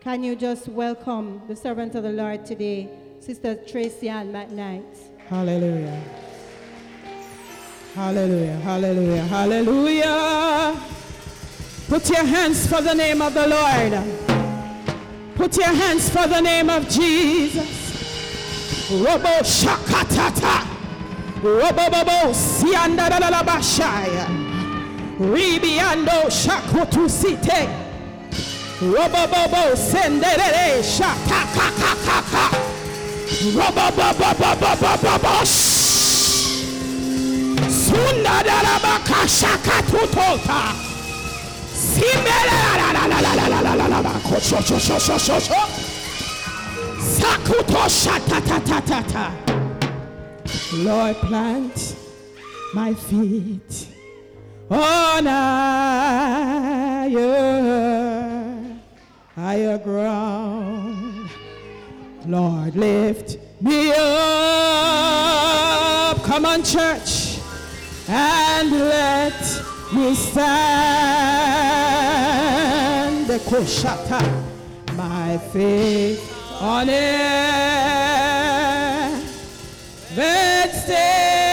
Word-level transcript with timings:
Can 0.00 0.22
you 0.22 0.36
just 0.36 0.68
welcome 0.68 1.42
the 1.48 1.56
servant 1.56 1.96
of 1.96 2.04
the 2.04 2.10
Lord 2.10 2.46
today, 2.46 2.88
Sister 3.18 3.56
Tracy 3.56 4.08
Ann 4.08 4.32
McKnight? 4.32 4.84
Hallelujah. 5.26 6.00
Hallelujah. 7.96 8.56
Hallelujah. 8.58 9.22
Hallelujah. 9.24 10.80
Put 11.88 12.08
your 12.10 12.24
hands 12.24 12.64
for 12.68 12.80
the 12.80 12.94
name 12.94 13.20
of 13.20 13.34
the 13.34 13.48
Lord. 13.48 15.34
Put 15.34 15.56
your 15.56 15.66
hands 15.66 16.08
for 16.08 16.28
the 16.28 16.40
name 16.40 16.70
of 16.70 16.88
Jesus. 16.88 17.66
Robo 18.92 19.42
shakatata. 19.42 20.64
Robo 21.42 21.90
bobo 21.90 22.32
sianda 22.32 23.10
la 23.10 23.42
shakutu 26.30 27.10
site. 27.10 27.87
Robo 28.80 29.26
bobo 29.26 29.76
senderere 29.76 30.82
shatakakakaka. 30.82 32.44
Robo 33.56 33.86
bobo 33.96 34.28
bobo 34.38 34.60
bobo 34.70 35.02
bobo. 35.02 35.44
Sunda 37.68 38.36
da 38.46 38.56
la 38.62 38.78
baka 38.78 39.26
shakatutota. 39.26 40.62
Lord, 50.72 51.16
plant 51.16 51.96
my 52.74 52.94
feet 52.94 53.88
on 54.70 55.24
higher, 55.26 57.08
higher 59.38 59.78
ground. 59.78 61.30
Lord, 62.26 62.74
lift 62.74 63.38
me 63.60 63.92
up. 63.92 63.96
Come 66.24 66.44
on, 66.44 66.64
church, 66.64 67.38
and 68.08 68.72
let 68.72 69.40
me 69.94 70.14
stand 70.14 70.48
the 73.28 73.38
koshata, 73.38 74.20
my 74.96 75.38
faith 75.52 76.20
on 76.60 76.88
it, 76.88 76.94
that 80.16 80.70
stable 80.74 81.47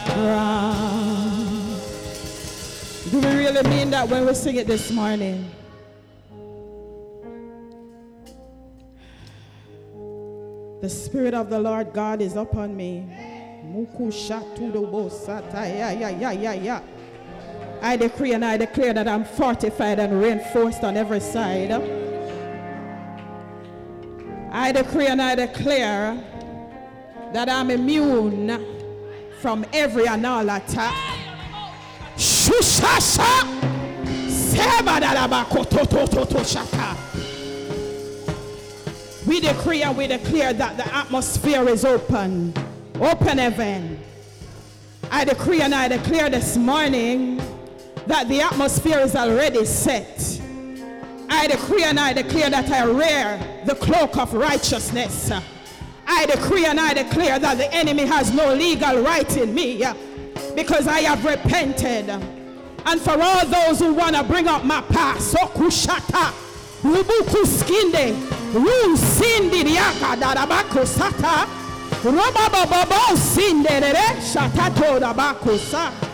ground. 0.07 1.81
Do 3.11 3.21
we 3.21 3.27
really 3.27 3.63
mean 3.71 3.91
that 3.91 4.07
when 4.09 4.27
we 4.27 4.35
sing 4.35 4.57
it 4.57 4.67
this 4.67 4.91
morning? 4.91 5.51
The 10.83 10.91
Spirit 10.91 11.33
of 11.35 11.49
the 11.49 11.59
Lord 11.59 11.95
God 11.95 12.21
is 12.21 12.37
upon 12.37 12.77
me. 12.77 13.09
Muku 13.65 14.13
shatu 14.13 14.73
Yeah, 15.53 15.93
yeah, 15.93 16.09
yeah, 16.11 16.33
yeah, 16.33 16.53
yeah. 16.53 16.81
I 17.81 17.97
decree 17.97 18.33
and 18.33 18.45
I 18.45 18.57
declare 18.57 18.93
that 18.95 19.07
I'm 19.07 19.25
fortified 19.25 19.99
and 19.99 20.21
reinforced 20.21 20.85
on 20.85 20.97
every 20.97 21.21
side. 21.21 21.71
I 24.51 24.73
decree 24.73 25.07
and 25.07 25.23
I 25.23 25.35
declare 25.35 26.17
that 27.33 27.49
I'm 27.49 27.71
immune 27.71 28.65
from 29.41 29.65
every 29.73 30.07
and 30.07 30.27
all 30.27 30.49
attack. 30.49 30.95
Shushasha! 32.17 33.59
We 39.27 39.41
decree 39.41 39.83
and 39.83 39.97
we 39.97 40.07
declare 40.07 40.53
that 40.53 40.77
the 40.77 40.95
atmosphere 40.95 41.69
is 41.69 41.85
open. 41.85 42.53
Open 42.97 43.39
heaven. 43.39 44.01
I 45.11 45.25
decree 45.25 45.61
and 45.61 45.75
I 45.75 45.89
declare 45.89 46.29
this 46.31 46.57
morning 46.57 47.38
that 48.09 48.27
the 48.29 48.41
atmosphere 48.41 48.99
is 49.01 49.15
already 49.15 49.65
set. 49.67 50.41
I 51.29 51.47
decree 51.47 51.85
and 51.85 52.01
I 52.01 52.15
declare 52.15 52.49
that 52.49 52.71
I 52.71 52.89
wear 52.89 53.63
the 53.67 53.75
cloak 53.75 54.17
of 54.17 54.33
righteousness. 54.33 55.31
I 56.07 56.25
decree 56.25 56.65
and 56.65 56.81
I 56.81 56.95
declare 56.95 57.39
that 57.39 57.59
the 57.59 57.73
enemy 57.73 58.07
has 58.07 58.33
no 58.33 58.55
legal 58.55 59.03
right 59.03 59.37
in 59.37 59.55
me 59.55 59.85
because 60.57 60.89
I 60.89 61.01
have 61.01 61.23
repented. 61.23 62.09
And 62.09 63.01
for 63.01 63.21
all 63.21 63.45
those 63.45 63.79
who 63.79 63.93
want 63.93 64.17
to 64.17 64.25
bring 64.25 64.49
up 64.49 64.65
my 64.65 64.81
past, 64.81 65.35
Sokushata, 65.35 66.33
Rubuku 66.81 67.45
Skinde, 67.45 68.15
Ru 68.55 68.97
Sindi 68.97 69.65
Diaka 69.65 70.17
Darabako 70.17 70.87
Sata, 70.87 71.45
Robababo 72.01 73.17
Sinde, 73.19 73.69
Shatato 73.69 74.99
Dabako 74.99 75.59
Sata. 75.59 76.08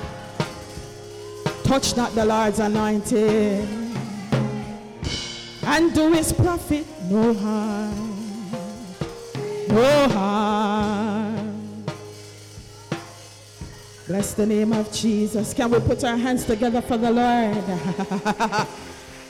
Touch 1.64 1.96
not 1.96 2.14
the 2.14 2.24
Lord's 2.24 2.60
anointed 2.60 3.68
and 5.66 5.94
do 5.94 6.12
his 6.12 6.32
prophet 6.32 6.86
no 7.10 7.34
harm. 7.34 8.10
No 9.68 10.08
harm. 10.08 11.84
Bless 14.06 14.34
the 14.34 14.44
name 14.44 14.72
of 14.72 14.92
Jesus. 14.92 15.54
Can 15.54 15.70
we 15.70 15.80
put 15.80 16.04
our 16.04 16.16
hands 16.16 16.44
together 16.44 16.82
for 16.82 16.98
the 16.98 17.10
Lord? 17.10 17.64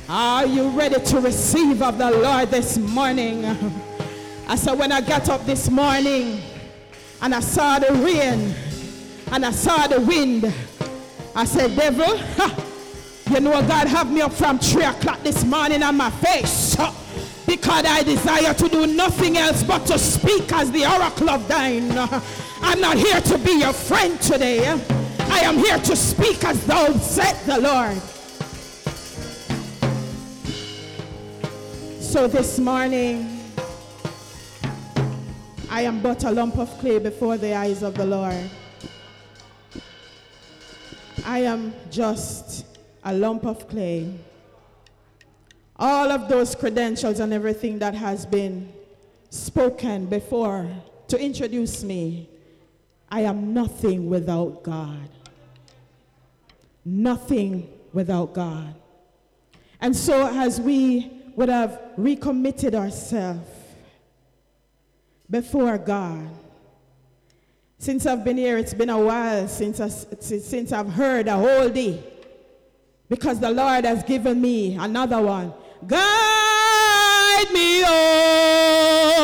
Are 0.09 0.45
you 0.45 0.69
ready 0.71 1.01
to 1.03 1.21
receive 1.21 1.81
of 1.81 1.97
the 1.97 2.11
Lord 2.11 2.51
this 2.51 2.77
morning? 2.79 3.45
I 4.49 4.57
said, 4.57 4.79
when 4.79 4.93
I 4.93 5.01
got 5.01 5.29
up 5.29 5.47
this 5.47 5.71
morning 5.71 6.43
and 7.23 7.35
I 7.35 7.41
saw 7.41 7.79
the 7.79 7.93
rain 7.95 8.55
and 9.33 9.47
I 9.47 9.53
saw 9.53 9.87
the 9.87 10.01
wind 10.01 10.53
I 11.37 11.45
said, 11.45 11.75
devil, 11.75 12.17
ha, 12.17 12.55
you 13.31 13.41
know 13.41 13.61
God 13.67 13.89
have 13.89 14.11
me 14.13 14.21
up 14.21 14.33
from 14.33 14.59
3 14.59 14.85
o'clock 14.85 15.21
this 15.23 15.45
morning 15.45 15.83
on 15.83 15.97
my 15.97 16.11
face. 16.11 16.77
Because 17.47 17.85
I 17.85 18.03
desire 18.03 18.55
to 18.55 18.69
do 18.69 18.87
nothing 18.87 19.37
else 19.37 19.63
but 19.63 19.85
to 19.87 19.99
speak 19.99 20.53
as 20.53 20.71
the 20.71 20.87
oracle 20.87 21.31
of 21.31 21.47
thine. 21.49 21.91
I'm 22.63 22.81
not 22.81 22.97
here 22.97 23.21
to 23.21 23.39
be 23.39 23.59
your 23.59 23.73
friend 23.73 24.21
today. 24.21 24.69
I 25.19 25.41
am 25.41 25.57
here 25.59 25.79
to 25.79 25.97
speak 25.97 26.45
as 26.45 26.65
thou 26.67 26.93
said 26.93 27.35
the 27.47 27.61
Lord. 27.61 27.99
So 32.01 32.29
this 32.29 32.61
morning, 32.61 33.41
I 35.69 35.83
am 35.83 36.01
but 36.01 36.23
a 36.23 36.31
lump 36.31 36.59
of 36.59 36.71
clay 36.79 37.01
before 37.01 37.37
the 37.37 37.55
eyes 37.55 37.83
of 37.83 37.95
the 37.95 38.07
Lord. 38.07 38.49
I 41.25 41.41
am 41.41 41.73
just 41.91 42.67
a 43.03 43.15
lump 43.15 43.47
of 43.47 43.67
clay. 43.67 44.13
All 45.77 46.13
of 46.13 46.29
those 46.29 46.55
credentials 46.55 47.19
and 47.19 47.33
everything 47.33 47.79
that 47.79 47.95
has 47.95 48.27
been 48.27 48.71
spoken 49.31 50.07
before 50.07 50.71
to 51.09 51.19
introduce 51.19 51.83
me, 51.83 52.29
I 53.11 53.23
am 53.23 53.55
nothing 53.55 54.09
without 54.09 54.63
God. 54.63 55.09
Nothing 56.85 57.69
without 57.93 58.35
God. 58.35 58.75
And 59.81 59.97
so, 59.97 60.27
as 60.27 60.61
we 60.61 61.11
would 61.37 61.49
have 61.49 61.81
recommitted 61.97 62.75
ourselves 62.75 63.49
before 65.31 65.79
God, 65.79 66.29
since 67.79 68.07
I've 68.07 68.25
been 68.25 68.37
here, 68.37 68.57
it's 68.59 68.75
been 68.75 68.91
a 68.91 68.99
while 68.99 69.49
since, 69.49 69.81
I, 69.81 69.89
since 69.89 70.73
I've 70.73 70.89
heard 70.89 71.29
a 71.29 71.37
whole 71.37 71.69
day. 71.69 72.03
Because 73.09 73.39
the 73.41 73.51
Lord 73.51 73.85
has 73.85 74.03
given 74.03 74.41
me 74.41 74.77
another 74.77 75.21
one. 75.21 75.53
Guide 75.87 77.51
me, 77.53 77.83
oh 77.87 79.15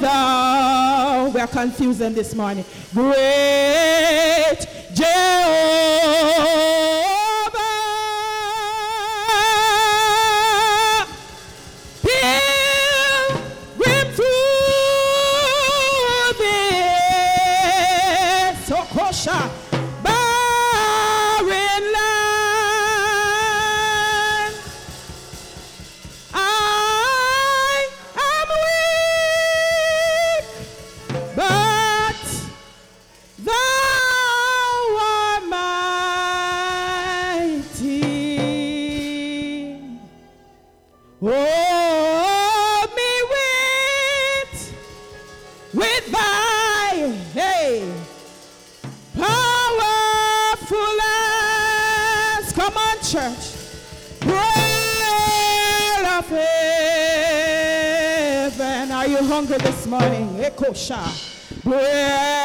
thou. 0.00 1.30
We 1.34 1.40
are 1.40 1.46
confusing 1.46 2.14
this 2.14 2.34
morning. 2.34 2.64
Great 2.94 4.66
Jehovah. 4.94 6.47
Morning? 60.68 61.08
Ekosha. 61.64 62.37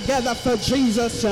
Together 0.00 0.34
for 0.34 0.56
Jesus. 0.56 1.22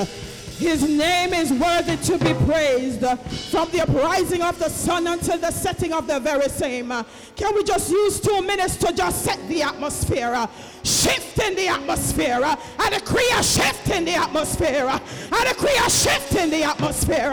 His 0.59 0.89
name 0.89 1.35
is 1.35 1.53
worthy 1.53 1.97
to 1.97 2.19
be 2.19 2.33
praised 2.47 3.05
from 3.51 3.69
the 3.71 3.83
uprising 3.83 4.41
of 4.41 4.59
the 4.59 4.71
sun 4.71 5.07
until 5.07 5.37
the 5.37 5.51
setting 5.51 5.93
of 5.93 6.07
the 6.07 6.19
very 6.21 6.49
same. 6.49 6.89
Can 7.37 7.55
we 7.55 7.63
just 7.65 7.91
use 7.91 8.21
two 8.21 8.41
minutes 8.43 8.77
to 8.77 8.95
just 8.95 9.23
set 9.23 9.39
the 9.49 9.63
atmosphere? 9.63 10.49
Shift 10.83 11.39
in 11.41 11.57
the 11.57 11.69
atmosphere. 11.69 12.41
I 12.43 12.91
decree 12.91 13.31
a 13.37 13.43
shift 13.43 13.91
in 13.91 14.07
the 14.07 14.15
atmosphere. 14.15 14.87
I 14.89 15.45
decree 15.53 15.77
a 15.85 15.91
shift 15.91 16.35
in 16.37 16.49
the 16.49 16.63
atmosphere. 16.63 17.33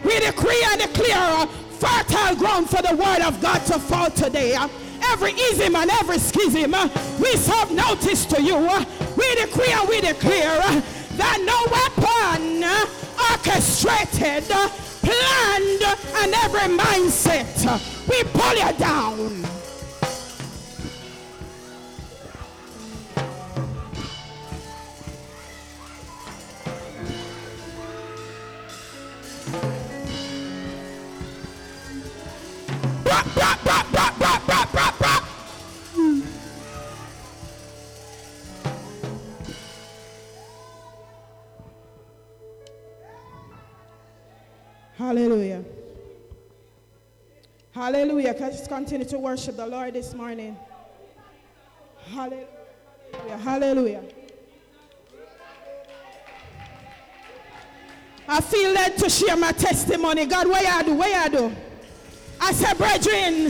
We 0.00 0.20
decree 0.20 0.62
and 0.64 0.80
declare 0.80 1.48
fertile 1.78 2.36
ground 2.36 2.68
for 2.68 2.82
the 2.82 2.94
word 2.96 3.22
of 3.26 3.40
God 3.40 3.64
to 3.66 3.78
fall 3.78 4.10
today. 4.10 4.56
Every 5.10 5.32
ism 5.32 5.76
and 5.76 5.90
every 5.90 6.18
schism, 6.18 6.72
we 7.20 7.36
serve 7.36 7.70
notice 7.70 8.26
to 8.26 8.42
you. 8.42 8.58
We 9.16 9.34
decree 9.36 9.72
and 9.72 9.88
we 9.88 10.00
declare 10.00 10.60
that 11.16 11.38
no 11.46 11.58
weapon 11.70 12.64
orchestrated, 13.30 14.44
planned, 15.02 15.82
and 16.16 16.34
every 16.44 16.68
mindset, 16.76 18.08
we 18.08 18.22
pull 18.24 18.54
you 18.54 18.72
down. 18.78 19.57
Hallelujah. 45.18 45.64
Hallelujah. 47.72 48.30
I 48.30 48.50
just 48.50 48.68
continue 48.68 49.04
to 49.06 49.18
worship 49.18 49.56
the 49.56 49.66
Lord 49.66 49.94
this 49.94 50.14
morning? 50.14 50.56
Hallelujah. 52.12 52.46
Hallelujah. 53.42 54.04
I 58.28 58.40
feel 58.40 58.70
led 58.70 58.96
to 58.98 59.10
share 59.10 59.36
my 59.36 59.50
testimony. 59.50 60.24
God, 60.26 60.46
what 60.46 60.62
you 60.62 60.86
do? 60.86 60.94
What 60.94 61.32
you 61.32 61.36
do? 61.36 61.56
I 62.40 62.52
said, 62.52 62.78
brethren, 62.78 63.46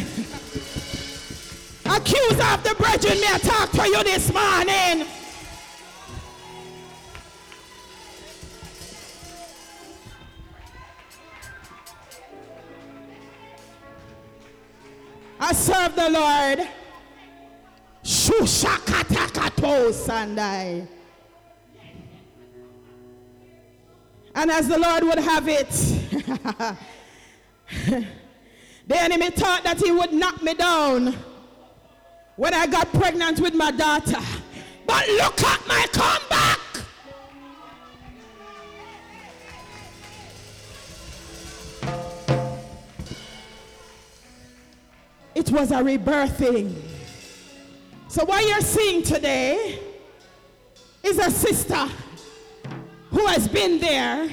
accuse 1.85 2.41
of 2.41 2.65
the 2.65 2.75
brethren, 2.79 3.21
may 3.21 3.29
I 3.31 3.39
talk 3.43 3.71
to 3.73 3.87
you 3.87 4.05
this 4.05 4.33
morning. 4.33 5.18
Lord. 16.11 16.69
And 24.35 24.51
as 24.51 24.69
the 24.69 24.79
Lord 24.79 25.05
would 25.05 25.19
have 25.19 25.49
it, 25.49 25.69
the 28.87 29.03
enemy 29.03 29.31
thought 29.31 29.65
that 29.65 29.79
he 29.79 29.91
would 29.91 30.13
knock 30.13 30.43
me 30.43 30.55
down 30.55 31.17
when 32.37 32.55
I 32.55 32.67
got 32.67 32.93
pregnant 32.93 33.41
with 33.41 33.55
my 33.55 33.73
daughter. 33.73 34.21
But 34.87 35.09
look 35.09 35.43
at 35.43 35.67
my 35.67 35.87
comeback. 35.93 36.68
It 45.49 45.55
was 45.55 45.71
a 45.71 45.77
rebirthing. 45.77 46.75
So, 48.09 48.23
what 48.27 48.47
you're 48.47 48.61
seeing 48.61 49.03
today 49.03 49.81
is 51.03 51.19
a 51.19 51.31
sister 51.31 51.89
who 53.11 53.27
has 53.29 53.49
been 53.49 53.79
there, 53.81 54.29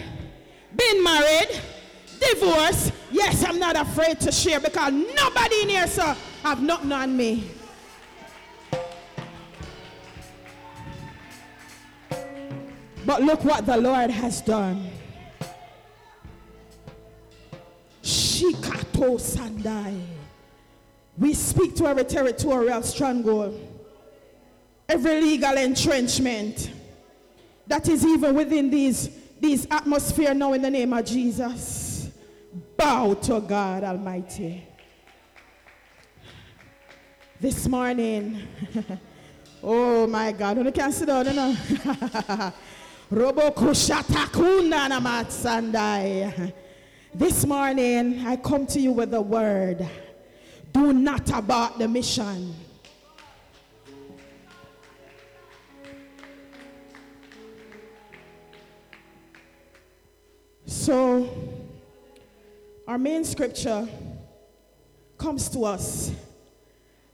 been 0.75 1.01
married, 1.01 1.61
divorced. 2.19 2.91
Yes, 3.11 3.45
I'm 3.45 3.59
not 3.59 3.77
afraid 3.77 4.19
to 4.21 4.31
share 4.33 4.59
because 4.59 4.91
nobody 4.91 5.61
in 5.61 5.69
here, 5.69 5.87
sir, 5.87 6.17
have 6.43 6.61
nothing 6.61 6.91
on 6.91 7.15
me. 7.15 7.49
But 13.05 13.21
look 13.21 13.45
what 13.45 13.65
the 13.65 13.77
Lord 13.77 14.09
has 14.09 14.41
done. 14.41 14.89
Shikato 18.03 19.17
Sandai. 19.17 20.14
We 21.17 21.33
speak 21.33 21.75
to 21.75 21.87
every 21.87 22.03
territorial 22.03 22.81
stronghold, 22.83 23.59
every 24.87 25.21
legal 25.21 25.57
entrenchment 25.57 26.71
that 27.67 27.87
is 27.87 28.05
even 28.05 28.35
within 28.35 28.69
these, 28.69 29.09
these 29.39 29.65
atmosphere 29.71 30.33
now 30.33 30.53
in 30.53 30.61
the 30.61 30.69
name 30.69 30.93
of 30.93 31.05
Jesus. 31.05 32.09
Bow 32.77 33.13
to 33.13 33.39
God 33.39 33.83
Almighty. 33.83 34.67
This 37.39 37.67
morning, 37.67 38.41
oh 39.63 40.07
my 40.07 40.31
God, 40.31 40.57
when 40.57 40.65
you 40.65 40.71
can 40.71 40.91
sit 40.91 41.07
down, 41.07 41.25
you 41.25 41.33
know. 41.33 41.55
This 47.13 47.45
morning, 47.45 48.25
I 48.25 48.35
come 48.35 48.67
to 48.67 48.79
you 48.79 48.91
with 48.91 49.13
a 49.13 49.21
word. 49.21 49.87
Do 50.75 50.91
not 50.91 51.29
abort 51.29 51.77
the 51.77 51.87
mission. 51.87 52.53
So, 60.65 61.29
our 62.85 62.97
main 62.97 63.23
scripture 63.23 63.87
comes 65.17 65.47
to 65.51 65.63
us 65.63 66.11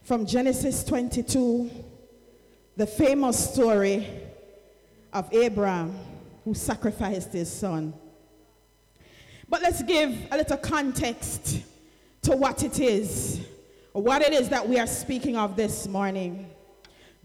from 0.01 0.25
Genesis 0.25 0.83
22, 0.83 1.69
the 2.77 2.87
famous 2.87 3.53
story 3.53 4.07
of 5.13 5.31
Abraham 5.31 5.95
who 6.45 6.55
sacrificed 6.55 7.31
his 7.33 7.51
son. 7.51 7.93
But 9.47 9.61
let's 9.61 9.83
give 9.83 10.17
a 10.31 10.37
little 10.37 10.57
context 10.57 11.61
to 12.23 12.35
what 12.35 12.63
it 12.63 12.79
is 12.79 13.41
what 13.93 14.21
it 14.21 14.33
is 14.33 14.49
that 14.49 14.67
we 14.67 14.79
are 14.79 14.87
speaking 14.87 15.35
of 15.37 15.55
this 15.55 15.87
morning. 15.87 16.49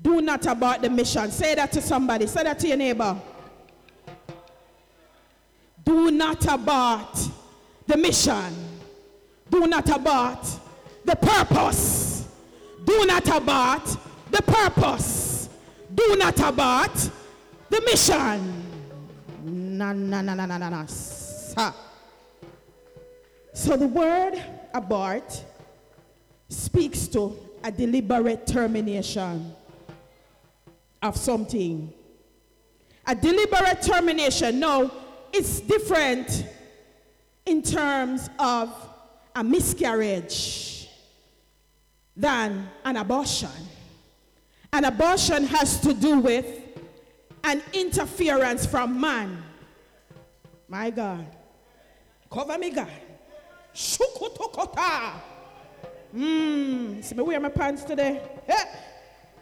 Do 0.02 0.20
not 0.20 0.44
abort 0.46 0.82
the 0.82 0.90
mission. 0.90 1.30
Say 1.30 1.54
that 1.54 1.72
to 1.72 1.80
somebody. 1.82 2.26
Say 2.26 2.42
that 2.42 2.58
to 2.60 2.68
your 2.68 2.76
neighbor. 2.76 3.16
Do 5.84 6.10
not 6.10 6.44
abort 6.52 7.28
the 7.86 7.96
mission. 7.96 8.52
Do 9.48 9.66
not 9.66 9.88
abort 9.88 10.44
the 11.04 11.14
purpose. 11.14 12.26
Do 12.84 13.06
not 13.06 13.26
abort 13.28 13.96
the 14.30 14.42
purpose. 14.42 15.48
Do 15.94 16.16
not 16.18 16.38
abort 16.40 17.10
the 17.70 17.80
mission. 17.82 18.64
Na 19.44 19.92
na 19.92 20.20
na 20.20 20.34
na 20.34 20.46
na 20.46 20.58
na 20.58 20.68
na. 20.68 20.86
So 23.56 23.74
the 23.74 23.88
word 23.88 24.34
abort 24.74 25.42
speaks 26.50 27.08
to 27.08 27.34
a 27.64 27.72
deliberate 27.72 28.46
termination 28.46 29.50
of 31.00 31.16
something. 31.16 31.90
A 33.06 33.14
deliberate 33.14 33.80
termination. 33.80 34.60
No, 34.60 34.92
it's 35.32 35.60
different 35.60 36.44
in 37.46 37.62
terms 37.62 38.28
of 38.38 38.70
a 39.34 39.42
miscarriage 39.42 40.90
than 42.14 42.68
an 42.84 42.98
abortion. 42.98 43.48
An 44.74 44.84
abortion 44.84 45.44
has 45.46 45.80
to 45.80 45.94
do 45.94 46.18
with 46.18 46.60
an 47.42 47.62
interference 47.72 48.66
from 48.66 49.00
man. 49.00 49.42
My 50.68 50.90
God. 50.90 51.26
Cover 52.30 52.58
me, 52.58 52.70
God. 52.70 52.90
Shukutokota. 53.76 55.12
Mmm. 56.14 57.04
See 57.04 57.14
me 57.14 57.22
wear 57.22 57.38
my 57.38 57.50
pants 57.50 57.84
today? 57.84 58.22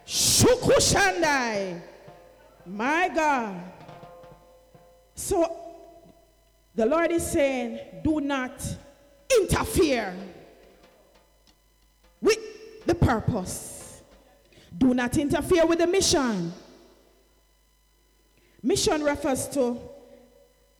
Shukushandai. 0.05 1.81
My 2.65 3.09
God. 3.09 3.55
So 5.15 5.55
the 6.75 6.85
Lord 6.85 7.11
is 7.11 7.25
saying, 7.25 7.79
do 8.03 8.19
not 8.19 8.61
interfere 9.39 10.13
with 12.19 12.85
the 12.85 12.95
purpose. 12.95 14.01
Do 14.77 14.93
not 14.93 15.17
interfere 15.17 15.65
with 15.65 15.79
the 15.79 15.87
mission. 15.87 16.51
Mission 18.61 19.01
refers 19.01 19.47
to 19.49 19.79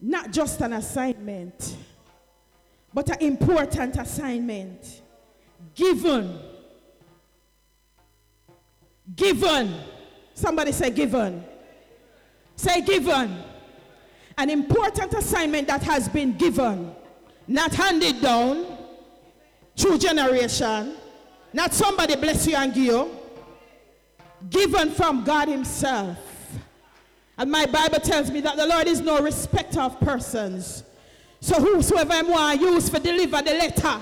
not 0.02 0.32
just 0.32 0.60
an 0.60 0.74
assignment, 0.74 1.78
but 2.96 3.10
an 3.10 3.22
important 3.22 3.98
assignment 3.98 5.02
given. 5.76 6.40
Given. 9.14 9.76
Somebody 10.34 10.72
say 10.72 10.92
given. 10.92 11.44
Say 12.56 12.80
given. 12.82 13.38
An 14.38 14.50
important 14.50 15.14
assignment 15.14 15.68
that 15.68 15.84
has 15.84 16.08
been 16.08 16.38
given, 16.38 16.96
not 17.48 17.74
handed 17.74 18.22
down 18.22 18.66
through 19.76 19.98
generation, 19.98 20.96
not 21.52 21.74
somebody 21.74 22.16
bless 22.16 22.48
you 22.48 22.56
and 22.56 22.74
give 22.74 22.84
you, 22.86 23.12
given 24.50 24.90
from 24.92 25.26
God 25.26 25.50
Himself. 25.50 26.18
And 27.38 27.52
my 27.52 27.66
Bible 27.66 28.00
tells 28.00 28.32
me 28.32 28.40
that 28.42 28.56
the 28.56 28.66
Lord 28.66 28.88
is 28.88 29.02
no 29.02 29.22
respecter 29.22 29.82
of 29.82 30.00
persons. 30.00 30.84
So 31.46 31.62
whosoever 31.62 32.12
I 32.12 32.24
want 32.24 32.60
use 32.60 32.90
for 32.90 32.98
deliver 32.98 33.40
the 33.40 33.52
letter. 33.52 34.02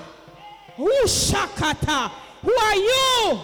Who 0.76 0.90
shakata? 1.04 2.10
Who 2.40 2.50
are 2.50 2.74
you? 2.74 3.40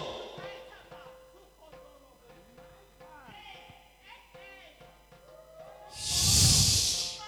Shh. 5.95 7.19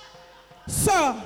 So, 0.67 1.21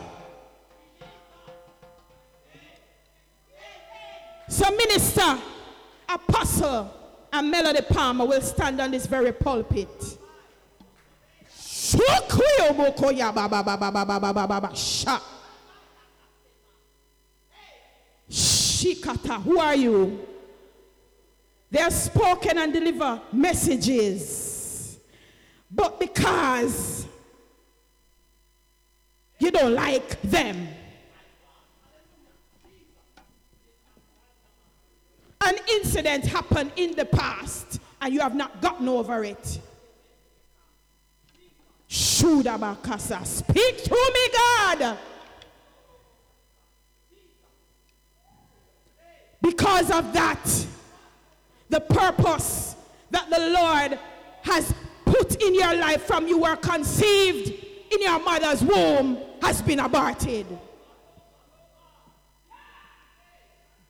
so 4.49 4.71
minister, 4.71 5.39
apostle, 6.09 6.93
and 7.31 7.49
Melody 7.49 7.83
Palmer 7.89 8.25
will 8.25 8.41
stand 8.41 8.81
on 8.81 8.91
this 8.91 9.05
very 9.05 9.31
pulpit. 9.31 10.17
Shikata, 18.77 19.41
who 19.41 19.59
are 19.59 19.75
you? 19.75 20.19
They 21.71 21.79
have 21.79 21.93
spoken 21.93 22.57
and 22.57 22.71
deliver 22.71 23.19
messages. 23.31 24.99
But 25.69 25.99
because 25.99 27.07
you 29.39 29.51
don't 29.51 29.73
like 29.73 30.21
them, 30.21 30.67
an 35.41 35.55
incident 35.71 36.25
happened 36.25 36.71
in 36.75 36.95
the 36.95 37.05
past 37.05 37.79
and 38.01 38.13
you 38.13 38.19
have 38.21 38.35
not 38.35 38.61
gotten 38.61 38.87
over 38.87 39.23
it. 39.23 39.59
Shudabakasa, 41.89 43.25
speak 43.25 43.83
to 43.83 44.11
me, 44.13 44.29
God. 44.33 44.97
Because 49.47 49.89
of 49.91 50.11
that, 50.11 50.65
the 51.69 51.79
purpose 51.79 52.75
that 53.11 53.29
the 53.29 53.39
Lord 53.49 53.97
has 54.41 54.73
put 55.05 55.41
in 55.41 55.55
your 55.55 55.73
life 55.75 56.03
from 56.03 56.27
you 56.27 56.39
were 56.39 56.57
conceived 56.57 57.53
in 57.93 58.01
your 58.01 58.19
mother's 58.19 58.61
womb 58.61 59.17
has 59.41 59.61
been 59.61 59.79
aborted. 59.79 60.45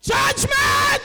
Judgment! 0.00 1.02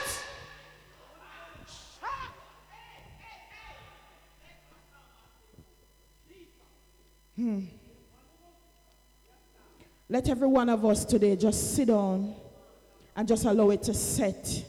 Hmm. 7.34 7.60
Let 10.08 10.28
every 10.28 10.46
one 10.46 10.68
of 10.68 10.84
us 10.84 11.04
today 11.04 11.34
just 11.34 11.74
sit 11.74 11.88
down 11.88 12.36
and 13.16 13.28
just 13.28 13.44
allow 13.44 13.70
it 13.70 13.82
to 13.84 13.94
set. 13.94 14.64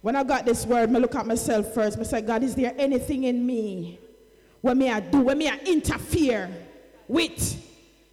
When 0.00 0.16
I 0.16 0.24
got 0.24 0.44
this 0.44 0.66
word, 0.66 0.90
I 0.90 0.98
look 0.98 1.14
at 1.14 1.26
myself 1.26 1.72
first. 1.74 1.98
I 1.98 2.02
say, 2.02 2.20
God, 2.20 2.42
is 2.42 2.54
there 2.54 2.74
anything 2.76 3.24
in 3.24 3.44
me 3.44 3.98
when 4.60 4.78
me 4.78 4.90
I 4.90 5.00
do, 5.00 5.20
when 5.20 5.38
me 5.38 5.48
I 5.48 5.58
interfere 5.58 6.50
with 7.08 7.62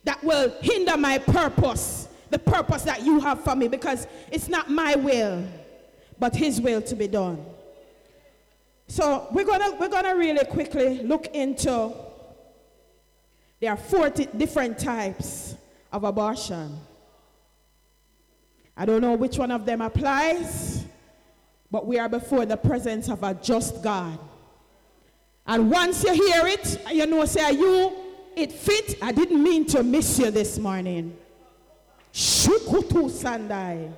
that 0.03 0.23
will 0.23 0.49
hinder 0.61 0.97
my 0.97 1.17
purpose, 1.17 2.07
the 2.29 2.39
purpose 2.39 2.83
that 2.83 3.03
you 3.03 3.19
have 3.19 3.43
for 3.43 3.55
me, 3.55 3.67
because 3.67 4.07
it's 4.31 4.47
not 4.47 4.69
my 4.69 4.95
will, 4.95 5.43
but 6.19 6.35
His 6.35 6.59
will 6.61 6.81
to 6.81 6.95
be 6.95 7.07
done. 7.07 7.43
So 8.87 9.27
we're 9.31 9.45
gonna 9.45 9.75
we're 9.79 9.89
gonna 9.89 10.15
really 10.15 10.45
quickly 10.45 10.99
look 11.03 11.27
into. 11.27 11.91
There 13.59 13.71
are 13.71 13.77
40 13.77 14.25
different 14.37 14.77
types 14.77 15.55
of 15.91 16.03
abortion. 16.03 16.77
I 18.75 18.85
don't 18.85 19.01
know 19.01 19.13
which 19.13 19.37
one 19.37 19.51
of 19.51 19.65
them 19.65 19.81
applies, 19.81 20.83
but 21.69 21.85
we 21.85 21.99
are 21.99 22.09
before 22.09 22.45
the 22.45 22.57
presence 22.57 23.09
of 23.09 23.23
a 23.23 23.33
just 23.35 23.83
God. 23.83 24.17
And 25.45 25.69
once 25.69 26.03
you 26.03 26.13
hear 26.13 26.47
it, 26.47 26.81
you 26.91 27.05
know, 27.05 27.25
say, 27.25 27.51
you, 27.51 27.93
it 28.35 28.51
fit. 28.51 28.97
I 29.01 29.11
didn't 29.11 29.43
mean 29.43 29.65
to 29.67 29.83
miss 29.83 30.17
you 30.17 30.31
this 30.31 30.57
morning. 30.57 31.15
Shukutu 32.13 33.09
Sandai. 33.09 33.91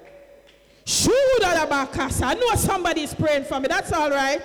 Shudalabakasa. 0.85 2.23
I 2.25 2.33
know 2.33 2.55
somebody 2.55 3.01
is 3.01 3.13
praying 3.13 3.45
for 3.45 3.59
me. 3.59 3.67
That's 3.67 3.91
all 3.91 4.09
right. 4.09 4.43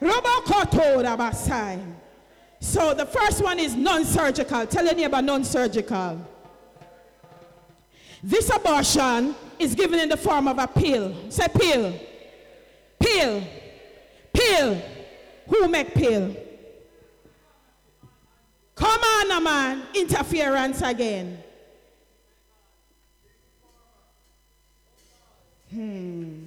Robokoto 0.00 1.02
Rabasai. 1.04 1.80
So 2.60 2.94
the 2.94 3.06
first 3.06 3.42
one 3.42 3.58
is 3.58 3.74
non-surgical. 3.74 4.66
Tell 4.66 4.84
your 4.84 4.94
neighbor 4.94 5.22
non-surgical. 5.22 6.26
This 8.22 8.50
abortion 8.54 9.34
is 9.58 9.74
given 9.74 10.00
in 10.00 10.08
the 10.08 10.16
form 10.16 10.48
of 10.48 10.58
a 10.58 10.66
pill. 10.66 11.14
Say 11.30 11.46
pill. 11.48 11.98
Pill. 12.98 13.42
Pill. 14.32 14.82
Who 15.48 15.68
make 15.68 15.94
pill? 15.94 16.36
Come 18.74 19.00
on, 19.00 19.42
man. 19.42 19.82
Interference 19.94 20.82
again. 20.82 21.42
Hmm. 25.70 26.40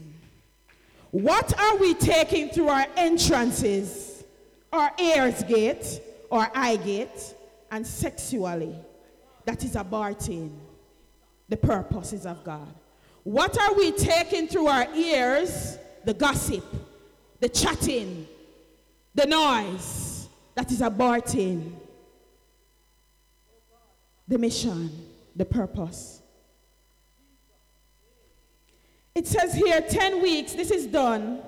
What 1.11 1.59
are 1.59 1.75
we 1.77 1.95
taking 1.95 2.49
through 2.49 2.69
our 2.69 2.85
entrances, 2.95 4.23
our 4.71 4.91
ears 4.99 5.43
gate, 5.43 6.01
or 6.29 6.47
eye 6.53 6.75
gate, 6.75 7.35
and 7.71 7.85
sexually? 7.85 8.75
That 9.45 9.63
is 9.63 9.73
aborting 9.75 10.51
the 11.47 11.57
purposes 11.57 12.27
of 12.27 12.43
God. 12.43 12.73
What 13.29 13.59
are 13.59 13.75
we 13.75 13.91
taking 13.91 14.47
through 14.47 14.65
our 14.65 14.91
ears 14.95 15.77
the 16.03 16.15
gossip, 16.15 16.65
the 17.39 17.47
chatting, 17.47 18.27
the 19.13 19.27
noise 19.27 20.27
that 20.55 20.71
is 20.71 20.81
aborting 20.81 21.73
the 24.27 24.39
mission, 24.39 24.89
the 25.35 25.45
purpose. 25.45 26.23
It 29.13 29.27
says 29.27 29.53
here 29.53 29.79
10 29.79 30.23
weeks, 30.23 30.53
this 30.53 30.71
is 30.71 30.87
done, 30.87 31.43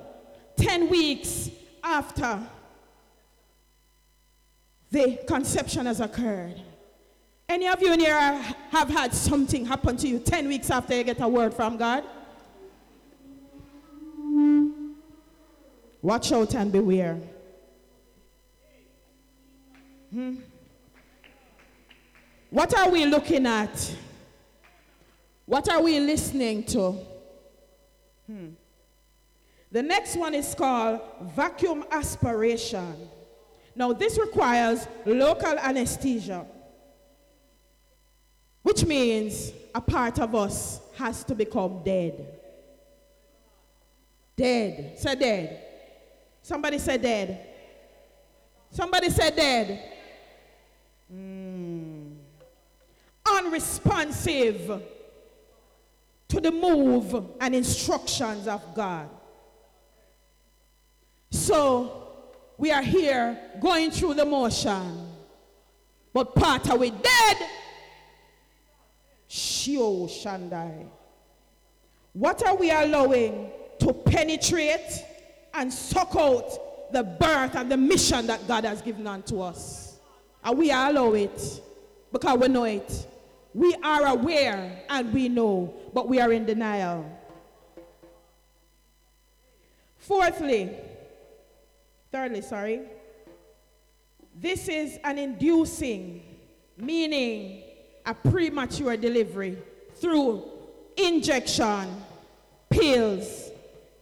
10 0.58 0.88
weeks 0.88 1.50
after 1.82 2.38
the 4.92 5.18
conception 5.26 5.86
has 5.86 5.98
occurred. 5.98 6.62
Any 7.52 7.68
of 7.68 7.82
you 7.82 7.92
in 7.92 8.00
here 8.00 8.18
have 8.70 8.88
had 8.88 9.12
something 9.12 9.66
happen 9.66 9.94
to 9.98 10.08
you 10.08 10.18
10 10.18 10.48
weeks 10.48 10.70
after 10.70 10.96
you 10.96 11.04
get 11.04 11.20
a 11.20 11.28
word 11.28 11.52
from 11.52 11.76
God? 11.76 12.02
Watch 16.00 16.32
out 16.32 16.54
and 16.54 16.72
beware. 16.72 17.20
Hmm? 20.10 20.36
What 22.48 22.74
are 22.74 22.88
we 22.88 23.04
looking 23.04 23.44
at? 23.44 23.96
What 25.44 25.68
are 25.68 25.82
we 25.82 26.00
listening 26.00 26.64
to? 26.64 26.96
Hmm. 28.26 28.48
The 29.70 29.82
next 29.82 30.16
one 30.16 30.32
is 30.32 30.54
called 30.54 31.02
vacuum 31.36 31.84
aspiration. 31.90 32.96
Now, 33.76 33.92
this 33.92 34.18
requires 34.18 34.88
local 35.04 35.58
anesthesia, 35.58 36.46
which 38.72 38.86
means 38.86 39.52
a 39.74 39.82
part 39.82 40.18
of 40.18 40.34
us 40.34 40.80
has 40.94 41.24
to 41.24 41.34
become 41.34 41.82
dead. 41.84 42.26
Dead. 44.34 44.98
Say 44.98 45.14
dead. 45.14 45.62
Somebody 46.40 46.78
said 46.78 47.02
dead. 47.02 47.48
Somebody 48.70 49.10
said 49.10 49.36
dead. 49.36 49.92
Mm. 51.14 52.14
Unresponsive 53.30 54.82
to 56.28 56.40
the 56.40 56.50
move 56.50 57.26
and 57.42 57.54
instructions 57.54 58.48
of 58.48 58.74
God. 58.74 59.06
So 61.30 62.08
we 62.56 62.72
are 62.72 62.80
here 62.80 63.38
going 63.60 63.90
through 63.90 64.14
the 64.14 64.24
motion, 64.24 65.08
but 66.14 66.34
part 66.34 66.70
of 66.70 66.80
we 66.80 66.88
dead. 66.88 67.36
Shio 69.62 70.08
Shandai. 70.08 70.86
What 72.12 72.44
are 72.46 72.56
we 72.56 72.70
allowing 72.70 73.50
to 73.78 73.92
penetrate 73.92 75.04
and 75.54 75.72
suck 75.72 76.14
out 76.16 76.92
the 76.92 77.02
birth 77.02 77.54
and 77.54 77.70
the 77.70 77.76
mission 77.76 78.26
that 78.26 78.46
God 78.48 78.64
has 78.64 78.82
given 78.82 79.06
unto 79.06 79.40
us? 79.40 79.98
And 80.44 80.58
we 80.58 80.70
allow 80.70 81.12
it 81.14 81.62
because 82.10 82.38
we 82.38 82.48
know 82.48 82.64
it. 82.64 83.06
We 83.54 83.74
are 83.82 84.06
aware 84.06 84.82
and 84.88 85.12
we 85.12 85.28
know, 85.28 85.72
but 85.94 86.08
we 86.08 86.20
are 86.20 86.32
in 86.32 86.44
denial. 86.44 87.06
Fourthly, 89.98 90.70
thirdly, 92.10 92.40
sorry, 92.40 92.80
this 94.34 94.68
is 94.68 94.98
an 95.04 95.18
inducing, 95.18 96.22
meaning 96.76 97.62
a 98.04 98.14
premature 98.14 98.96
delivery 98.96 99.56
through 99.94 100.42
injection, 100.96 101.88
pills 102.70 103.50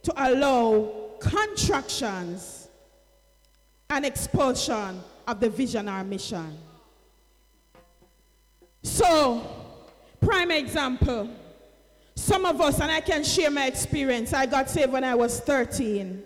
to 0.03 0.13
allow 0.17 0.91
contractions 1.19 2.69
and 3.89 4.05
expulsion 4.05 5.01
of 5.27 5.39
the 5.39 5.49
vision 5.49 5.87
or 5.87 6.03
mission. 6.03 6.57
So, 8.83 9.45
prime 10.19 10.51
example, 10.51 11.29
some 12.15 12.45
of 12.45 12.59
us, 12.61 12.79
and 12.79 12.91
I 12.91 13.01
can 13.01 13.23
share 13.23 13.51
my 13.51 13.67
experience, 13.67 14.33
I 14.33 14.45
got 14.45 14.69
saved 14.69 14.91
when 14.91 15.03
I 15.03 15.15
was 15.15 15.39
13. 15.41 16.23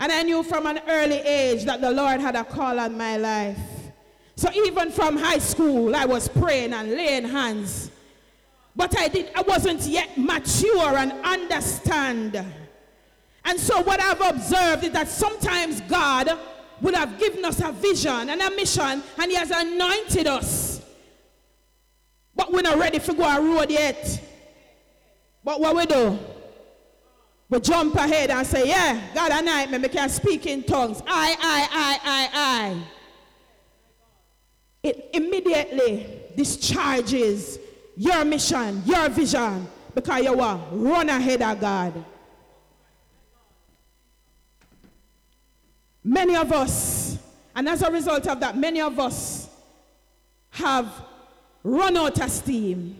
And 0.00 0.12
I 0.12 0.22
knew 0.22 0.42
from 0.42 0.66
an 0.66 0.80
early 0.88 1.18
age 1.18 1.64
that 1.64 1.80
the 1.80 1.90
Lord 1.90 2.20
had 2.20 2.36
a 2.36 2.44
call 2.44 2.78
on 2.78 2.96
my 2.96 3.16
life. 3.16 3.58
So 4.38 4.48
even 4.52 4.92
from 4.92 5.16
high 5.16 5.40
school, 5.40 5.96
I 5.96 6.04
was 6.04 6.28
praying 6.28 6.72
and 6.72 6.92
laying 6.92 7.24
hands. 7.24 7.90
But 8.76 8.96
I 8.96 9.08
did 9.08 9.32
I 9.34 9.42
wasn't 9.42 9.80
yet 9.80 10.16
mature 10.16 10.96
and 10.96 11.10
understand. 11.24 12.36
And 13.44 13.58
so 13.58 13.82
what 13.82 14.00
I've 14.00 14.20
observed 14.20 14.84
is 14.84 14.92
that 14.92 15.08
sometimes 15.08 15.80
God 15.80 16.38
would 16.80 16.94
have 16.94 17.18
given 17.18 17.44
us 17.44 17.60
a 17.60 17.72
vision 17.72 18.30
and 18.30 18.40
a 18.40 18.50
mission 18.52 19.02
and 19.18 19.28
he 19.28 19.34
has 19.34 19.50
anointed 19.50 20.28
us. 20.28 20.82
But 22.36 22.52
we're 22.52 22.62
not 22.62 22.78
ready 22.78 23.00
for 23.00 23.14
go 23.14 23.24
a 23.24 23.42
road 23.42 23.72
yet. 23.72 24.22
But 25.42 25.58
what 25.60 25.74
we 25.74 25.84
do? 25.84 26.16
We 27.48 27.58
jump 27.58 27.96
ahead 27.96 28.30
and 28.30 28.46
say, 28.46 28.68
yeah, 28.68 29.00
God 29.12 29.32
anoint 29.32 29.72
me, 29.72 29.78
we 29.78 29.88
can 29.88 30.08
speak 30.08 30.46
in 30.46 30.62
tongues. 30.62 31.02
I, 31.08 31.34
I, 31.40 31.68
I, 31.72 31.98
I, 32.04 32.28
I. 32.32 32.97
It 34.82 35.10
immediately 35.12 36.06
discharges 36.36 37.58
your 37.96 38.24
mission, 38.24 38.82
your 38.86 39.08
vision, 39.08 39.66
because 39.94 40.22
you 40.22 40.40
are 40.40 40.60
run 40.70 41.08
ahead 41.08 41.42
of 41.42 41.60
God. 41.60 42.04
Many 46.04 46.36
of 46.36 46.52
us, 46.52 47.18
and 47.54 47.68
as 47.68 47.82
a 47.82 47.90
result 47.90 48.26
of 48.28 48.40
that, 48.40 48.56
many 48.56 48.80
of 48.80 48.98
us 48.98 49.48
have 50.50 50.90
run 51.62 51.96
out 51.96 52.20
of 52.20 52.30
steam, 52.30 52.96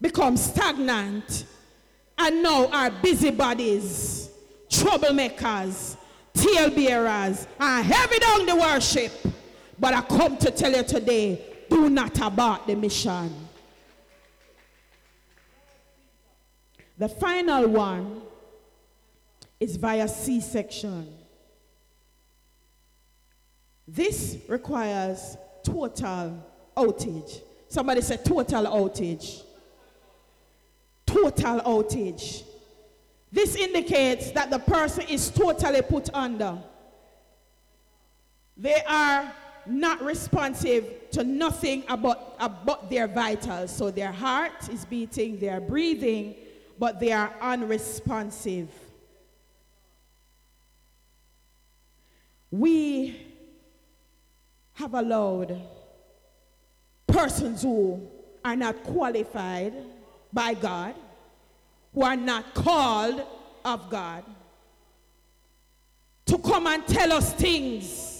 become 0.00 0.36
stagnant, 0.36 1.44
and 2.18 2.42
now 2.42 2.66
are 2.68 2.90
busybodies, 2.90 4.30
troublemakers, 4.68 5.96
tailbearers, 6.32 7.46
and 7.60 7.86
heavy 7.86 8.18
down 8.18 8.46
the 8.46 8.56
worship. 8.56 9.12
But 9.78 9.94
I 9.94 10.02
come 10.02 10.36
to 10.38 10.50
tell 10.50 10.72
you 10.72 10.82
today 10.82 11.40
do 11.68 11.90
not 11.90 12.18
abort 12.20 12.66
the 12.66 12.74
mission. 12.74 13.32
The 16.96 17.08
final 17.08 17.68
one 17.68 18.22
is 19.58 19.76
via 19.76 20.06
C 20.06 20.40
section. 20.40 21.12
This 23.88 24.38
requires 24.48 25.36
total 25.64 26.44
outage. 26.76 27.40
Somebody 27.68 28.00
said 28.02 28.24
total 28.24 28.64
outage. 28.66 29.42
Total 31.06 31.60
outage. 31.60 32.44
This 33.32 33.56
indicates 33.56 34.30
that 34.30 34.50
the 34.50 34.60
person 34.60 35.04
is 35.08 35.28
totally 35.30 35.82
put 35.82 36.08
under. 36.14 36.56
They 38.56 38.80
are 38.86 39.32
not 39.66 40.02
responsive 40.02 41.10
to 41.12 41.24
nothing 41.24 41.84
about, 41.88 42.36
about 42.38 42.90
their 42.90 43.06
vitals. 43.06 43.74
So 43.74 43.90
their 43.90 44.12
heart 44.12 44.68
is 44.70 44.84
beating, 44.84 45.38
they 45.38 45.48
are 45.48 45.60
breathing, 45.60 46.34
but 46.78 47.00
they 47.00 47.12
are 47.12 47.32
unresponsive. 47.40 48.68
We 52.50 53.20
have 54.74 54.94
allowed 54.94 55.60
persons 57.06 57.62
who 57.62 58.06
are 58.44 58.56
not 58.56 58.82
qualified 58.84 59.72
by 60.32 60.54
God, 60.54 60.94
who 61.94 62.02
are 62.02 62.16
not 62.16 62.54
called 62.54 63.22
of 63.64 63.88
God, 63.88 64.24
to 66.26 66.38
come 66.38 66.66
and 66.66 66.86
tell 66.86 67.12
us 67.12 67.32
things 67.34 68.13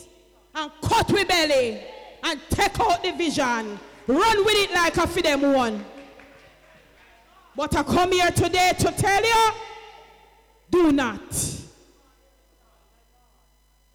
and 0.55 0.71
cut 0.83 1.11
with 1.11 1.29
belly 1.29 1.81
and 2.23 2.41
take 2.51 2.79
out 2.81 3.03
the 3.03 3.13
vision, 3.13 3.79
run 4.07 4.45
with 4.45 4.55
it 4.57 4.73
like 4.73 4.97
a 4.97 5.07
for 5.07 5.23
them 5.23 5.43
one. 5.53 5.85
But 7.57 7.77
I 7.77 7.83
come 7.83 8.13
here 8.13 8.31
today 8.31 8.73
to 8.79 8.91
tell 8.93 9.23
you, 9.25 9.53
do 10.71 10.93
not 10.93 11.21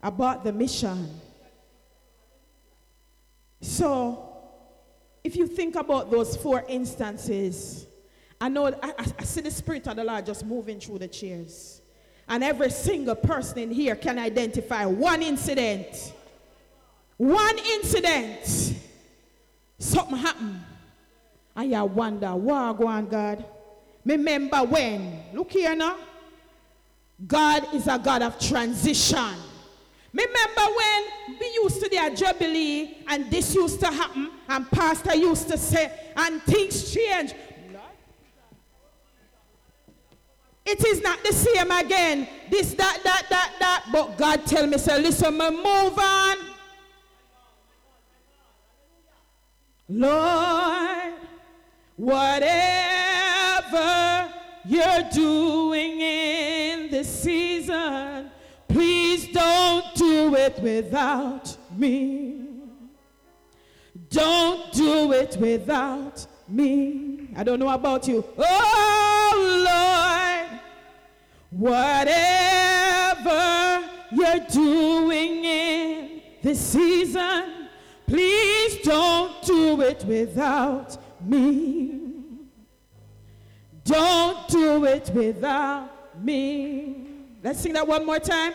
about 0.02 0.44
the 0.44 0.54
mission. 0.54 1.10
So, 3.62 4.38
if 5.24 5.36
you 5.36 5.48
think 5.48 5.76
about 5.76 6.10
those 6.10 6.38
four 6.38 6.64
instances, 6.70 7.86
I 8.40 8.48
know 8.48 8.68
I, 8.68 8.94
I, 8.98 9.24
see 9.24 9.42
the 9.42 9.52
Spirit 9.52 9.88
of 9.88 9.98
the 9.98 10.04
Lord 10.04 10.26
just 10.26 10.46
moving 10.46 10.80
through 10.80 11.00
the 11.00 11.10
chairs. 11.10 11.82
And 12.30 12.44
every 12.44 12.70
single 12.70 13.16
person 13.16 13.58
in 13.60 13.72
here 13.72 13.96
can 13.96 14.18
identify 14.18 14.86
one 14.86 15.22
incident. 15.22 16.14
One 17.20 17.60
incident. 17.60 18.76
Something 19.78 20.18
happened. 20.18 20.62
And 21.54 21.70
you 21.70 21.84
wonder, 21.84 22.34
what 22.34 22.78
go 22.78 22.88
on, 22.88 23.08
God? 23.08 23.44
Remember 24.06 24.60
when? 24.60 25.22
Look 25.34 25.52
here 25.52 25.76
now. 25.76 25.98
God 27.28 27.76
is 27.76 27.88
a 27.88 28.00
God 28.00 28.22
of 28.22 28.40
transition. 28.40 29.36
Remember 30.14 30.62
when 30.78 31.38
we 31.42 31.52
used 31.62 31.84
to 31.84 31.90
do 31.90 31.98
a 32.02 32.16
jubilee 32.16 33.00
and 33.10 33.30
this 33.30 33.54
used 33.54 33.82
to 33.82 33.88
happen 33.88 34.32
and 34.48 34.72
pastor 34.72 35.14
used 35.18 35.50
to 35.50 35.58
say 35.58 35.92
and 36.16 36.42
things 36.44 36.94
change. 36.94 37.34
It 40.66 40.86
is 40.86 41.02
not 41.02 41.22
the 41.22 41.34
same 41.34 41.70
again. 41.70 42.30
This, 42.50 42.74
that, 42.76 43.00
that, 43.04 43.26
that, 43.30 43.54
that. 43.60 43.86
But 43.92 44.18
God 44.18 44.46
tell 44.46 44.66
me, 44.66 44.78
say, 44.78 45.02
listen, 45.02 45.38
me 45.38 45.50
move 45.50 46.00
on. 46.00 46.49
Lord, 49.90 51.14
whatever 51.98 52.32
you're 54.66 55.10
doing 55.12 56.00
in 56.00 56.92
this 56.92 57.10
season, 57.24 58.30
please 58.68 59.32
don't 59.34 59.86
do 59.96 60.36
it 60.36 60.60
without 60.60 61.58
me. 61.76 62.36
Don't 64.12 64.72
do 64.74 65.12
it 65.12 65.36
without 65.38 66.26
me. 66.48 67.30
I 67.36 67.44
don't 67.44 67.60
know 67.60 67.70
about 67.70 68.08
you. 68.08 68.24
Oh 68.38 69.66
Lord, 69.66 70.60
whatever 71.50 72.20
you're 74.12 74.46
doing 74.52 75.46
in 75.46 76.22
this 76.44 76.60
season, 76.60 77.59
please 78.10 78.78
don't 78.82 79.42
do 79.44 79.82
it 79.82 80.04
without 80.06 80.98
me. 81.22 82.02
Don't 83.84 84.48
do 84.48 84.86
it 84.86 85.12
without 85.14 86.24
me. 86.24 87.06
Let's 87.44 87.60
sing 87.62 87.74
that 87.74 87.88
one 87.88 88.06
more 88.06 88.20
time. 88.20 88.54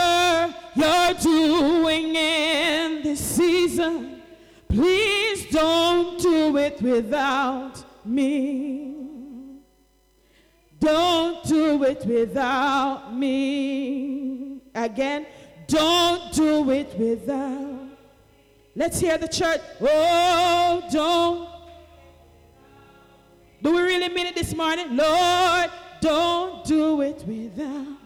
you're 0.75 1.15
doing 1.15 2.15
in 2.15 3.03
this 3.03 3.21
season, 3.21 4.23
please 4.69 5.51
don't 5.51 6.19
do 6.19 6.57
it 6.57 6.81
without 6.81 7.85
me. 8.07 8.95
Don't 10.81 11.45
do 11.45 11.85
it 11.85 12.07
without 12.07 13.15
me. 13.15 14.46
Again, 14.77 15.27
don't 15.67 16.33
do 16.35 16.71
it 16.71 16.95
without. 16.99 17.89
Let's 18.77 19.01
hear 19.01 19.17
the 19.17 19.27
church. 19.27 19.63
Oh, 19.81 20.87
don't. 20.93 21.49
Do 23.63 23.75
we 23.75 23.81
really 23.81 24.11
mean 24.11 24.27
it 24.27 24.35
this 24.35 24.55
morning? 24.55 24.95
Lord, 24.95 25.71
don't 26.03 26.63
do 26.67 27.01
it 27.01 27.25
without. 27.27 27.97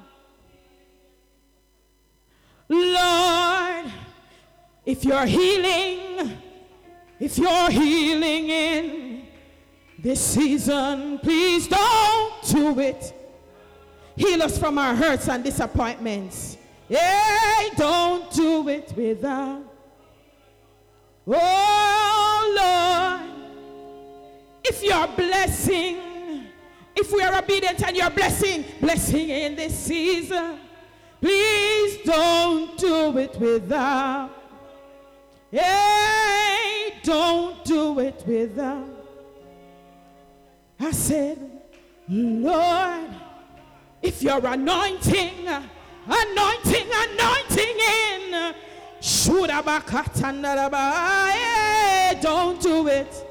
Lord, 2.68 3.92
if 4.86 5.04
you're 5.04 5.26
healing, 5.26 6.38
if 7.18 7.36
you're 7.36 7.70
healing 7.70 8.48
in 8.48 9.26
this 9.98 10.20
season, 10.20 11.18
please 11.18 11.66
don't 11.66 12.42
do 12.48 12.78
it. 12.78 13.12
Heal 14.14 14.40
us 14.44 14.56
from 14.56 14.78
our 14.78 14.94
hurts 14.94 15.28
and 15.28 15.42
disappointments. 15.42 16.58
Hey, 16.90 17.70
don't 17.76 18.28
do 18.32 18.68
it 18.68 18.92
without. 18.96 19.62
Oh 21.24 22.54
Lord, 22.58 23.30
if 24.64 24.82
you're 24.82 25.06
blessing, 25.06 26.48
if 26.96 27.12
we 27.12 27.22
are 27.22 27.38
obedient 27.38 27.80
and 27.86 27.96
you're 27.96 28.10
blessing, 28.10 28.64
blessing 28.80 29.28
in 29.28 29.54
this 29.54 29.78
season, 29.78 30.58
please 31.20 31.98
don't 32.04 32.76
do 32.76 33.16
it 33.18 33.38
without. 33.38 34.30
Hey, 35.52 36.94
don't 37.04 37.64
do 37.64 38.00
it 38.00 38.24
without. 38.26 38.88
I 40.80 40.90
said, 40.90 41.38
Lord, 42.08 43.10
if 44.02 44.24
you're 44.24 44.44
anointing, 44.44 45.46
anointing, 46.06 46.88
anointing 46.90 47.78
in, 47.78 48.54
don't 52.20 52.60
do 52.60 52.86
it. 52.88 53.26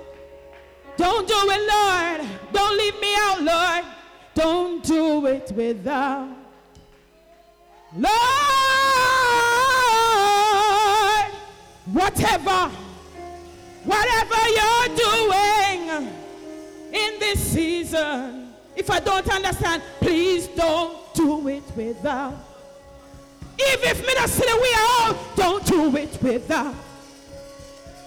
Don't 0.97 1.27
do 1.27 1.33
it, 1.33 1.61
Lord. 1.73 2.27
Don't 2.51 2.77
leave 2.77 2.99
me 2.99 3.15
out, 3.15 3.41
Lord. 3.41 3.85
Don't 4.33 4.83
do 4.83 5.25
it 5.27 5.51
without. 5.53 6.27
Lord, 7.95 8.13
whatever, 11.85 12.69
whatever 13.83 14.49
you're 14.57 14.95
doing 14.95 16.09
in 16.93 17.19
this 17.19 17.39
season, 17.39 18.53
if 18.75 18.89
I 18.89 18.99
don't 18.99 19.27
understand, 19.29 19.81
please 19.99 20.47
don't 20.47 20.97
do 21.13 21.47
it 21.47 21.63
without. 21.75 22.48
Even 23.59 23.89
if 23.89 24.05
not 24.15 24.29
say 24.29 24.45
we 24.61 24.73
are, 24.73 25.15
don't 25.35 25.65
do 25.65 25.95
it 25.97 26.21
without. 26.21 26.75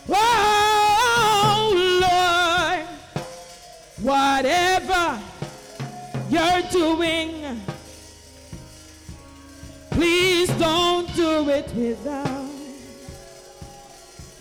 Oh 0.08 1.72
Lord, 2.00 2.86
whatever 4.00 5.20
you're 6.30 6.62
doing, 6.70 7.60
please 9.90 10.48
don't 10.58 11.14
do 11.14 11.48
it 11.50 11.74
without. 11.74 12.42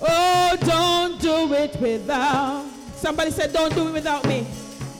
Oh, 0.01 0.57
don't 0.61 1.21
do 1.21 1.53
it 1.53 1.79
without. 1.79 2.65
Somebody 2.95 3.31
said, 3.31 3.53
Don't 3.53 3.73
do 3.75 3.87
it 3.89 3.93
without 3.93 4.25
me. 4.27 4.47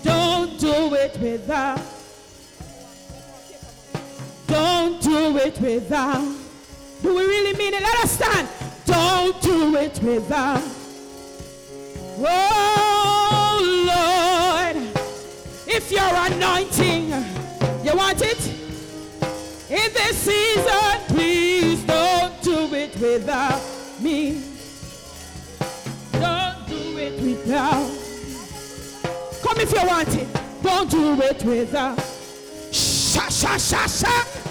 Don't 0.04 0.60
do 0.60 0.94
it 0.96 1.18
without. 1.20 1.80
Do 5.12 5.38
it 5.38 5.60
without. 5.60 6.24
Do 7.04 7.14
we 7.14 7.24
really 7.26 7.54
mean 7.58 7.74
it? 7.74 7.84
Let 7.84 7.98
us 8.04 8.12
stand. 8.12 8.48
Don't 8.86 9.42
do 9.42 9.76
it 9.76 10.00
without. 10.02 10.64
Oh 12.18 13.58
Lord, 13.92 14.78
if 15.68 15.92
you're 15.92 16.16
anointing, 16.30 17.10
you 17.84 17.94
want 17.94 18.22
it? 18.22 18.42
In 19.70 19.90
this 19.94 20.16
season, 20.18 20.94
please 21.08 21.84
don't 21.84 22.42
do 22.42 22.74
it 22.74 22.96
without 22.98 23.62
me. 24.00 24.42
Don't 26.14 26.68
do 26.68 26.98
it 26.98 27.22
without. 27.22 27.92
Come 29.44 29.60
if 29.60 29.74
you 29.74 29.86
want 29.86 30.16
it. 30.16 30.28
Don't 30.64 30.90
do 30.90 31.22
it 31.22 31.44
without. 31.44 32.00
Sha 32.72 33.28
sha 33.28 33.58
sha 33.58 33.88
sha. 33.88 34.51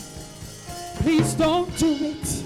Please 1.01 1.33
don't 1.33 1.75
do 1.77 1.97
it. 1.99 2.43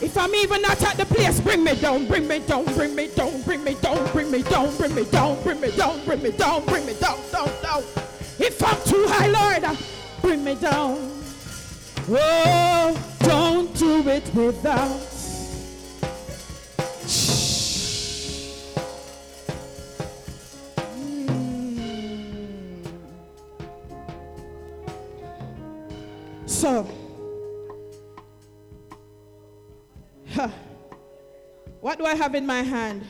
If 0.00 0.16
I'm 0.16 0.34
even 0.36 0.62
not 0.62 0.80
at 0.82 0.96
the 0.96 1.06
place, 1.06 1.40
bring 1.40 1.64
me 1.64 1.74
down, 1.74 2.06
bring 2.06 2.28
me 2.28 2.38
down, 2.38 2.64
bring 2.74 2.94
me 2.94 3.08
down, 3.08 3.42
bring 3.42 3.64
me 3.64 3.74
down, 3.74 4.12
bring 4.12 4.30
me 4.30 4.42
down, 4.44 4.76
bring 4.76 4.94
me 4.94 5.02
down, 5.04 5.42
bring 5.42 5.60
me 5.60 5.70
down, 5.70 6.04
bring 6.04 6.22
me 6.22 6.30
down, 6.30 6.64
don't 6.64 6.66
bring 6.66 6.86
me 6.86 6.94
down, 6.94 7.18
down, 7.32 7.50
down. 7.62 7.82
If 8.38 8.62
I'm 8.62 8.80
too 8.84 9.04
high, 9.08 9.26
Lord, 9.26 9.78
bring 10.22 10.44
me 10.44 10.54
down. 10.54 11.10
Oh, 12.08 13.16
don't 13.20 13.74
do 13.74 14.08
it 14.08 14.32
without. 14.32 15.15
So, 26.66 26.84
huh, 30.34 30.48
what 31.80 31.96
do 31.96 32.04
I 32.04 32.16
have 32.16 32.34
in 32.34 32.44
my 32.44 32.60
hand? 32.60 33.04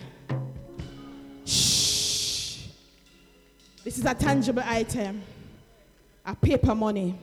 Shh. 1.47 2.67
This 3.83 3.97
is 3.97 4.05
a 4.05 4.13
tangible 4.13 4.63
item, 4.63 5.23
a 6.27 6.37
paper 6.37 6.75
money. 6.75 7.19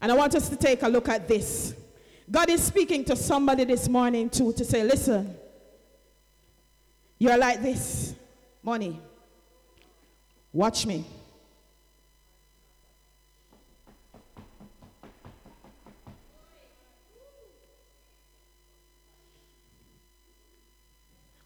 And 0.00 0.12
I 0.12 0.14
want 0.14 0.36
us 0.36 0.48
to 0.48 0.54
take 0.54 0.84
a 0.84 0.88
look 0.88 1.08
at 1.08 1.26
this. 1.26 1.74
God 2.30 2.48
is 2.48 2.62
speaking 2.62 3.04
to 3.06 3.16
somebody 3.16 3.64
this 3.64 3.88
morning 3.88 4.30
too 4.30 4.52
to 4.52 4.64
say, 4.64 4.84
listen, 4.84 5.34
you're 7.18 7.36
like 7.36 7.60
this 7.60 8.14
money. 8.62 9.00
Watch 10.52 10.86
me. 10.86 11.04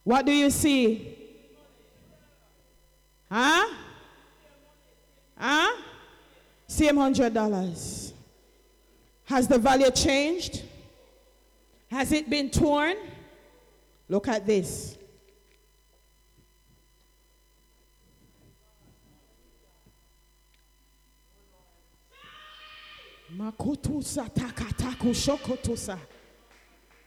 What 0.08 0.24
do 0.24 0.32
you 0.32 0.48
see? 0.48 1.14
Huh? 3.30 3.74
Huh? 5.36 5.76
Same 6.66 6.96
hundred 6.96 7.34
dollars. 7.34 8.14
Has 9.26 9.46
the 9.46 9.58
value 9.58 9.90
changed? 9.90 10.62
Has 11.90 12.12
it 12.12 12.30
been 12.30 12.48
torn? 12.48 12.96
Look 14.08 14.28
at 14.28 14.46
this. 14.46 14.96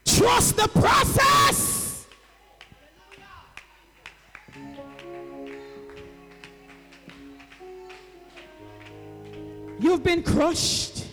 Trust 0.06 0.56
the 0.56 0.68
process. 0.68 1.81
You've 9.82 10.04
been 10.04 10.22
crushed. 10.22 11.08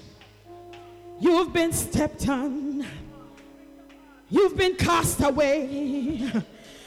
You've 1.19 1.55
been 1.55 1.73
stepped 1.73 2.29
on. 2.29 2.87
You've 4.29 4.57
been 4.59 4.77
cast 4.77 5.23
away. 5.23 6.31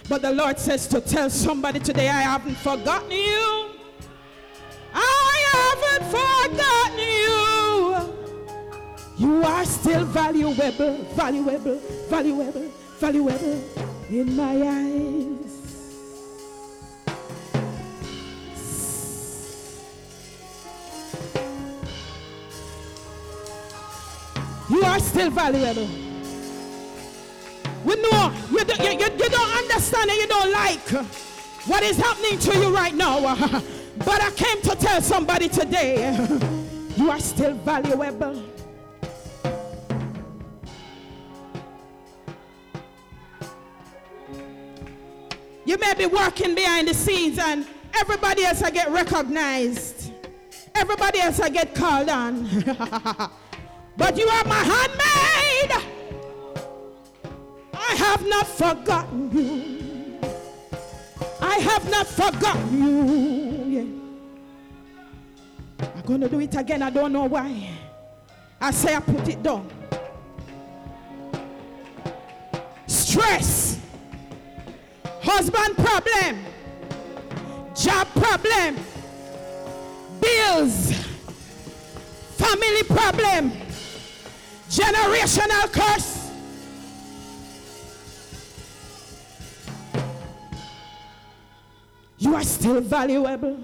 But 0.08 0.22
the 0.22 0.32
Lord 0.32 0.60
says 0.60 0.88
to 0.88 1.02
tell 1.02 1.30
somebody 1.30 1.80
today, 1.80 2.08
I 2.08 2.22
haven't 2.22 2.58
forgotten 2.58 3.12
you. 3.12 3.72
I 4.94 5.34
haven't 5.54 6.06
forgotten 6.12 7.00
you. 9.18 9.28
You 9.28 9.44
are 9.44 9.66
still 9.66 10.06
valuable, 10.06 10.98
valuable, 11.16 11.80
valuable, 12.10 12.72
valuable 13.00 13.64
in 14.10 14.36
my 14.36 14.68
eyes. 14.68 15.61
Are 24.92 25.00
still 25.00 25.30
valuable. 25.30 25.88
We 27.86 27.96
know 27.96 28.34
you, 28.52 28.64
do, 28.66 28.84
you, 28.84 28.92
you, 28.92 29.10
you 29.18 29.30
don't 29.30 29.58
understand 29.58 30.10
and 30.10 30.20
you 30.20 30.28
don't 30.28 30.52
like 30.52 30.90
what 31.66 31.82
is 31.82 31.96
happening 31.96 32.38
to 32.40 32.58
you 32.58 32.76
right 32.76 32.94
now. 32.94 33.62
But 33.98 34.24
I 34.24 34.32
came 34.32 34.62
to 34.64 34.76
tell 34.76 35.02
somebody 35.02 35.48
today 35.48 36.18
you 36.98 37.12
are 37.12 37.20
still 37.20 37.54
valuable. 37.54 38.42
You 45.66 45.78
may 45.78 45.94
be 45.94 46.08
working 46.08 46.56
behind 46.56 46.88
the 46.88 46.94
scenes 46.94 47.38
and 47.38 47.68
everybody 47.94 48.44
else 48.44 48.64
I 48.64 48.72
get 48.72 48.90
recognized. 48.90 50.12
Everybody 50.74 51.20
else 51.20 51.40
I 51.40 51.50
get 51.50 51.76
called 51.76 52.10
on. 52.10 53.30
but 53.98 54.18
you 54.18 54.28
are 54.28 54.44
my 54.46 54.56
handmaid. 54.56 55.72
I 57.74 57.96
have 57.96 58.26
not 58.28 58.48
forgotten 58.48 59.32
you. 59.32 60.20
I 61.42 61.56
have 61.56 61.90
not 61.90 62.08
forgotten 62.08 62.84
you. 62.84 63.02
Yeah. 65.80 65.88
I'm 65.96 66.02
going 66.04 66.22
to 66.22 66.30
do 66.30 66.40
it 66.40 66.56
again. 66.56 66.82
I 66.82 66.90
don't 66.90 67.12
know 67.12 67.26
why. 67.26 67.70
I 68.60 68.72
say 68.72 68.96
I 68.96 69.00
put 69.00 69.28
it 69.28 69.42
down. 69.42 69.68
Stress, 72.88 73.80
husband 75.22 75.76
problem, 75.78 76.46
job 77.76 78.08
problem, 78.14 78.78
bills, 80.22 80.94
family 82.38 82.84
problem, 82.84 83.52
generational 84.72 85.70
curse. 85.74 86.32
You 92.18 92.36
are 92.36 92.44
still 92.44 92.80
valuable. 92.80 93.58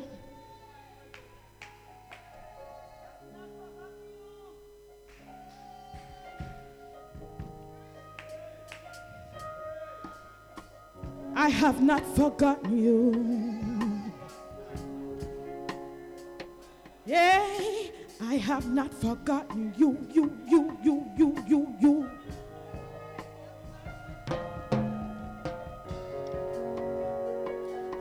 I 11.34 11.50
have 11.50 11.82
not 11.82 12.04
forgotten 12.16 12.78
you. 12.78 14.08
Yeah, 17.06 17.48
I 18.20 18.36
have 18.36 18.70
not 18.74 18.94
forgotten 18.94 19.74
you, 19.78 19.98
you, 20.12 20.38
you, 20.46 20.67
you, 20.88 21.04
you, 21.18 21.36
you, 21.46 21.76
you. 21.82 22.10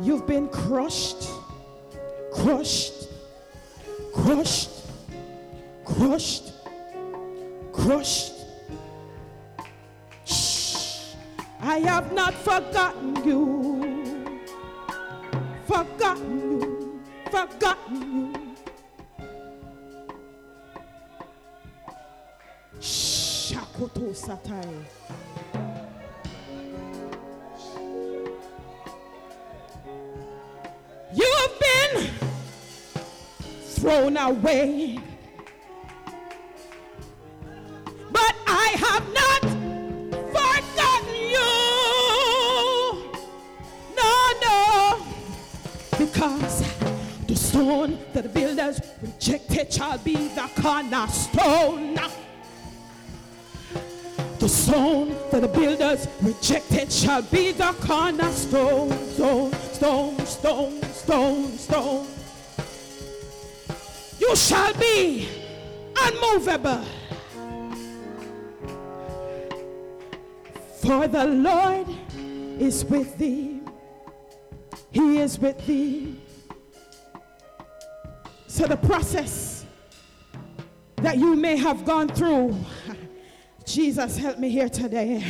You've 0.01 0.25
been 0.25 0.49
crushed, 0.49 1.29
crushed, 2.33 3.09
crushed, 4.14 4.70
crushed, 5.85 6.53
crushed. 7.72 8.35
Shh. 10.25 11.14
I 11.61 11.79
have 11.79 12.12
not 12.12 12.35
forgotten 12.35 13.16
you, 13.25 14.40
forgotten 15.66 16.61
you, 16.61 17.03
forgotten 17.33 18.33
you. 18.33 18.36
Shakoto 23.96 24.12
Satai. 24.14 24.85
You've 31.14 31.59
been 31.61 32.11
thrown 33.62 34.16
away. 34.16 34.98
But 38.12 38.35
I 38.46 38.76
have 38.85 39.06
not 39.14 39.40
forgotten 40.32 41.14
you. 41.35 41.50
No, 43.96 44.12
no. 44.42 45.06
Because 45.98 46.64
the 47.26 47.37
stone 47.37 47.98
that 48.12 48.22
the 48.24 48.28
builders 48.28 48.80
rejected 49.00 49.72
shall 49.72 49.98
be 49.98 50.28
the 50.28 50.50
cornerstone. 50.61 51.56
Stone 54.57 55.14
that 55.31 55.42
the 55.42 55.49
builders 55.49 56.09
rejected 56.23 56.90
shall 56.90 57.23
be 57.23 57.53
the 57.53 57.73
cornerstone. 57.81 58.90
Stone, 59.14 59.53
stone, 59.53 60.27
stone, 60.27 60.83
stone, 60.83 61.49
stone. 61.59 62.07
You 64.19 64.35
shall 64.35 64.73
be 64.75 65.29
unmovable. 66.01 66.85
For 70.81 71.07
the 71.09 71.27
Lord 71.27 71.88
is 72.59 72.85
with 72.85 73.19
thee. 73.19 73.61
He 74.90 75.19
is 75.19 75.38
with 75.38 75.64
thee. 75.66 76.21
So 78.47 78.66
the 78.66 78.77
process 78.77 79.66
that 80.97 81.19
you 81.19 81.37
may 81.37 81.57
have 81.57 81.85
gone 81.85 82.09
through. 82.09 82.57
Jesus, 83.66 84.16
help 84.16 84.38
me 84.38 84.48
here 84.48 84.68
today. 84.68 85.22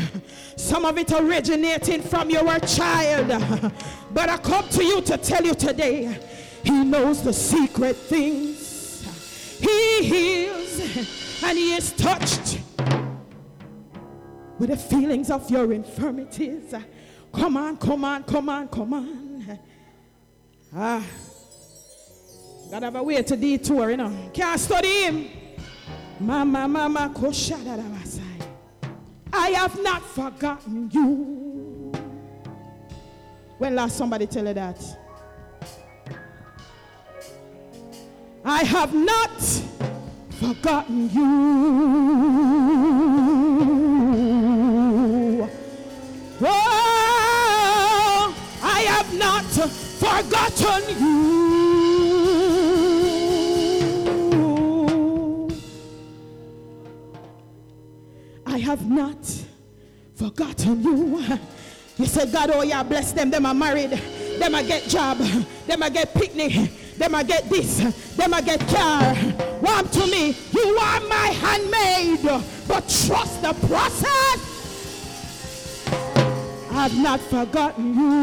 Some 0.57 0.85
of 0.85 0.97
it 0.99 1.11
originating 1.11 2.03
from 2.03 2.29
your 2.29 2.59
child. 2.61 3.73
But 4.13 4.29
I 4.29 4.37
come 4.37 4.69
to 4.69 4.85
you 4.85 5.01
to 5.01 5.17
tell 5.17 5.45
you 5.45 5.55
today, 5.55 6.21
He 6.63 6.85
knows 6.85 7.23
the 7.23 7.33
secret 7.33 7.97
things. 7.97 9.59
He 9.59 10.05
heals 10.05 11.43
and 11.43 11.59
He 11.59 11.75
is 11.75 11.93
touched 11.93 12.61
with 14.59 14.71
the 14.71 14.77
feelings 14.77 15.31
of 15.31 15.51
your 15.51 15.73
infirmities. 15.73 16.75
Come 17.33 17.57
on, 17.57 17.77
come 17.79 18.05
on, 18.05 18.23
come 18.23 18.49
on, 18.51 18.69
come 18.69 18.93
on. 18.93 19.59
Ah. 20.75 21.05
Gotta 22.71 22.87
have 22.87 22.97
a 22.97 23.03
way 23.03 23.23
to 23.23 23.37
detour, 23.37 23.91
you 23.91 23.97
know. 23.97 24.31
Can't 24.35 24.61
study 24.61 25.03
him. 25.05 25.29
Mama, 26.19 26.67
mama, 26.67 27.13
koshadabasai. 27.15 28.16
I 29.39 29.51
have 29.51 29.83
not 29.83 30.03
forgotten 30.03 30.91
you. 30.93 31.93
When 33.59 33.75
last 33.75 33.97
somebody 33.99 34.27
tell 34.27 34.47
you 34.47 34.55
that? 34.55 34.83
I 38.45 38.65
have 38.65 38.95
not 38.95 39.41
forgotten 40.31 41.11
you. 41.11 41.27
Oh, 46.41 48.35
I 48.63 48.81
have 48.81 49.15
not 49.19 49.45
forgotten 49.45 50.83
you. 51.01 51.56
Have 58.67 58.91
not 58.91 59.17
forgotten 60.17 60.83
you. 60.83 61.25
You 61.99 62.07
say, 62.07 62.29
God, 62.29 62.51
oh 62.53 62.63
yeah, 62.63 62.83
bless 62.83 63.13
them. 63.13 63.31
Them 63.31 63.47
are 63.47 63.55
married. 63.55 63.91
Them 63.91 64.57
I 64.57 64.65
get 64.65 64.83
job. 64.89 65.19
Them 65.69 65.85
I 65.85 65.89
get 65.89 66.13
picnic. 66.13 66.73
Them 66.99 67.15
I 67.15 67.23
get 67.23 67.49
this. 67.49 67.77
Them 68.17 68.35
I 68.35 68.41
get 68.41 68.59
car. 68.67 69.15
Warm 69.63 69.89
to 69.89 70.07
me. 70.09 70.37
You 70.53 70.79
are 70.79 71.01
my 71.03 71.29
handmaid. 71.29 72.25
But 72.67 72.89
trust 73.07 73.41
the 73.43 73.55
process. 73.69 74.39
I've 76.73 76.99
not 76.99 77.21
forgotten 77.21 77.95
you. 77.95 78.17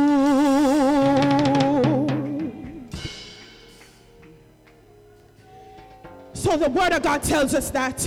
So 6.34 6.58
the 6.58 6.69
word 6.69 6.91
of 6.91 7.01
God 7.01 7.23
tells 7.23 7.53
us 7.53 7.69
that. 7.69 8.06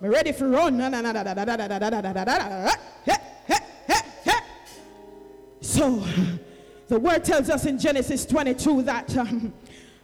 Ready 0.00 0.32
for 0.32 0.48
run. 0.48 0.78
So 5.60 6.04
the 6.88 6.98
word 6.98 7.24
tells 7.24 7.50
us 7.50 7.66
in 7.66 7.78
Genesis 7.78 8.24
22 8.26 8.82
that 8.82 9.16
um, 9.16 9.52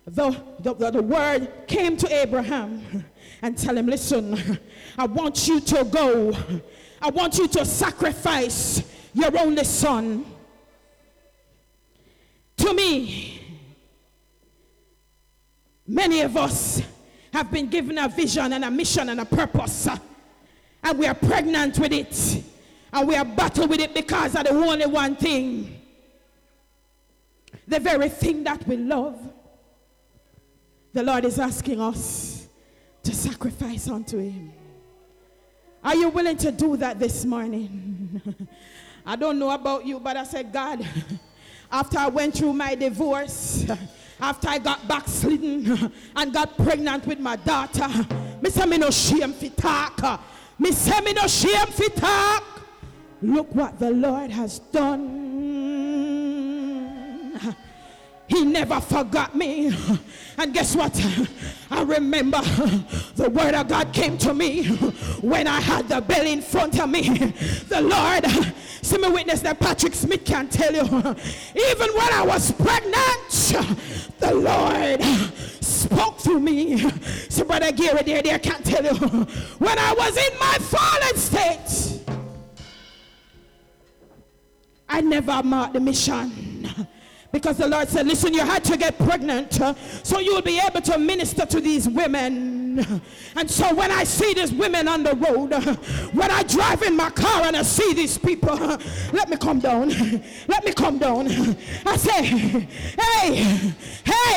the, 0.06 0.30
the, 0.60 0.74
the, 0.74 0.90
the 0.90 1.02
word 1.02 1.48
came 1.66 1.96
to 1.96 2.12
Abraham 2.12 3.04
and 3.42 3.56
tell 3.56 3.76
him, 3.76 3.86
listen, 3.86 4.58
I 4.98 5.06
want 5.06 5.48
you 5.48 5.60
to 5.60 5.84
go. 5.84 6.36
I 7.00 7.10
want 7.10 7.38
you 7.38 7.48
to 7.48 7.64
sacrifice 7.64 8.82
your 9.12 9.38
only 9.38 9.64
son 9.64 10.26
to 12.56 12.74
me. 12.74 13.33
Many 15.86 16.20
of 16.22 16.36
us 16.36 16.82
have 17.32 17.50
been 17.50 17.68
given 17.68 17.98
a 17.98 18.08
vision 18.08 18.52
and 18.52 18.64
a 18.64 18.70
mission 18.70 19.08
and 19.08 19.20
a 19.20 19.24
purpose, 19.24 19.88
and 20.82 20.98
we 20.98 21.06
are 21.06 21.14
pregnant 21.14 21.78
with 21.78 21.92
it, 21.92 22.44
and 22.92 23.08
we 23.08 23.16
are 23.16 23.24
battled 23.24 23.70
with 23.70 23.80
it 23.80 23.92
because 23.92 24.34
of 24.34 24.44
the 24.44 24.50
only 24.50 24.86
one 24.86 25.16
thing 25.16 25.80
the 27.66 27.80
very 27.80 28.08
thing 28.08 28.44
that 28.44 28.66
we 28.66 28.76
love. 28.76 29.18
The 30.92 31.02
Lord 31.02 31.24
is 31.24 31.38
asking 31.38 31.80
us 31.80 32.46
to 33.02 33.14
sacrifice 33.14 33.88
unto 33.88 34.18
Him. 34.18 34.52
Are 35.82 35.94
you 35.94 36.08
willing 36.08 36.36
to 36.38 36.52
do 36.52 36.76
that 36.78 36.98
this 36.98 37.24
morning? 37.24 38.20
I 39.06 39.16
don't 39.16 39.38
know 39.38 39.50
about 39.50 39.84
you, 39.84 40.00
but 40.00 40.16
I 40.16 40.24
said, 40.24 40.52
God, 40.52 40.86
after 41.72 41.98
I 41.98 42.08
went 42.08 42.36
through 42.36 42.54
my 42.54 42.74
divorce, 42.74 43.66
after 44.20 44.48
I 44.48 44.58
got 44.58 44.86
backslidden 44.86 45.92
and 46.16 46.32
got 46.32 46.56
pregnant 46.56 47.06
with 47.06 47.20
my 47.20 47.36
daughter, 47.36 47.88
me 48.40 48.50
say 48.50 48.66
me 48.66 48.78
no 48.78 48.90
shame 48.90 49.32
fi 49.32 49.48
talk. 49.48 50.20
Me 50.58 50.70
say 50.72 51.00
me 51.00 51.12
no 51.12 51.26
shame 51.26 51.66
fi 51.66 51.88
talk. 51.88 52.44
Look 53.22 53.54
what 53.54 53.78
the 53.78 53.90
Lord 53.90 54.30
has 54.30 54.58
done. 54.58 55.24
He 58.26 58.44
never 58.44 58.80
forgot 58.80 59.34
me. 59.34 59.74
And 60.38 60.52
guess 60.52 60.74
what? 60.74 60.98
I 61.70 61.82
remember 61.82 62.40
the 63.16 63.30
word 63.30 63.54
of 63.54 63.68
God 63.68 63.92
came 63.92 64.18
to 64.18 64.34
me 64.34 64.64
when 65.20 65.46
I 65.46 65.60
had 65.60 65.88
the 65.88 66.00
belly 66.00 66.32
in 66.32 66.42
front 66.42 66.80
of 66.80 66.88
me. 66.88 67.02
The 67.68 67.80
Lord, 67.82 68.26
see 68.82 68.98
me 68.98 69.08
witness 69.10 69.40
that 69.42 69.60
Patrick 69.60 69.94
Smith 69.94 70.24
can 70.24 70.48
tell 70.48 70.72
you. 70.72 70.82
Even 70.82 71.90
when 71.94 72.12
I 72.12 72.24
was 72.26 72.50
pregnant, 72.52 73.28
the 74.18 74.34
Lord 74.34 75.02
spoke 75.62 76.18
to 76.18 76.40
me. 76.40 76.78
So 77.28 77.44
brother 77.44 77.72
Gary 77.72 78.02
there, 78.02 78.22
there 78.22 78.38
can't 78.38 78.64
tell 78.64 78.84
you. 78.84 78.94
When 79.58 79.78
I 79.78 79.92
was 79.92 80.16
in 80.16 80.38
my 80.38 80.58
fallen 80.60 81.16
state, 81.16 82.00
I 84.88 85.00
never 85.00 85.42
marked 85.42 85.74
the 85.74 85.80
mission. 85.80 86.54
Because 87.34 87.56
the 87.56 87.66
Lord 87.66 87.88
said, 87.88 88.06
listen, 88.06 88.32
you 88.32 88.42
had 88.42 88.62
to 88.62 88.76
get 88.76 88.96
pregnant 88.96 89.60
uh, 89.60 89.74
so 90.04 90.20
you 90.20 90.36
will 90.36 90.42
be 90.42 90.60
able 90.60 90.80
to 90.82 90.96
minister 90.96 91.44
to 91.44 91.60
these 91.60 91.88
women. 91.88 93.02
And 93.36 93.50
so 93.50 93.74
when 93.74 93.90
I 93.90 94.04
see 94.04 94.34
these 94.34 94.52
women 94.52 94.86
on 94.86 95.02
the 95.02 95.16
road, 95.16 95.52
uh, 95.52 95.74
when 96.12 96.30
I 96.30 96.44
drive 96.44 96.82
in 96.82 96.96
my 96.96 97.10
car 97.10 97.42
and 97.42 97.56
I 97.56 97.62
see 97.62 97.92
these 97.92 98.16
people, 98.16 98.50
uh, 98.50 98.78
let 99.12 99.28
me 99.28 99.36
come 99.36 99.58
down. 99.58 99.88
Let 100.46 100.64
me 100.64 100.72
come 100.72 100.98
down. 100.98 101.26
I 101.84 101.96
say, 101.96 102.22
hey, 102.22 103.34
hey, 104.04 104.33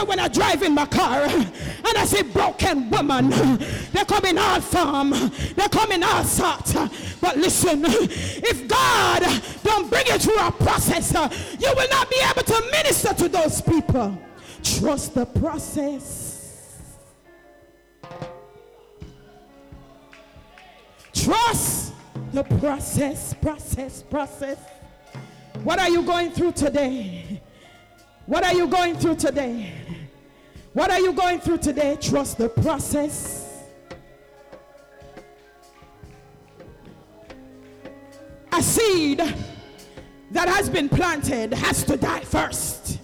said, 0.00 0.08
when 0.08 0.18
I 0.18 0.28
drive 0.28 0.62
in 0.62 0.74
my 0.74 0.86
car 0.86 1.22
and 1.24 1.96
I 1.96 2.04
see 2.04 2.22
broken 2.22 2.90
women, 2.90 3.30
they 3.92 4.04
come 4.04 4.24
in 4.24 4.38
all 4.38 4.60
form, 4.60 5.10
they 5.10 5.68
come 5.70 5.92
in 5.92 6.02
all 6.02 6.24
sorts. 6.24 6.72
But 7.20 7.36
listen, 7.36 7.82
if 7.86 8.68
God 8.68 9.22
don't 9.62 9.90
bring 9.90 10.06
you 10.06 10.18
through 10.18 10.38
a 10.38 10.50
process, 10.50 11.12
you 11.60 11.72
will 11.74 11.88
not 11.90 12.10
be 12.10 12.16
able 12.30 12.42
to 12.42 12.70
minister 12.72 13.14
to 13.14 13.28
those 13.28 13.60
people. 13.60 14.18
Trust 14.62 15.14
the 15.14 15.26
process. 15.26 16.28
Trust 21.12 21.92
the 22.32 22.44
process, 22.44 23.34
process, 23.34 24.02
process. 24.02 24.58
What 25.64 25.78
are 25.78 25.90
you 25.90 26.02
going 26.02 26.30
through 26.30 26.52
today? 26.52 27.42
What 28.30 28.44
are 28.44 28.54
you 28.54 28.68
going 28.68 28.94
through 28.94 29.16
today? 29.16 29.72
What 30.72 30.88
are 30.92 31.00
you 31.00 31.12
going 31.12 31.40
through 31.40 31.58
today? 31.58 31.98
Trust 32.00 32.38
the 32.38 32.48
process. 32.48 33.64
A 38.52 38.62
seed 38.62 39.18
that 40.30 40.48
has 40.48 40.70
been 40.70 40.88
planted 40.88 41.52
has 41.54 41.82
to 41.82 41.96
die 41.96 42.20
first. 42.20 43.00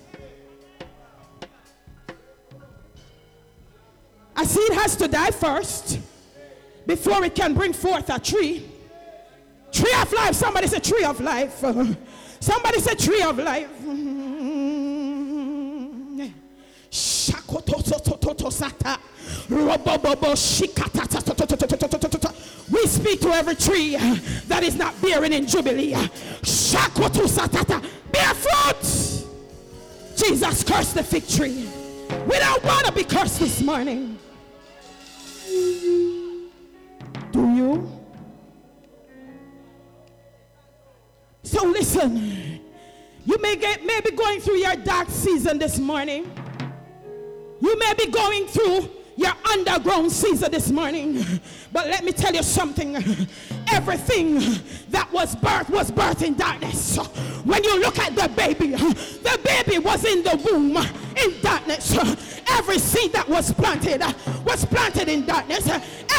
A 4.37 4.45
seed 4.47 4.72
has 4.74 4.95
to 4.95 5.09
die 5.09 5.33
first 5.33 5.99
before 6.87 7.24
it 7.24 7.35
can 7.35 7.53
bring 7.53 7.72
forth 7.72 8.09
a 8.11 8.20
tree. 8.20 8.64
Tree 9.72 9.95
of 10.01 10.12
life. 10.12 10.37
Somebody 10.37 10.68
say 10.68 10.79
tree 10.79 11.03
of 11.03 11.20
life. 11.20 11.59
Somebody 12.39 12.79
say 12.79 12.95
tree 12.95 13.22
of 13.22 13.39
life. 13.39 13.70
We 22.71 22.87
speak 22.87 23.21
to 23.21 23.29
every 23.33 23.55
tree 23.55 23.97
that 24.47 24.63
is 24.63 24.77
not 24.77 25.01
bearing 25.03 25.33
in 25.33 25.47
Jubilee. 25.47 25.95
Bear 28.13 28.35
fruit. 28.35 29.25
Jesus 30.17 30.65
cursed 30.65 30.95
the 30.95 31.03
fig 31.03 31.29
tree. 31.29 31.69
We 32.27 32.39
don't 32.39 32.65
want 32.65 32.87
to 32.87 32.93
be 32.93 33.05
cursed 33.05 33.41
this 33.41 33.61
morning. 33.61 34.19
Do 37.33 37.51
you? 37.55 37.91
So 41.43 41.67
listen. 41.67 42.61
You 43.27 43.39
may 43.41 43.57
get 43.57 43.85
maybe 43.85 44.13
going 44.13 44.41
through 44.41 44.59
your 44.59 44.77
dark 44.77 45.09
season 45.11 45.59
this 45.59 45.79
morning. 45.79 46.31
You 47.61 47.79
may 47.79 47.95
be 47.95 48.07
going 48.11 48.47
through 48.47 48.91
your 49.17 49.33
underground 49.51 50.13
season 50.13 50.51
this 50.51 50.71
morning. 50.71 51.25
But 51.73 51.87
let 51.87 52.05
me 52.05 52.13
tell 52.13 52.35
you 52.35 52.43
something. 52.43 52.97
Everything 53.73 54.39
that 54.91 55.09
was 55.13 55.35
birthed 55.37 55.71
was 55.71 55.91
birthed 55.91 56.23
in 56.23 56.35
darkness. 56.35 56.99
When 57.45 57.65
you 57.65 57.81
look 57.81 57.99
at 57.99 58.15
the 58.15 58.29
baby, 58.29 58.69
the 58.69 59.41
baby 59.43 59.79
was 59.79 60.05
in 60.05 60.23
the 60.23 60.37
womb 60.45 60.77
in 60.77 61.41
darkness. 61.41 61.97
Every 62.49 62.79
seed 62.79 63.13
that 63.13 63.29
was 63.29 63.53
planted 63.53 64.03
was 64.45 64.65
planted 64.65 65.09
in 65.09 65.25
darkness. 65.27 65.69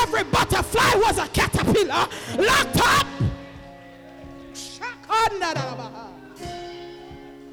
Every 0.01 0.23
butterfly 0.23 0.93
was 0.95 1.17
a 1.17 1.27
caterpillar 1.27 2.07
locked 2.37 2.81
up. 2.81 3.07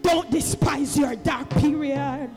Don't 0.03 0.31
despise 0.31 0.97
your 0.97 1.17
dark 1.17 1.51
period. 1.51 2.31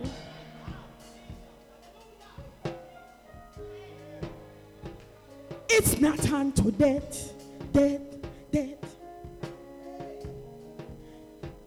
Not 6.00 6.32
unto 6.32 6.72
death, 6.72 7.34
death, 7.74 8.02
death. 8.52 8.96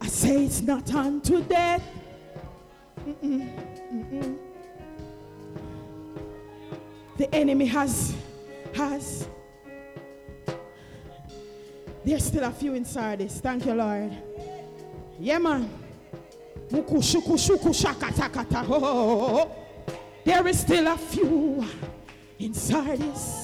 I 0.00 0.06
say 0.06 0.44
it's 0.44 0.62
not 0.62 0.94
unto 0.94 1.42
death. 1.42 1.82
Mm-mm, 3.06 3.50
mm-mm. 3.92 4.38
The 7.16 7.34
enemy 7.34 7.66
has, 7.66 8.14
has. 8.74 9.26
There's 12.04 12.24
still 12.24 12.44
a 12.44 12.50
few 12.50 12.74
inside 12.74 13.18
this. 13.18 13.40
Thank 13.40 13.66
you, 13.66 13.74
Lord. 13.74 14.16
Yeah, 15.18 15.38
man. 15.38 15.68
There 16.70 16.84
is 20.46 20.60
still 20.60 20.86
a 20.86 20.96
few 20.96 21.66
inside 22.38 22.98
this. 22.98 23.39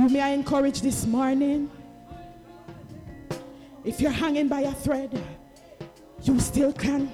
You 0.00 0.08
may 0.08 0.20
I 0.20 0.28
encourage 0.30 0.80
this 0.80 1.04
morning? 1.04 1.70
If 3.84 4.00
you're 4.00 4.10
hanging 4.10 4.48
by 4.48 4.60
a 4.60 4.72
thread, 4.72 5.22
you 6.22 6.40
still 6.40 6.72
can 6.72 7.10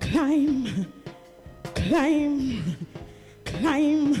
climb, 0.00 0.92
climb, 1.74 2.76
climb. 3.44 4.16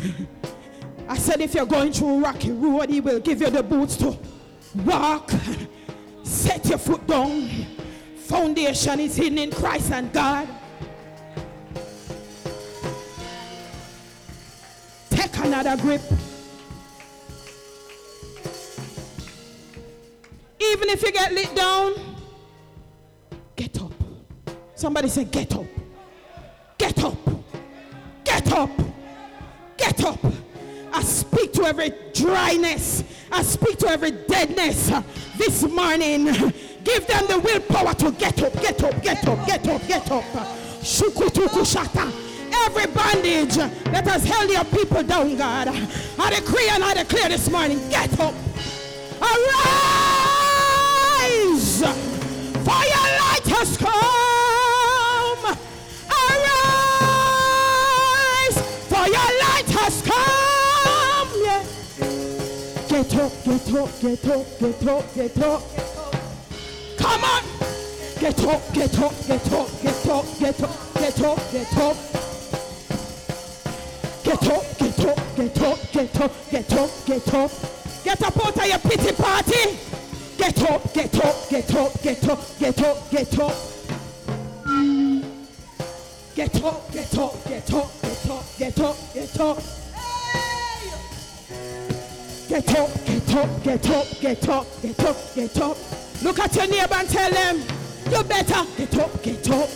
I 1.08 1.16
said, 1.16 1.40
if 1.40 1.54
you're 1.54 1.66
going 1.66 1.92
through 1.92 2.20
rocky 2.20 2.50
road, 2.50 2.90
He 2.90 3.00
will 3.00 3.20
give 3.20 3.40
you 3.40 3.50
the 3.50 3.62
boots 3.62 3.96
to 3.98 4.18
walk. 4.84 5.30
Set 6.24 6.64
your 6.66 6.78
foot 6.78 7.06
down. 7.06 7.48
Foundation 8.16 9.00
is 9.00 9.14
hidden 9.14 9.38
in 9.38 9.50
Christ 9.52 9.92
and 9.92 10.12
God. 10.12 10.48
Take 15.10 15.36
another 15.38 15.76
grip. 15.76 16.02
If 20.94 21.02
you 21.02 21.10
get 21.10 21.32
lit 21.32 21.54
down, 21.56 21.94
get 23.56 23.80
up. 23.82 23.92
Somebody 24.76 25.08
say, 25.08 25.24
Get 25.24 25.54
up. 25.54 25.66
Get 26.78 27.02
up. 27.02 27.16
Get 28.24 28.52
up. 28.52 28.70
Get 29.76 30.04
up. 30.04 30.18
I 30.92 31.02
speak 31.02 31.52
to 31.54 31.64
every 31.64 31.92
dryness. 32.12 33.02
I 33.32 33.42
speak 33.42 33.78
to 33.78 33.88
every 33.88 34.12
deadness 34.12 34.92
uh, 34.92 35.02
this 35.36 35.64
morning. 35.64 36.26
Give 36.84 37.04
them 37.08 37.26
the 37.26 37.40
willpower 37.42 37.94
to 37.94 38.12
get 38.12 38.40
up, 38.42 38.52
get 38.60 38.82
up, 38.84 39.02
get 39.02 39.26
up, 39.26 39.46
get 39.46 39.66
up, 39.66 39.88
get 39.88 40.10
up. 40.12 40.24
Shukutuku 40.82 41.64
shata. 41.64 42.12
Every 42.66 42.86
bondage 42.86 43.56
that 43.56 44.06
has 44.06 44.24
held 44.24 44.48
your 44.48 44.64
people 44.64 45.02
down, 45.02 45.36
God. 45.36 45.68
I 46.18 46.30
decree 46.30 46.68
and 46.70 46.84
I 46.84 46.94
declare 46.94 47.30
this 47.30 47.50
morning, 47.50 47.80
get 47.90 48.20
up. 48.20 48.34
Arise! 49.20 50.03
Has 53.64 53.76
come. 53.78 55.44
Arise! 56.20 57.16
For 58.88 59.06
your 59.08 59.30
light 59.40 59.70
has 59.72 60.02
come. 60.02 61.30
Yeah. 61.42 61.62
Get 62.88 63.14
up, 63.16 63.32
get 63.44 63.74
up, 63.74 63.90
get 64.00 64.26
up, 64.28 64.46
get 64.60 64.86
up, 64.88 65.14
get 65.14 65.38
up. 65.42 65.62
Come 66.98 67.24
on. 67.24 67.42
Get 68.20 68.44
up, 68.44 68.72
get 68.74 68.98
up, 68.98 69.14
get 69.26 69.52
up, 69.52 69.68
get 69.82 70.06
up, 70.08 70.26
get 70.38 70.62
up, 70.62 70.76
get 70.94 71.20
up, 71.24 71.38
get 71.52 71.76
up. 71.78 71.96
Get 74.24 74.42
up, 74.44 74.64
get 74.78 75.00
up, 75.00 75.18
get 75.36 75.62
up, 75.62 75.78
get 75.92 76.20
up, 76.20 76.32
get 76.50 76.72
up, 76.72 76.90
get 77.06 77.34
up. 77.34 77.50
Get 78.04 78.22
up 78.22 78.36
out 78.46 78.56
of 78.58 78.66
your 78.66 78.78
pity 78.78 79.12
party. 79.12 79.78
Get 80.44 80.70
up, 80.70 80.92
get 80.92 81.24
up, 81.24 81.48
get 81.48 81.74
up, 81.74 82.02
get 82.02 82.28
up, 82.28 82.58
get 82.58 82.82
up, 82.82 83.10
get 83.10 83.38
up. 83.38 83.56
Get 86.34 86.62
up, 86.62 86.92
get 86.92 87.18
up, 87.18 87.44
get 87.48 87.72
up, 87.72 88.02
get 88.02 88.28
up, 88.28 88.58
get 88.58 88.80
up, 88.80 89.14
get 89.14 89.40
up. 89.40 89.62
Get 92.46 92.76
up, 92.76 93.06
get 93.06 93.34
up, 93.34 93.62
get 93.64 93.90
up, 93.90 94.20
get 94.20 94.48
up, 94.50 94.82
get 94.82 95.00
up, 95.00 95.34
get 95.34 95.60
up. 95.62 95.78
Look 96.22 96.38
at 96.38 96.54
your 96.54 96.66
neighbor 96.66 96.94
and 96.94 97.08
tell 97.08 97.30
them, 97.30 97.62
you 98.10 98.22
better 98.24 98.66
get 98.76 98.98
up, 98.98 99.22
get 99.22 99.50
up. 99.50 99.70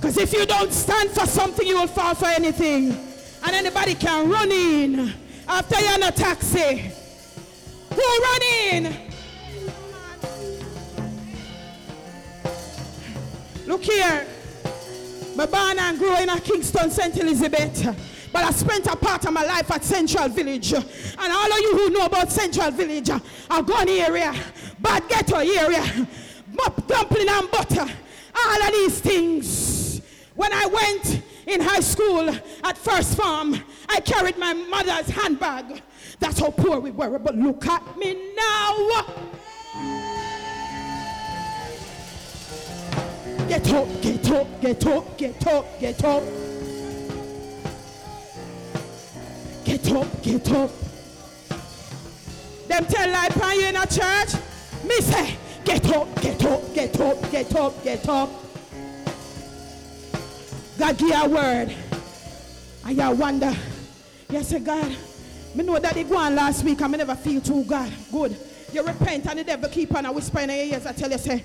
Because 0.00 0.16
if 0.16 0.32
you 0.32 0.46
don't 0.46 0.72
stand 0.72 1.10
for 1.10 1.26
something, 1.26 1.66
you 1.66 1.78
will 1.78 1.86
fall 1.86 2.14
for 2.14 2.24
anything. 2.24 3.09
And 3.42 3.54
anybody 3.54 3.94
can 3.94 4.28
run 4.28 4.50
in 4.52 5.12
after 5.48 5.80
you're 5.80 5.94
in 5.94 6.02
a 6.02 6.12
taxi. 6.12 6.92
Who 7.94 8.22
run 8.22 8.42
in? 8.42 8.96
Look 13.66 13.82
here. 13.84 14.26
My 15.36 15.46
born 15.46 15.78
and 15.78 15.98
grew 15.98 16.16
in 16.18 16.28
a 16.28 16.40
Kingston, 16.40 16.90
St. 16.90 17.16
Elizabeth. 17.16 18.28
But 18.32 18.44
I 18.44 18.50
spent 18.52 18.86
a 18.86 18.96
part 18.96 19.24
of 19.26 19.32
my 19.32 19.44
life 19.44 19.70
at 19.70 19.84
Central 19.84 20.28
Village. 20.28 20.72
And 20.72 20.86
all 21.18 21.52
of 21.52 21.58
you 21.58 21.76
who 21.76 21.90
know 21.90 22.06
about 22.06 22.30
Central 22.30 22.70
Village, 22.70 23.10
I've 23.48 23.66
gone 23.66 23.88
area, 23.88 24.34
bad 24.78 25.08
ghetto 25.08 25.38
area, 25.38 26.08
mop 26.52 26.86
dumpling 26.86 27.28
and 27.28 27.50
butter, 27.50 27.86
all 28.34 28.62
of 28.62 28.72
these 28.72 29.00
things. 29.00 30.00
When 30.34 30.52
I 30.52 30.66
went 30.66 31.22
in 31.50 31.60
high 31.60 31.80
school 31.80 32.28
at 32.64 32.78
First 32.78 33.16
Farm, 33.16 33.56
I 33.88 34.00
carried 34.00 34.38
my 34.38 34.52
mother's 34.52 35.10
handbag. 35.10 35.82
That's 36.18 36.38
how 36.38 36.50
poor 36.50 36.78
we 36.80 36.90
were. 36.90 37.18
But 37.18 37.36
look 37.36 37.66
at 37.66 37.96
me 37.96 38.34
now. 38.34 39.06
Get 43.48 43.72
up, 43.72 43.88
get 44.00 44.30
up, 44.30 44.60
get 44.60 44.86
up, 44.86 45.18
get 45.18 45.46
up, 45.46 45.80
get 45.80 46.04
up. 46.04 46.22
Get 49.64 49.92
up, 49.92 50.22
get 50.22 50.52
up. 50.52 50.70
Them 52.68 52.84
tell 52.86 53.26
upon 53.26 53.58
you 53.58 53.66
in 53.66 53.76
a 53.76 53.86
church. 53.86 54.34
Me 54.84 55.00
say, 55.00 55.36
get 55.64 55.84
up, 55.92 56.22
get 56.22 56.44
up, 56.44 56.74
get 56.74 57.00
up, 57.00 57.30
get 57.30 57.56
up, 57.56 57.84
get 57.84 58.08
up. 58.08 58.49
God 60.80 60.96
give 60.96 61.10
a 61.10 61.28
word. 61.28 61.76
And 62.86 62.96
you 62.96 63.10
wonder. 63.10 63.54
You 64.30 64.42
say, 64.42 64.60
God, 64.60 64.96
me 65.54 65.62
know 65.62 65.78
that 65.78 65.92
they 65.92 66.04
go 66.04 66.16
on 66.16 66.34
last 66.34 66.64
week 66.64 66.80
and 66.80 66.90
me 66.90 66.96
never 66.96 67.14
feel 67.16 67.42
too 67.42 67.64
God. 67.64 67.92
Good. 68.10 68.34
You 68.72 68.86
repent 68.86 69.26
and 69.26 69.40
the 69.40 69.44
devil 69.44 69.68
keep 69.68 69.94
on 69.94 70.06
a 70.06 70.12
whisper 70.12 70.40
in 70.40 70.48
your 70.48 70.58
ears. 70.58 70.86
I 70.86 70.92
tell 70.92 71.10
you, 71.10 71.18
say, 71.18 71.44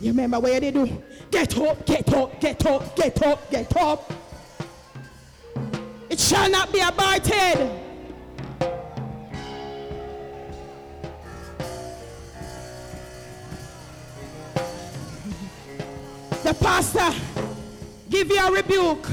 you 0.00 0.12
remember 0.12 0.40
what 0.40 0.58
they 0.58 0.70
do? 0.70 1.02
Get 1.30 1.58
up, 1.58 1.84
get 1.84 2.14
up, 2.14 2.40
get 2.40 2.64
up, 2.64 2.96
get 2.96 3.22
up, 3.22 3.50
get 3.50 3.76
up. 3.76 4.12
It 6.08 6.18
shall 6.18 6.50
not 6.50 6.72
be 6.72 6.80
abated. 6.80 7.78
The 16.42 16.54
pastor 16.54 17.31
give 18.24 18.36
you 18.36 18.46
a 18.46 18.52
rebuke. 18.52 19.04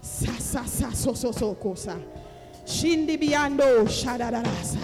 sa 0.00 0.32
sa 0.32 0.64
sa 0.64 0.90
so 0.90 1.14
so 1.14 1.30
so 1.30 1.54
kosa. 1.54 2.02
Shindi 2.66 3.16
biando 3.16 3.86
shadadarasa. 3.86 4.80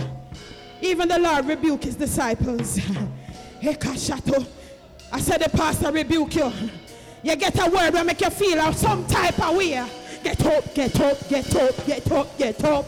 Even 0.81 1.09
the 1.09 1.19
Lord 1.19 1.47
rebuke 1.47 1.83
his 1.85 1.97
disciples. 1.97 2.79
Hekashato. 3.61 4.47
I 5.11 5.21
said 5.21 5.41
the 5.41 5.49
pastor 5.49 5.91
rebuke 5.91 6.37
you. 6.37 6.53
You 7.21 7.35
get 7.35 7.59
a 7.59 7.69
word 7.69 7.91
that 7.91 8.07
make 8.07 8.21
you 8.21 8.31
feel 8.31 8.61
of 8.61 8.77
some 8.77 9.05
type 9.09 9.41
of 9.41 9.57
way. 9.57 9.85
Get 10.23 10.47
up, 10.47 10.73
get 10.73 11.01
up, 11.01 11.29
get 11.29 11.53
up, 11.57 11.85
get 11.85 12.13
up, 12.13 12.39
get 12.39 12.65
up. 12.65 12.87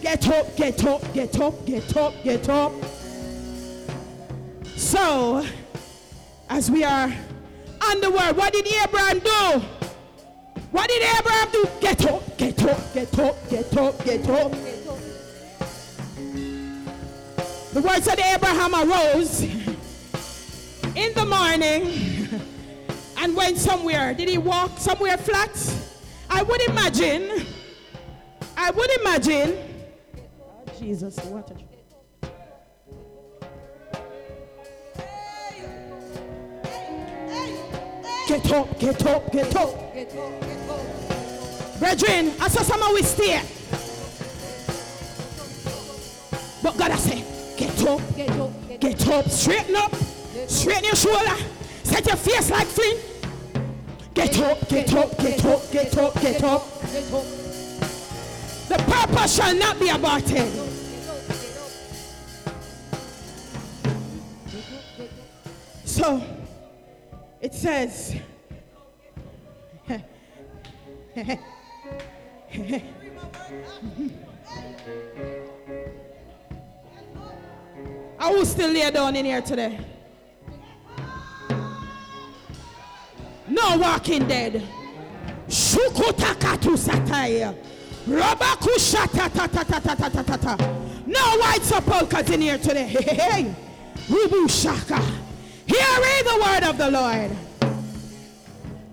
Get 0.00 0.28
up, 0.28 0.56
get 0.56 0.84
up, 0.86 1.12
get 1.12 1.38
up, 1.38 1.66
get 1.66 1.96
up, 1.98 2.14
get 2.24 2.48
up. 2.48 2.72
So, 4.76 5.44
as 6.50 6.70
we 6.70 6.84
are 6.84 7.10
on 7.82 8.00
the 8.02 8.10
word, 8.10 8.36
what 8.36 8.52
did 8.52 8.66
Abraham 8.66 9.20
do? 9.20 9.62
What 10.70 10.88
did 10.88 11.02
Abraham 11.18 11.50
do? 11.50 11.66
Get 11.80 12.06
up, 12.06 12.36
get 12.36 12.62
up, 12.62 12.92
get 12.92 13.18
up, 13.18 13.48
get 13.48 13.76
up, 13.76 14.04
get 14.04 14.28
up. 14.28 14.52
The 17.72 17.82
word 17.82 18.02
said 18.02 18.18
Abraham 18.20 18.74
arose 18.74 19.42
in 19.42 21.14
the 21.14 21.24
morning 21.24 22.28
and 23.18 23.34
went 23.34 23.56
somewhere. 23.56 24.12
Did 24.12 24.28
he 24.28 24.36
walk 24.36 24.78
somewhere 24.78 25.16
flat? 25.16 25.58
I 26.28 26.42
would 26.42 26.60
imagine. 26.68 27.46
I 28.56 28.70
would 28.70 28.90
imagine. 29.00 29.56
Jesus, 30.78 31.18
what 31.24 31.50
a 31.50 31.75
Get 38.26 38.52
up, 38.52 38.78
get 38.80 39.06
up, 39.06 39.32
get 39.32 39.56
up. 39.56 39.94
Get 39.94 40.08
up, 40.16 40.40
get 40.40 40.68
up. 40.68 41.78
Brethren, 41.78 42.32
I 42.40 42.48
saw 42.48 42.62
someone 42.62 42.94
we 42.94 43.02
stay. 43.02 43.40
But 46.60 46.76
God 46.76 46.90
I 46.90 46.96
say, 46.96 47.24
get 47.56 47.86
up, 47.86 48.00
get 48.16 48.30
up, 48.30 48.80
get 48.80 49.08
up, 49.08 49.28
straighten 49.28 49.76
up, 49.76 49.94
straighten 50.48 50.84
your 50.84 50.96
shoulder, 50.96 51.36
set 51.84 52.04
your 52.06 52.16
face 52.16 52.50
like 52.50 52.66
flint. 52.66 52.98
Get 54.14 54.40
up, 54.40 54.68
get 54.68 54.92
up, 54.94 55.16
get 55.18 55.44
up, 55.44 55.70
get 55.70 55.96
up, 55.96 56.20
get 56.20 56.42
up. 56.42 56.80
The 58.68 58.84
purpose 58.88 59.36
shall 59.36 59.54
not 59.54 59.78
be 59.78 59.90
aborted. 59.90 60.50
So, 65.84 66.35
it 67.40 67.54
says, 67.54 68.16
I 78.18 78.30
will 78.30 78.46
still 78.46 78.70
lay 78.70 78.90
down 78.90 79.16
in 79.16 79.24
here 79.24 79.40
today. 79.42 79.78
No 83.48 83.78
walking 83.78 84.26
dead. 84.26 84.62
Shukutakatu 85.48 86.76
sataya. 86.76 87.54
No 91.06 91.38
white 91.38 91.62
sepulchres 91.62 92.30
in 92.30 92.40
here 92.40 92.58
today. 92.58 92.88
Hey, 92.98 93.14
hey, 93.14 93.14
hey. 93.14 93.54
Rubu 94.08 94.48
shaka. 94.48 95.25
Hear 95.78 96.22
the 96.24 96.42
word 96.44 96.62
of 96.64 96.78
the 96.78 96.90
Lord. 96.90 97.36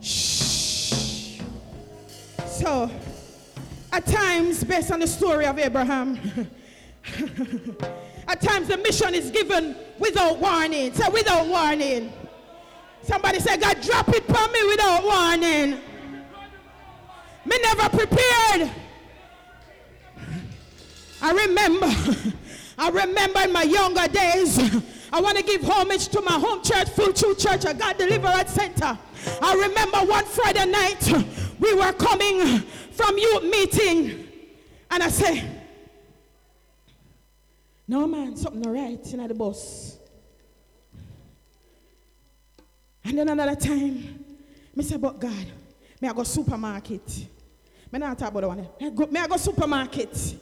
Shh. 0.02 1.40
So, 2.46 2.90
at 3.92 4.06
times, 4.06 4.64
based 4.64 4.92
on 4.92 5.00
the 5.00 5.08
story 5.08 5.46
of 5.46 5.60
Abraham, 5.60 6.20
at 8.28 8.42
times 8.42 8.68
the 8.68 8.78
mission 8.78 9.14
is 9.14 9.32
given 9.32 9.76
without 10.00 10.40
warning. 10.40 10.94
Say, 10.94 11.08
without 11.10 11.48
warning. 11.48 12.12
Somebody 13.04 13.40
said, 13.40 13.62
God, 13.62 13.82
drop 13.82 14.10
it 14.10 14.24
for 14.26 14.48
me 14.52 14.64
without 14.68 15.04
warning. 15.04 15.80
Me 17.46 17.58
never 17.62 17.90
prepared. 17.90 18.72
I 21.22 21.32
remember, 21.32 21.88
I 22.78 22.90
remember 22.90 23.42
in 23.42 23.52
my 23.52 23.64
younger 23.64 24.08
days, 24.08 24.84
I 25.14 25.22
want 25.22 25.38
to 25.38 25.44
give 25.44 25.62
homage 25.64 26.08
to 26.08 26.22
my 26.22 26.32
home 26.32 26.64
church, 26.64 26.90
Full 26.90 27.14
Truth 27.14 27.38
Church, 27.38 27.66
a 27.66 27.74
God 27.76 28.00
Deliverance 28.00 28.50
Center. 28.50 28.98
I 29.44 29.54
remember 29.54 30.00
one 30.00 30.26
Friday 30.26 30.66
night, 30.66 31.08
we 31.60 31.72
were 31.76 31.94
coming 31.94 32.62
from 32.94 33.16
youth 33.20 33.44
meeting, 33.44 34.28
and 34.90 35.04
I 35.04 35.10
say, 35.10 35.48
no 37.88 38.08
man, 38.08 38.36
something 38.36 38.62
not 38.62 38.74
right 38.74 39.14
in 39.14 39.28
the 39.28 39.36
bus. 39.36 40.00
And 43.06 43.20
then 43.20 43.30
another 43.30 43.56
time, 43.56 44.26
me 44.76 44.84
say, 44.84 44.98
but 44.98 45.20
God, 45.20 45.46
may 46.02 46.10
I 46.10 46.14
go 46.14 46.24
supermarket. 46.24 47.28
Me 47.92 48.00
not 48.00 48.18
talk 48.18 48.30
about 48.30 48.48
one. 48.48 48.68
May 48.82 48.88
I 48.88 48.90
go, 48.90 49.06
may 49.06 49.20
I 49.20 49.28
go 49.28 49.38
supermarket. 49.38 50.38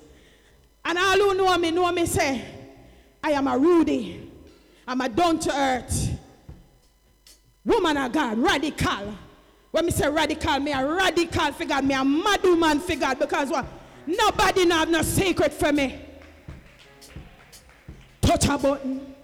And 0.86 0.98
all 0.98 1.18
who 1.18 1.34
know 1.34 1.58
me 1.58 1.72
know 1.72 1.92
me 1.92 2.06
say, 2.06 2.42
I 3.22 3.32
am 3.32 3.48
a 3.48 3.58
Rudy. 3.58 4.31
I'm 4.92 5.00
a 5.00 5.08
down 5.08 5.40
to 5.40 5.58
earth 5.58 6.20
woman 7.64 7.96
of 7.96 8.12
God, 8.12 8.38
radical. 8.38 9.16
When 9.72 9.86
me 9.86 9.92
say 9.94 10.10
radical, 10.10 10.60
me 10.60 10.74
a 10.74 10.86
radical 10.86 11.54
figure, 11.54 11.82
me 11.82 11.94
a 11.94 12.04
mad 12.04 12.44
woman 12.44 12.82
figure 12.82 13.16
because 13.18 13.48
what? 13.48 13.66
Nobody 14.06 14.70
have 14.70 14.90
no 14.90 15.02
secret 15.02 15.54
for 15.54 15.72
me. 15.72 15.98
Touch 18.20 18.50
a 18.50 18.58
button. 18.58 19.16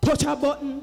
Touch 0.00 0.22
a 0.22 0.36
button. 0.36 0.82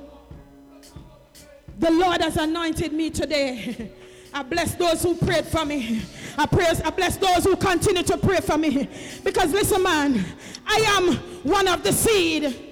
The 1.80 1.92
Lord 1.92 2.20
has 2.20 2.36
anointed 2.36 2.92
me 2.92 3.10
today. 3.10 3.90
I 4.34 4.44
bless 4.44 4.76
those 4.76 5.02
who 5.02 5.16
prayed 5.16 5.46
for 5.46 5.64
me. 5.64 6.02
I, 6.38 6.46
praise, 6.46 6.82
I 6.82 6.90
bless 6.90 7.16
those 7.16 7.46
who 7.46 7.56
continue 7.56 8.04
to 8.04 8.18
pray 8.18 8.42
for 8.42 8.58
me. 8.58 8.90
Because 9.24 9.54
listen, 9.54 9.82
man, 9.82 10.26
I 10.66 10.76
am 10.98 11.16
one 11.50 11.70
of 11.70 11.84
the 11.84 11.94
seed 11.94 12.67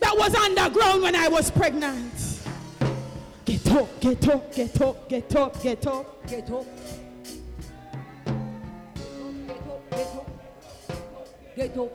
that 0.00 0.16
was 0.16 0.34
underground 0.34 1.02
when 1.02 1.14
I 1.14 1.28
was 1.28 1.50
pregnant. 1.50 2.12
Get 3.44 3.70
up, 3.72 4.00
get 4.00 4.28
up, 4.28 4.54
get 4.54 4.80
up, 4.80 5.08
get 5.08 5.36
up, 5.36 5.62
get 5.62 5.86
up, 5.86 6.26
get 6.26 6.50
up. 6.50 6.66
Get 9.46 9.60
up, 9.60 9.90
get 9.90 10.06
up. 10.06 10.28
Get 11.56 11.78
up. 11.78 11.90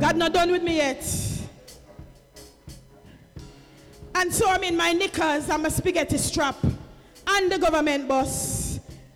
God 0.00 0.16
not 0.16 0.32
done 0.32 0.50
with 0.50 0.62
me 0.62 0.76
yet. 0.76 1.06
And 4.14 4.34
so 4.34 4.48
I'm 4.48 4.64
in 4.64 4.76
my 4.76 4.92
knickers, 4.92 5.48
I'm 5.48 5.64
a 5.64 5.70
spaghetti 5.70 6.18
strap, 6.18 6.56
and 7.26 7.50
the 7.50 7.58
government 7.58 8.08
bus. 8.08 8.51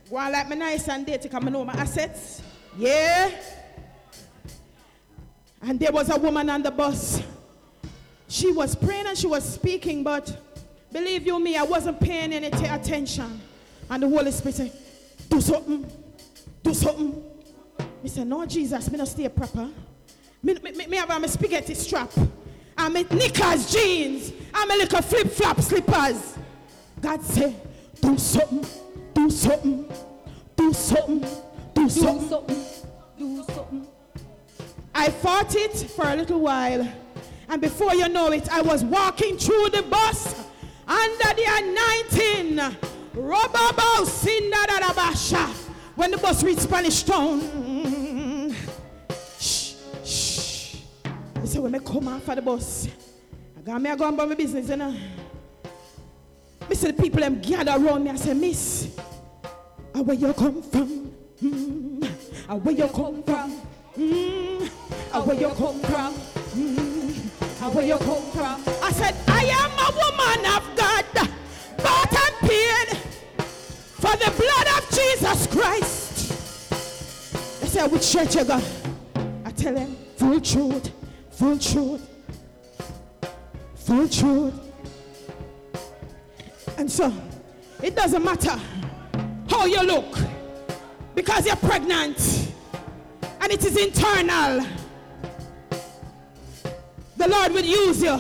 Go 0.09 0.17
on 0.17 0.31
like 0.31 0.49
me 0.49 0.57
nice 0.57 0.89
and 0.89 1.05
dirty 1.05 1.29
because 1.29 1.45
I 1.45 1.51
know 1.51 1.65
my 1.65 1.73
assets. 1.73 2.43
Yeah. 2.79 3.31
And 5.63 5.81
there 5.81 5.91
was 5.91 6.11
a 6.11 6.17
woman 6.17 6.49
on 6.49 6.63
the 6.63 6.71
bus. 6.71 7.23
She 8.29 8.53
was 8.53 8.77
praying 8.77 9.07
and 9.07 9.19
she 9.19 9.27
was 9.27 9.45
speaking, 9.55 10.05
but 10.05 10.41
believe 10.93 11.27
you 11.27 11.41
me, 11.41 11.57
I 11.57 11.65
wasn't 11.65 12.01
paying 12.01 12.33
any 12.33 12.51
t- 12.51 12.67
attention. 12.67 13.41
And 13.91 14.03
the 14.03 14.09
Holy 14.09 14.31
Spirit 14.31 14.55
said, 14.55 14.73
Do 15.29 15.41
something. 15.41 15.91
Do 16.63 16.75
something. 16.75 17.25
Me 18.03 18.09
said, 18.09 18.27
No, 18.29 18.47
Jesus, 18.47 18.91
me 18.91 18.99
not 18.99 19.09
stay 19.09 19.29
proper. 19.29 19.69
Me, 20.43 20.55
me, 20.63 20.73
me, 20.73 20.87
me 20.87 20.97
have 20.99 21.11
a 21.11 21.29
spaghetti 21.29 21.75
strap. 21.75 22.13
I'm 22.79 22.95
a 22.95 23.03
knickers, 23.03 23.73
jeans. 23.73 24.33
I'm 24.55 24.71
a 24.71 24.75
little 24.75 25.03
flip 25.03 25.29
flop 25.33 25.61
slippers. 25.61 26.37
God 27.01 27.23
said, 27.23 27.55
Do 28.01 28.17
something 28.19 28.86
do 29.27 29.33
something, 29.33 29.85
do 30.55 30.73
something, 30.73 31.21
do 31.75 31.89
something. 31.89 32.57
Do 33.19 33.43
something. 33.43 33.87
I 34.95 35.11
fought 35.11 35.53
it 35.57 35.73
for 35.91 36.09
a 36.09 36.15
little 36.15 36.39
while, 36.39 36.89
and 37.49 37.61
before 37.61 37.93
you 37.97 38.09
know 38.09 38.31
it, 38.31 38.49
I 38.49 38.63
was 38.63 38.85
walking 38.85 39.37
through 39.37 39.71
the 39.71 39.83
bus 39.83 40.47
under 40.87 41.35
the 41.35 41.45
anointing. 41.49 42.61
When 45.97 46.11
the 46.13 46.19
bus 46.19 46.45
reached 46.45 46.61
Spanish 46.61 47.03
Town, 47.03 48.55
shh, 49.41 49.75
shh. 50.05 50.77
They 51.35 51.47
said, 51.47 51.63
when 51.63 51.75
I 51.75 51.79
come 51.81 52.07
off 52.07 52.29
of 52.29 52.37
the 52.37 52.43
bus, 52.43 52.87
I 53.59 53.61
got 53.63 53.83
me, 53.83 53.91
I 53.91 53.97
go 53.97 54.09
about 54.09 54.29
my 54.29 54.35
business, 54.37 54.69
you 54.69 54.77
know. 54.77 54.95
Me 56.69 56.75
see 56.75 56.89
the 56.89 57.01
people 57.01 57.21
them 57.21 57.41
gather 57.41 57.73
around 57.73 58.03
me. 58.03 58.11
I 58.11 58.17
say, 58.17 58.35
Miss, 58.35 58.89
where 60.03 60.17
you 60.17 60.33
come 60.35 60.63
from? 60.63 61.13
Mm, 61.43 62.63
where 62.63 62.75
you 62.75 62.87
come 62.89 63.23
from? 63.23 63.61
Mm, 63.97 64.69
where 65.27 65.37
you 65.37 65.49
come 65.49 65.81
from? 65.81 66.13
Mm, 66.13 67.75
where 67.75 67.87
you 67.87 67.97
come 67.97 68.23
from? 68.33 68.63
I 68.83 68.93
said, 68.93 69.15
I 69.29 69.45
am 69.45 69.71
a 69.79 69.91
woman 69.97 70.45
of 70.55 70.77
God, 70.77 71.05
bought 71.79 72.13
and 72.13 72.37
paid 72.49 72.97
for 73.97 74.17
the 74.17 74.31
blood 74.37 74.69
of 74.77 74.91
Jesus 74.91 75.47
Christ. 75.47 76.31
They 77.61 77.69
say, 77.69 77.87
which 77.89 78.13
church 78.13 78.35
you 78.35 78.45
go? 78.45 78.61
I 79.47 79.51
tell 79.51 79.75
them, 79.75 79.97
full 80.17 80.41
truth, 80.41 80.93
full 81.31 81.59
truth, 81.59 82.07
full 83.77 84.09
truth. 84.09 84.55
And 86.77 86.91
so, 86.91 87.11
it 87.83 87.97
doesn't 87.97 88.23
matter 88.23 88.61
how 89.49 89.67
you 89.67 89.83
look. 89.83 90.19
because 91.15 91.47
you're 91.47 91.57
pregnant. 91.57 92.53
And 93.41 93.53
it 93.53 93.65
is 93.65 93.77
internal, 93.77 94.67
the 97.17 97.29
Lord 97.29 97.53
will 97.53 97.65
use 97.65 98.03
you. 98.03 98.19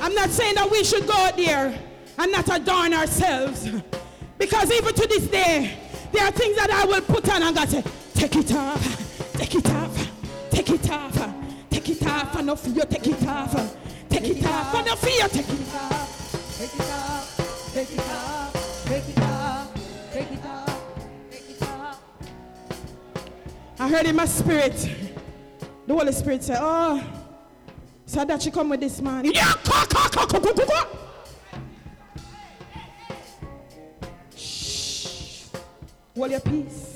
I'm 0.00 0.14
not 0.14 0.30
saying 0.30 0.54
that 0.56 0.68
we 0.70 0.82
should 0.84 1.06
go 1.06 1.12
out 1.14 1.36
there 1.36 1.78
and 2.18 2.32
not 2.32 2.48
adorn 2.54 2.92
ourselves. 2.92 3.68
Because 4.38 4.72
even 4.72 4.94
to 4.94 5.06
this 5.06 5.28
day, 5.28 5.78
there 6.12 6.24
are 6.24 6.32
things 6.32 6.56
that 6.56 6.70
I 6.70 6.84
will 6.84 7.00
put 7.02 7.28
on 7.30 7.42
and 7.42 7.54
God 7.54 7.68
say, 7.68 7.84
take 8.14 8.36
it 8.36 8.52
off, 8.54 9.32
take 9.34 9.54
it 9.54 9.70
off, 9.70 10.10
take 10.50 10.70
it 10.70 10.90
off, 10.90 11.32
take 11.70 11.88
it 11.88 12.06
off, 12.06 12.36
and 12.36 12.46
no 12.46 12.56
fear, 12.56 12.84
take 12.84 13.06
it 13.06 13.26
off, 13.26 13.76
take 14.08 14.28
it 14.28 14.46
off, 14.46 14.74
and 14.74 14.86
no 14.86 14.96
fear, 14.96 15.28
take 15.28 15.48
it 15.48 15.74
off. 15.74 16.58
Take 16.58 16.74
it 16.74 16.80
off, 16.80 17.72
take 17.74 17.92
it 17.92 17.98
off, 18.00 18.61
heard 23.92 24.06
in 24.06 24.16
my 24.16 24.24
spirit, 24.24 24.72
the 25.86 25.92
Holy 25.92 26.12
Spirit 26.12 26.42
say, 26.42 26.56
oh, 26.58 27.04
so 28.06 28.24
that 28.24 28.42
she 28.42 28.50
come 28.50 28.70
with 28.70 28.80
this 28.80 29.02
man. 29.02 29.24
Yeah, 29.24 29.52
ka, 29.64 29.86
ka, 29.88 30.08
ka, 30.08 30.26
ka, 30.26 30.40
ka, 30.40 30.52
ka, 30.52 30.64
ka. 30.64 30.88
Shh. 34.34 35.48
Hold 36.16 36.30
your 36.30 36.40
peace. 36.40 36.88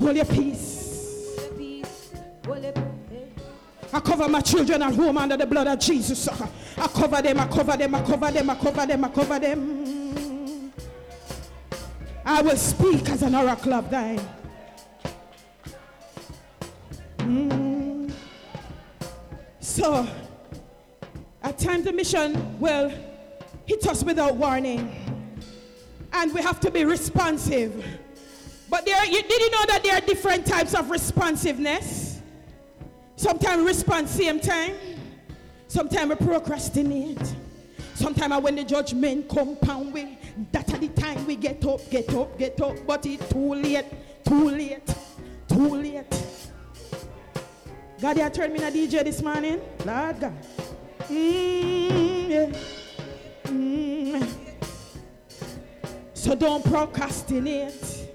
Hold 0.00 0.16
your 0.16 0.24
peace. 0.24 1.38
Hold 1.38 1.58
peace, 1.58 2.10
hold 2.44 2.64
it, 2.64 2.76
eh. 2.76 2.82
I 3.92 4.00
cover 4.00 4.28
my 4.28 4.40
children 4.40 4.82
at 4.82 4.92
home 4.92 5.18
under 5.18 5.36
the 5.36 5.46
blood 5.46 5.68
of 5.68 5.78
Jesus. 5.78 6.28
I 6.28 6.88
cover 6.88 7.22
them, 7.22 7.38
I 7.38 7.46
cover 7.46 7.76
them, 7.76 7.94
I 7.94 8.02
cover 8.02 8.30
them, 8.32 8.50
I 8.50 8.54
cover 8.56 8.86
them, 8.86 9.04
I 9.04 9.08
cover 9.08 9.38
them. 9.38 9.81
I 12.24 12.40
will 12.42 12.56
speak 12.56 13.08
as 13.08 13.22
an 13.22 13.34
oracle 13.34 13.74
of 13.74 13.90
thine. 13.90 14.20
Mm. 17.18 18.12
So, 19.60 20.06
at 21.42 21.58
times 21.58 21.84
the 21.84 21.92
mission 21.92 22.60
will 22.60 22.92
hit 23.66 23.86
us 23.86 24.04
without 24.04 24.36
warning, 24.36 24.94
and 26.12 26.32
we 26.32 26.42
have 26.42 26.60
to 26.60 26.70
be 26.70 26.84
responsive. 26.84 27.84
But 28.70 28.86
there, 28.86 29.04
you, 29.04 29.22
did 29.22 29.40
you 29.40 29.50
know 29.50 29.64
that 29.66 29.82
there 29.82 29.94
are 29.96 30.00
different 30.00 30.46
types 30.46 30.74
of 30.74 30.90
responsiveness? 30.90 32.20
Sometimes 33.16 33.64
respond 33.64 34.08
same 34.08 34.40
time. 34.40 34.74
Sometimes 35.68 36.10
we 36.10 36.26
procrastinate. 36.26 37.34
Sometimes 38.02 38.42
when 38.42 38.56
the 38.56 38.64
judgment 38.64 39.28
compound 39.28 39.92
we, 39.92 40.18
that 40.50 40.74
at 40.74 40.80
the 40.80 40.88
time 40.88 41.24
we 41.24 41.36
get 41.36 41.64
up, 41.64 41.88
get 41.88 42.12
up, 42.12 42.36
get 42.36 42.60
up, 42.60 42.74
but 42.84 43.06
it's 43.06 43.28
too 43.28 43.54
late, 43.54 43.84
too 44.24 44.50
late, 44.50 44.94
too 45.46 45.76
late. 45.76 46.04
God, 48.00 48.18
you 48.18 48.28
turned 48.30 48.54
me 48.54 48.58
in 48.58 48.64
a 48.64 48.70
DJ 48.72 49.04
this 49.04 49.22
morning. 49.22 49.60
Lord 49.86 50.18
God. 50.18 50.34
Mm, 51.02 52.28
yeah. 52.28 52.52
Mm. 53.44 54.28
So 56.12 56.34
don't 56.34 56.64
procrastinate. 56.64 58.08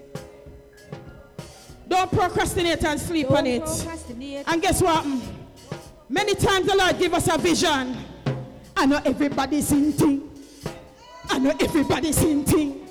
Don't 1.87 2.11
procrastinate 2.11 2.83
and 2.83 2.99
sleep 2.99 3.31
on 3.31 3.45
Don't 3.45 3.63
it. 3.63 4.43
And 4.47 4.61
guess 4.61 4.81
what? 4.81 5.05
Mm. 5.05 5.21
Many 6.09 6.35
times 6.35 6.67
the 6.67 6.75
Lord 6.75 6.99
give 6.99 7.13
us 7.13 7.33
a 7.33 7.37
vision. 7.37 7.95
I 8.79 8.85
know 8.85 9.01
everybody's 9.05 9.71
in 9.71 9.91
thing. 9.91 10.29
I 11.29 11.39
know 11.39 11.51
everybody's 11.59 12.23
in 12.23 12.43
thing. 12.45 12.87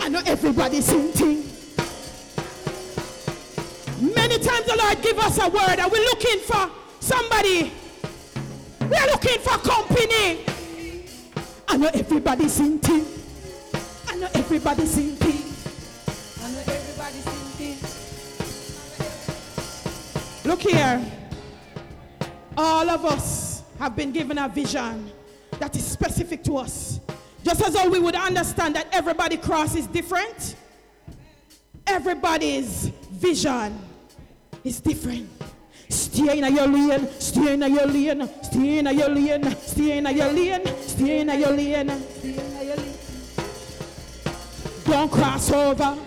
I 0.00 0.08
know 0.08 0.22
everybody's 0.24 0.92
in 0.92 1.08
thing. 1.08 1.42
Many 4.14 4.38
times 4.38 4.64
the 4.64 4.76
Lord 4.80 5.02
give 5.02 5.18
us 5.18 5.38
a 5.38 5.48
word 5.48 5.80
and 5.80 5.90
we're 5.90 6.04
looking 6.04 6.38
for 6.38 6.70
somebody. 7.00 7.72
We're 8.82 9.06
looking 9.06 9.40
for 9.40 9.58
company. 9.58 10.44
I 11.66 11.76
know 11.76 11.90
everybody's 11.92 12.60
in 12.60 12.78
thing. 12.78 13.04
I 14.08 14.16
know 14.16 14.28
everybody's 14.34 14.98
in 14.98 15.16
thing. 15.16 15.42
I 16.44 16.50
know 16.52 16.60
everybody's 16.60 17.26
in 17.26 17.32
thinking. 17.58 17.78
Look 20.48 20.62
here. 20.62 21.04
All 22.56 22.88
of 22.88 23.04
us 23.04 23.41
have 23.82 23.96
been 23.96 24.12
given 24.12 24.38
a 24.38 24.48
vision 24.48 25.10
that 25.58 25.74
is 25.74 25.84
specific 25.84 26.44
to 26.44 26.56
us. 26.56 27.00
Just 27.42 27.60
as 27.62 27.74
though 27.74 27.88
we 27.88 27.98
would 27.98 28.14
understand 28.14 28.76
that 28.76 28.86
everybody 28.92 29.36
cross 29.36 29.74
is 29.74 29.88
different. 29.88 30.54
Everybody's 31.84 32.92
vision 33.10 33.76
is 34.62 34.78
different. 34.80 35.28
Stay 35.88 36.38
in 36.38 36.54
your 36.54 36.68
lane, 36.68 37.08
stay 37.18 37.54
in 37.54 37.60
your 37.74 37.86
lane, 37.86 38.30
stay 38.42 38.78
in 38.78 38.86
your 38.86 39.08
lane, 39.08 39.56
stay 39.56 39.98
in 39.98 40.06
your 40.06 40.30
lane, 40.30 40.66
stay 40.80 41.20
in 41.22 41.28
your 41.40 41.50
lane. 41.50 42.02
Don't 44.84 45.10
cross 45.10 45.50
over. 45.50 45.98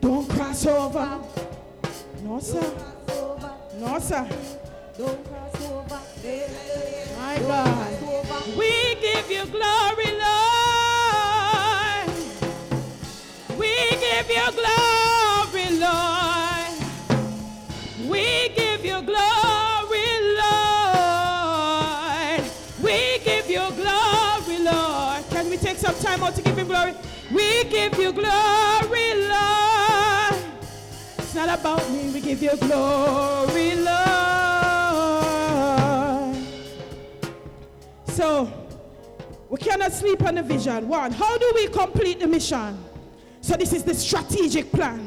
Don't 0.00 0.30
cross 0.30 0.66
over. 0.66 1.20
No, 2.22 2.38
sir. 2.38 2.74
No, 3.80 3.98
sir. 3.98 4.28
don't 4.96 5.33
My 6.24 7.36
God. 7.38 8.00
We 8.56 8.94
give 8.94 9.30
you 9.30 9.44
glory, 9.44 10.10
Lord. 10.24 12.08
We 13.58 13.74
give 14.00 14.30
you 14.30 14.50
glory, 14.52 15.68
Lord. 15.78 16.78
We 18.08 18.48
give 18.56 18.84
you 18.86 19.02
glory, 19.02 20.06
Lord. 20.40 22.40
We 22.82 23.18
give 23.18 23.50
you 23.50 23.70
glory, 23.76 24.58
Lord. 24.60 25.28
Can 25.28 25.50
we 25.50 25.58
take 25.58 25.76
some 25.76 25.94
time 25.96 26.22
out 26.22 26.34
to 26.36 26.42
give 26.42 26.56
him 26.56 26.68
glory? 26.68 26.94
We 27.30 27.64
give 27.64 27.98
you 27.98 28.12
glory, 28.12 29.14
Lord. 29.28 30.36
It's 31.18 31.34
not 31.34 31.50
about 31.60 31.86
me. 31.90 32.08
We 32.14 32.22
give 32.22 32.42
you 32.42 32.56
glory, 32.56 33.74
Lord. 33.74 34.53
So, 38.14 38.48
we 39.48 39.58
cannot 39.58 39.92
sleep 39.92 40.22
on 40.22 40.36
the 40.36 40.42
vision. 40.44 40.86
One, 40.86 41.10
how 41.10 41.36
do 41.36 41.50
we 41.56 41.66
complete 41.66 42.20
the 42.20 42.28
mission? 42.28 42.78
So, 43.40 43.56
this 43.56 43.72
is 43.72 43.82
the 43.82 43.92
strategic 43.92 44.70
plan. 44.70 45.04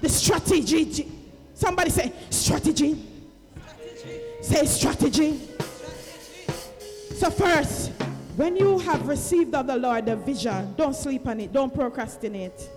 The 0.00 0.08
strategy. 0.08 1.08
Somebody 1.54 1.90
say 1.90 2.12
strategy. 2.28 3.08
Say 4.40 4.66
strategy. 4.66 5.40
So, 7.14 7.30
first, 7.30 7.92
when 8.34 8.56
you 8.56 8.80
have 8.80 9.06
received 9.06 9.54
of 9.54 9.68
the 9.68 9.76
Lord 9.76 10.06
the 10.06 10.16
vision, 10.16 10.74
don't 10.76 10.96
sleep 10.96 11.28
on 11.28 11.38
it, 11.38 11.52
don't 11.52 11.72
procrastinate. 11.72 12.68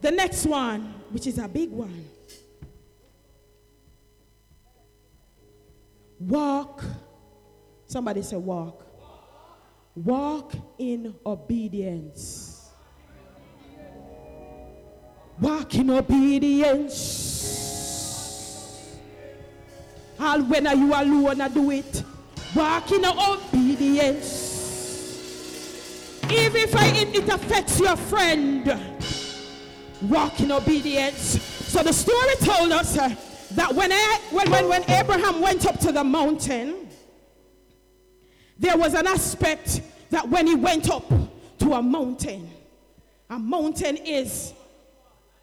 The 0.00 0.10
next 0.10 0.46
one, 0.46 0.94
which 1.10 1.26
is 1.26 1.36
a 1.36 1.48
big 1.48 1.70
one, 1.70 2.06
walk. 6.18 6.82
Somebody 7.92 8.22
say, 8.22 8.36
walk. 8.36 8.86
Walk 9.94 10.54
in 10.78 11.14
obedience. 11.26 12.70
Walk 15.38 15.74
in 15.74 15.90
obedience. 15.90 16.88
And 20.18 20.48
when 20.48 20.66
are 20.66 20.74
you 20.74 20.86
alone, 20.94 21.42
I 21.42 21.48
do 21.48 21.70
it. 21.70 22.02
Walk 22.56 22.90
in 22.92 23.04
obedience. 23.04 24.40
Even 26.30 26.62
if 26.62 26.74
I, 26.74 26.86
it, 26.96 27.14
it 27.14 27.28
affects 27.28 27.78
your 27.78 27.96
friend, 27.96 28.74
walk 30.08 30.40
in 30.40 30.50
obedience. 30.50 31.42
So 31.42 31.82
the 31.82 31.92
story 31.92 32.36
told 32.40 32.72
us 32.72 32.96
uh, 32.96 33.14
that 33.50 33.74
when, 33.74 33.92
I, 33.92 34.18
when, 34.30 34.50
when, 34.50 34.66
when 34.70 34.90
Abraham 34.90 35.42
went 35.42 35.66
up 35.66 35.78
to 35.80 35.92
the 35.92 36.02
mountain, 36.02 36.81
there 38.62 38.76
was 38.76 38.94
an 38.94 39.08
aspect 39.08 39.82
that 40.10 40.28
when 40.28 40.46
he 40.46 40.54
went 40.54 40.88
up 40.88 41.08
to 41.58 41.72
a 41.72 41.82
mountain, 41.82 42.48
a 43.28 43.36
mountain 43.36 43.96
is 43.96 44.54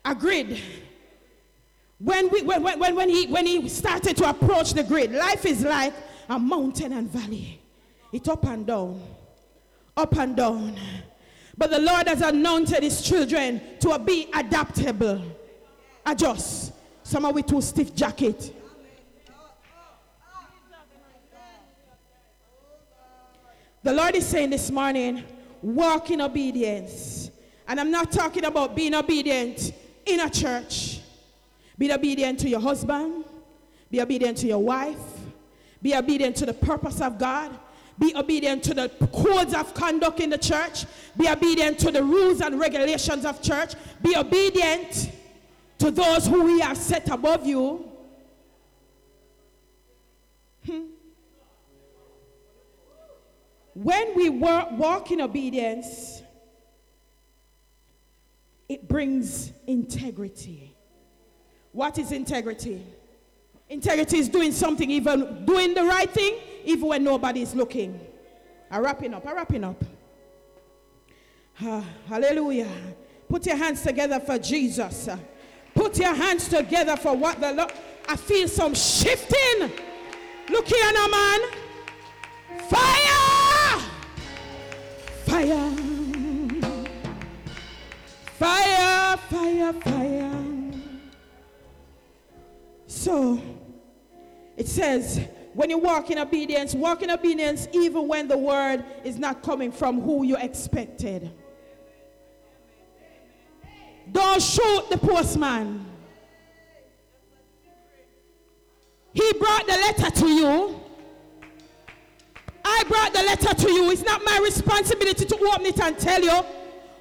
a 0.05 0.15
grid. 0.15 0.57
When, 1.97 2.29
we, 2.29 2.43
when, 2.43 2.63
when, 2.63 2.95
when, 2.95 3.09
he, 3.09 3.27
when 3.27 3.45
he 3.45 3.67
started 3.67 4.15
to 4.17 4.29
approach 4.29 4.71
the 4.71 4.83
grid, 4.83 5.11
life 5.11 5.45
is 5.45 5.65
like 5.65 5.93
a 6.29 6.39
mountain 6.39 6.93
and 6.93 7.09
valley. 7.09 7.59
It's 8.13 8.29
up 8.29 8.45
and 8.45 8.65
down, 8.65 9.01
up 9.97 10.15
and 10.15 10.37
down. 10.37 10.79
But 11.57 11.71
the 11.71 11.79
Lord 11.79 12.07
has 12.07 12.21
anointed 12.21 12.83
his 12.83 13.01
children 13.01 13.59
to 13.81 13.99
be 13.99 14.29
adaptable. 14.33 15.21
Adjust. 16.05 16.71
Some 17.03 17.25
are 17.25 17.33
with 17.33 17.47
too 17.47 17.61
stiff 17.61 17.93
jacket. 17.93 18.55
The 23.81 23.93
Lord 23.93 24.15
is 24.15 24.25
saying 24.25 24.49
this 24.49 24.69
morning, 24.71 25.23
walk 25.61 26.11
in 26.11 26.21
obedience. 26.21 27.31
And 27.67 27.79
I'm 27.79 27.91
not 27.91 28.11
talking 28.11 28.45
about 28.45 28.75
being 28.75 28.93
obedient 28.93 29.73
in 30.05 30.19
a 30.19 30.29
church. 30.29 30.99
Be 31.77 31.91
obedient 31.93 32.39
to 32.41 32.49
your 32.49 32.59
husband, 32.59 33.23
be 33.89 34.01
obedient 34.01 34.37
to 34.39 34.47
your 34.47 34.59
wife, 34.59 34.97
be 35.81 35.95
obedient 35.95 36.35
to 36.37 36.45
the 36.45 36.53
purpose 36.53 36.99
of 36.99 37.17
God, 37.17 37.57
be 37.97 38.13
obedient 38.15 38.63
to 38.63 38.73
the 38.73 38.89
codes 39.13 39.53
of 39.53 39.73
conduct 39.73 40.19
in 40.19 40.29
the 40.29 40.37
church, 40.37 40.85
be 41.17 41.29
obedient 41.29 41.79
to 41.79 41.91
the 41.91 42.03
rules 42.03 42.41
and 42.41 42.59
regulations 42.59 43.23
of 43.23 43.41
church, 43.41 43.75
be 44.01 44.15
obedient 44.17 45.09
to 45.77 45.89
those 45.89 46.27
who 46.27 46.43
we 46.43 46.59
have 46.59 46.77
set 46.77 47.09
above 47.09 47.47
you. 47.47 47.89
Hmm. 50.65 50.81
When 53.81 54.13
we 54.13 54.27
walk 54.27 55.09
in 55.09 55.21
obedience, 55.21 56.21
it 58.67 58.89
brings 58.89 59.53
integrity. 59.67 60.75
What 61.71 61.97
is 61.97 62.11
integrity? 62.11 62.85
Integrity 63.69 64.17
is 64.17 64.27
doing 64.27 64.51
something, 64.51 64.91
even 64.91 65.45
doing 65.45 65.73
the 65.73 65.85
right 65.85 66.09
thing, 66.09 66.39
even 66.65 66.89
when 66.89 67.05
nobody 67.05 67.41
is 67.41 67.55
looking. 67.55 67.97
I'm 68.69 68.83
wrapping 68.83 69.13
up, 69.13 69.25
I'm 69.25 69.35
wrapping 69.35 69.63
up. 69.63 69.81
Ah, 71.61 71.81
hallelujah. 72.09 72.67
Put 73.29 73.45
your 73.45 73.55
hands 73.55 73.81
together 73.81 74.19
for 74.19 74.37
Jesus. 74.37 75.07
Put 75.73 75.97
your 75.97 76.13
hands 76.13 76.49
together 76.49 76.97
for 76.97 77.15
what 77.15 77.39
the 77.39 77.53
Lord. 77.53 77.71
I 78.09 78.17
feel 78.17 78.49
some 78.49 78.73
shifting. 78.73 79.71
Look 80.49 80.67
here 80.67 80.91
now, 80.91 81.07
man. 81.07 81.39
Fire! 82.67 83.28
Fire! 85.29 85.71
Fire, 88.39 89.17
fire, 89.17 89.73
fire. 89.73 90.45
So 92.87 93.41
it 94.57 94.67
says, 94.67 95.21
when 95.53 95.69
you 95.69 95.77
walk 95.77 96.09
in 96.09 96.17
obedience, 96.17 96.73
walk 96.73 97.03
in 97.03 97.11
obedience 97.11 97.67
even 97.73 98.07
when 98.07 98.27
the 98.27 98.37
word 98.37 98.83
is 99.03 99.19
not 99.19 99.43
coming 99.43 99.71
from 99.71 100.01
who 100.01 100.23
you 100.23 100.35
expected. 100.37 101.31
Don't 104.11 104.41
shoot 104.41 104.89
the 104.89 104.97
postman. 104.97 105.85
He 109.13 109.33
brought 109.33 109.67
the 109.67 109.73
letter 109.73 110.11
to 110.21 110.27
you. 110.27 110.81
I 112.69 112.83
brought 112.87 113.13
the 113.13 113.23
letter 113.23 113.53
to 113.53 113.71
you. 113.71 113.91
It's 113.91 114.03
not 114.03 114.23
my 114.23 114.39
responsibility 114.43 115.25
to 115.25 115.35
open 115.35 115.65
it 115.65 115.79
and 115.79 115.97
tell 115.97 116.21
you 116.21 116.43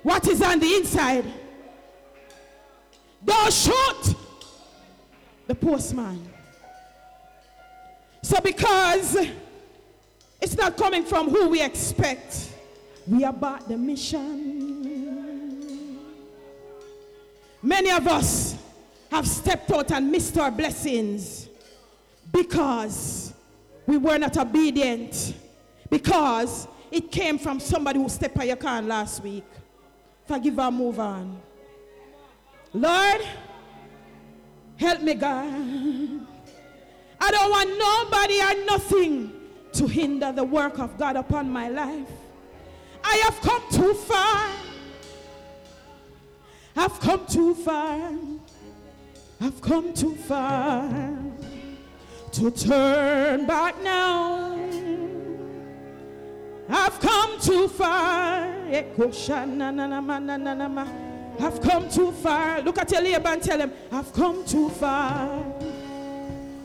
what 0.03 0.27
is 0.29 0.41
on 0.43 0.59
the 0.61 0.75
inside. 0.77 1.25
Don't 3.25 3.53
shoot 3.53 4.15
the 5.47 5.55
postman. 5.55 6.27
So, 8.23 8.41
because 8.41 9.17
it's 10.41 10.57
not 10.57 10.77
coming 10.77 11.05
from 11.05 11.31
who 11.31 11.49
we 11.49 11.63
expect, 11.63 12.53
we 13.07 13.25
are 13.25 13.31
about 13.31 13.69
the 13.69 13.77
mission. 13.77 14.59
Many 17.63 17.91
of 17.91 18.07
us 18.07 18.57
have 19.11 19.27
stepped 19.27 19.71
out 19.73 19.91
and 19.91 20.11
missed 20.13 20.39
our 20.39 20.51
blessings 20.51 21.49
because 22.33 23.33
we 23.87 23.97
were 23.97 24.19
not 24.19 24.37
obedient, 24.37 25.35
because 25.91 26.69
it 26.91 27.11
came 27.11 27.39
from 27.39 27.61
somebody 27.61 27.99
who 27.99 28.09
stepped 28.09 28.39
on 28.39 28.47
your 28.47 28.57
can 28.57 28.89
last 28.89 29.23
week. 29.23 29.45
Forgive 30.27 30.59
and 30.59 30.77
move 30.77 31.01
on. 31.01 31.41
Lord, 32.73 33.21
help 34.77 35.03
me, 35.03 35.15
God. 35.15 36.27
I 37.21 37.31
don't 37.31 37.51
want 37.51 37.79
nobody 37.79 38.41
or 38.41 38.65
nothing 38.67 39.33
to 39.73 39.87
hinder 39.87 40.33
the 40.33 40.45
work 40.45 40.79
of 40.79 40.97
God 40.99 41.17
upon 41.17 41.51
my 41.51 41.69
life. 41.69 42.09
I 43.03 43.17
have 43.25 43.41
come 43.41 43.63
too 43.71 43.95
far. 43.95 44.49
I've 46.77 47.01
come 47.01 47.27
too 47.27 47.55
far. 47.55 48.13
I've 49.41 49.61
come 49.61 49.93
too 49.95 50.15
far 50.15 50.89
to 52.33 52.51
turn 52.51 53.47
back 53.47 53.81
now. 53.83 54.68
I've 56.69 57.01
come 57.01 57.41
too 57.41 57.69
far. 57.69 58.55
I've 61.41 61.61
come 61.63 61.89
too 61.89 62.13
far. 62.13 62.61
Look 62.61 62.79
at 62.79 62.91
your 62.91 63.03
neighbor 63.03 63.29
and 63.29 63.43
tell 63.43 63.59
him, 63.59 63.73
I've 63.91 64.13
come 64.13 64.45
too 64.45 64.69
far 64.69 65.45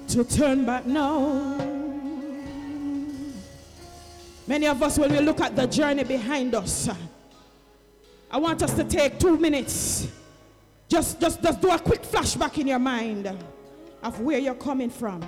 to 0.10 0.24
turn 0.24 0.66
back 0.66 0.86
now. 0.86 1.58
Many 4.45 4.68
of 4.68 4.84
us, 4.84 4.99
when 4.99 5.12
we 5.12 5.20
look 5.20 5.39
at 5.39 5.56
the 5.56 5.66
journey 5.68 6.04
behind 6.04 6.54
us, 6.54 6.89
I 8.30 8.38
want 8.38 8.62
us 8.62 8.74
to 8.74 8.84
take 8.84 9.20
two 9.20 9.38
minutes. 9.38 10.08
Just, 10.89 11.22
just, 11.22 11.41
just 11.41 11.62
do 11.62 11.72
a 11.72 11.80
quick 11.80 12.01
flashback 12.01 12.58
in 12.58 12.68
your 12.68 12.80
mind 12.80 13.32
of 14.04 14.20
where 14.20 14.39
you're 14.39 14.56
coming 14.56 14.89
from. 14.89 15.24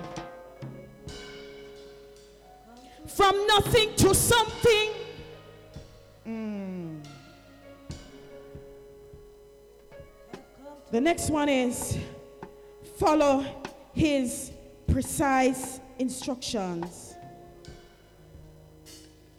From 3.06 3.46
nothing 3.46 3.94
to 3.96 4.14
something. 4.14 4.90
Mm. 6.26 7.06
The 10.90 11.00
next 11.00 11.30
one 11.30 11.48
is 11.48 11.98
follow 12.98 13.44
his 13.92 14.52
precise 14.86 15.80
instructions. 15.98 17.14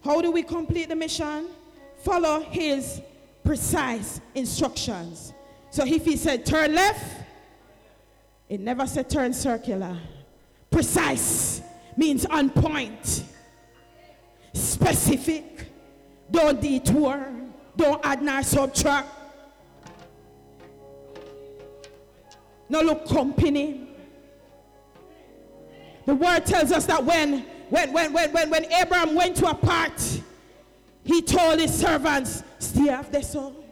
How 0.04 0.22
do 0.22 0.32
we 0.32 0.44
complete 0.44 0.90
the 0.90 0.96
mission? 0.96 1.48
Follow 2.04 2.42
his 2.42 3.02
precise 3.44 4.22
instructions. 4.36 5.34
So 5.70 5.86
if 5.86 6.06
he 6.06 6.16
said 6.16 6.46
turn 6.46 6.74
left, 6.74 7.24
it 8.50 8.60
never 8.60 8.88
said 8.88 9.10
turn 9.10 9.34
circular. 9.34 9.98
Precise 10.72 11.62
means 11.98 12.26
on 12.26 12.50
point, 12.50 13.24
specific, 14.94 15.68
don't 16.32 16.62
detour, 16.62 17.28
don't 17.76 18.06
add 18.06 18.22
nor 18.22 18.42
subtract. 18.42 19.10
No 22.70 22.82
look 22.82 23.08
company. 23.08 23.90
The 26.06 26.16
word 26.16 26.46
tells 26.46 26.72
us 26.72 26.86
that 26.86 27.04
when 27.04 27.46
when 27.70 27.92
when 27.92 28.14
when 28.14 28.32
when, 28.32 28.50
when 28.50 28.66
Abraham 28.72 29.16
went 29.16 29.36
to 29.38 29.48
a 29.48 29.54
part, 29.54 30.22
he 31.04 31.22
told 31.22 31.60
his 31.60 31.78
servants, 31.78 32.44
stay 32.60 32.90
off 32.90 33.12
the 33.12 33.22
soul. 33.22 33.64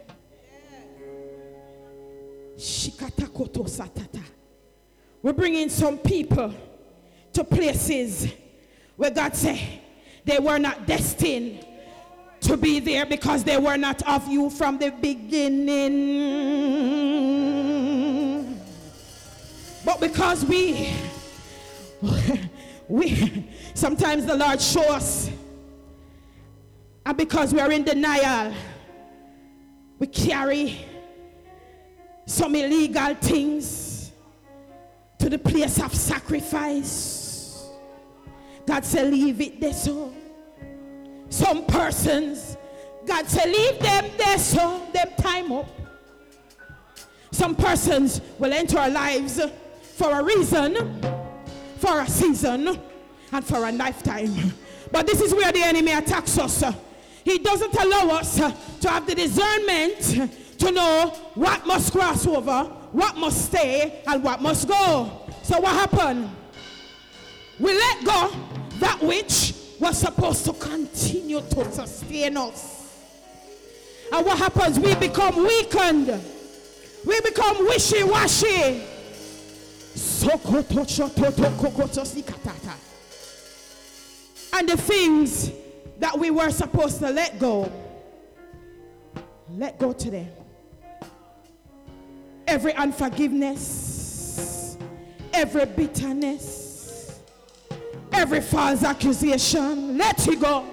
We're 5.21 5.33
bringing 5.33 5.69
some 5.69 5.97
people 5.97 6.53
to 7.33 7.43
places 7.43 8.27
where 8.95 9.11
God 9.11 9.35
said 9.35 9.81
they 10.25 10.39
were 10.39 10.57
not 10.59 10.85
destined 10.85 11.65
to 12.41 12.57
be 12.57 12.79
there 12.79 13.05
because 13.05 13.43
they 13.43 13.57
were 13.57 13.77
not 13.77 14.01
of 14.07 14.27
you 14.27 14.49
from 14.49 14.77
the 14.77 14.91
beginning. 14.91 16.05
But 19.83 19.99
because 19.99 20.43
we, 20.45 20.93
we, 22.87 23.47
sometimes 23.73 24.25
the 24.25 24.35
Lord 24.35 24.59
show 24.61 24.93
us, 24.93 25.29
and 27.05 27.17
because 27.17 27.53
we 27.53 27.59
are 27.59 27.71
in 27.71 27.83
denial, 27.83 28.51
we 29.99 30.07
carry 30.07 30.85
some 32.25 32.55
illegal 32.55 33.13
things 33.15 34.11
to 35.19 35.29
the 35.29 35.37
place 35.37 35.79
of 35.79 35.93
sacrifice. 35.93 37.14
God 38.65 38.83
said, 38.83 39.11
leave 39.11 39.41
it 39.41 39.59
there 39.61 39.73
so. 39.73 40.13
Some 41.29 41.65
persons, 41.65 42.57
God 43.05 43.27
said, 43.27 43.45
leave 43.45 43.79
them 43.79 44.11
there 44.17 44.37
so, 44.37 44.81
them 44.93 45.09
time 45.17 45.51
up. 45.51 45.67
Some 47.31 47.55
persons 47.55 48.21
will 48.39 48.53
enter 48.53 48.79
our 48.79 48.89
lives 48.89 49.41
for 49.97 50.11
a 50.19 50.23
reason, 50.23 51.01
for 51.77 51.99
a 52.01 52.07
season, 52.07 52.79
and 53.31 53.45
for 53.45 53.65
a 53.65 53.71
lifetime. 53.71 54.53
But 54.91 55.05
this 55.07 55.19
is 55.21 55.33
where 55.33 55.51
the 55.51 55.61
enemy 55.61 55.91
attacks 55.91 56.37
us. 56.37 56.63
He 57.23 57.39
doesn't 57.39 57.75
allow 57.75 58.15
us 58.17 58.35
to 58.35 58.89
have 58.89 59.05
the 59.05 59.15
discernment 59.15 60.31
to 60.59 60.71
know 60.71 61.09
what 61.33 61.65
must 61.67 61.91
cross 61.91 62.25
over, 62.25 62.63
what 62.91 63.17
must 63.17 63.45
stay, 63.45 64.01
and 64.07 64.23
what 64.23 64.41
must 64.41 64.67
go. 64.67 65.11
So 65.43 65.59
what 65.59 65.73
happened? 65.73 66.29
We 67.59 67.73
let 67.73 68.03
go 68.03 68.31
that 68.79 69.01
which 69.01 69.53
was 69.79 69.97
supposed 69.97 70.45
to 70.45 70.53
continue 70.53 71.41
to 71.41 71.71
sustain 71.71 72.37
us. 72.37 72.73
And 74.11 74.25
what 74.25 74.37
happens? 74.37 74.79
We 74.79 74.95
become 74.95 75.37
weakened. 75.37 76.21
We 77.05 77.21
become 77.21 77.65
wishy-washy. 77.67 78.83
And 84.53 84.69
the 84.69 84.77
things 84.77 85.51
that 85.99 86.17
we 86.17 86.31
were 86.31 86.49
supposed 86.49 86.99
to 86.99 87.09
let 87.09 87.39
go, 87.39 87.71
let 89.51 89.79
go 89.79 89.93
today. 89.93 90.27
Every 92.47 92.73
unforgiveness, 92.73 94.77
every 95.33 95.65
bitterness, 95.65 96.64
every 98.25 98.41
false 98.41 98.83
accusation, 98.83 99.99
let 99.99 100.27
it 100.27 100.41
go. 100.41 100.65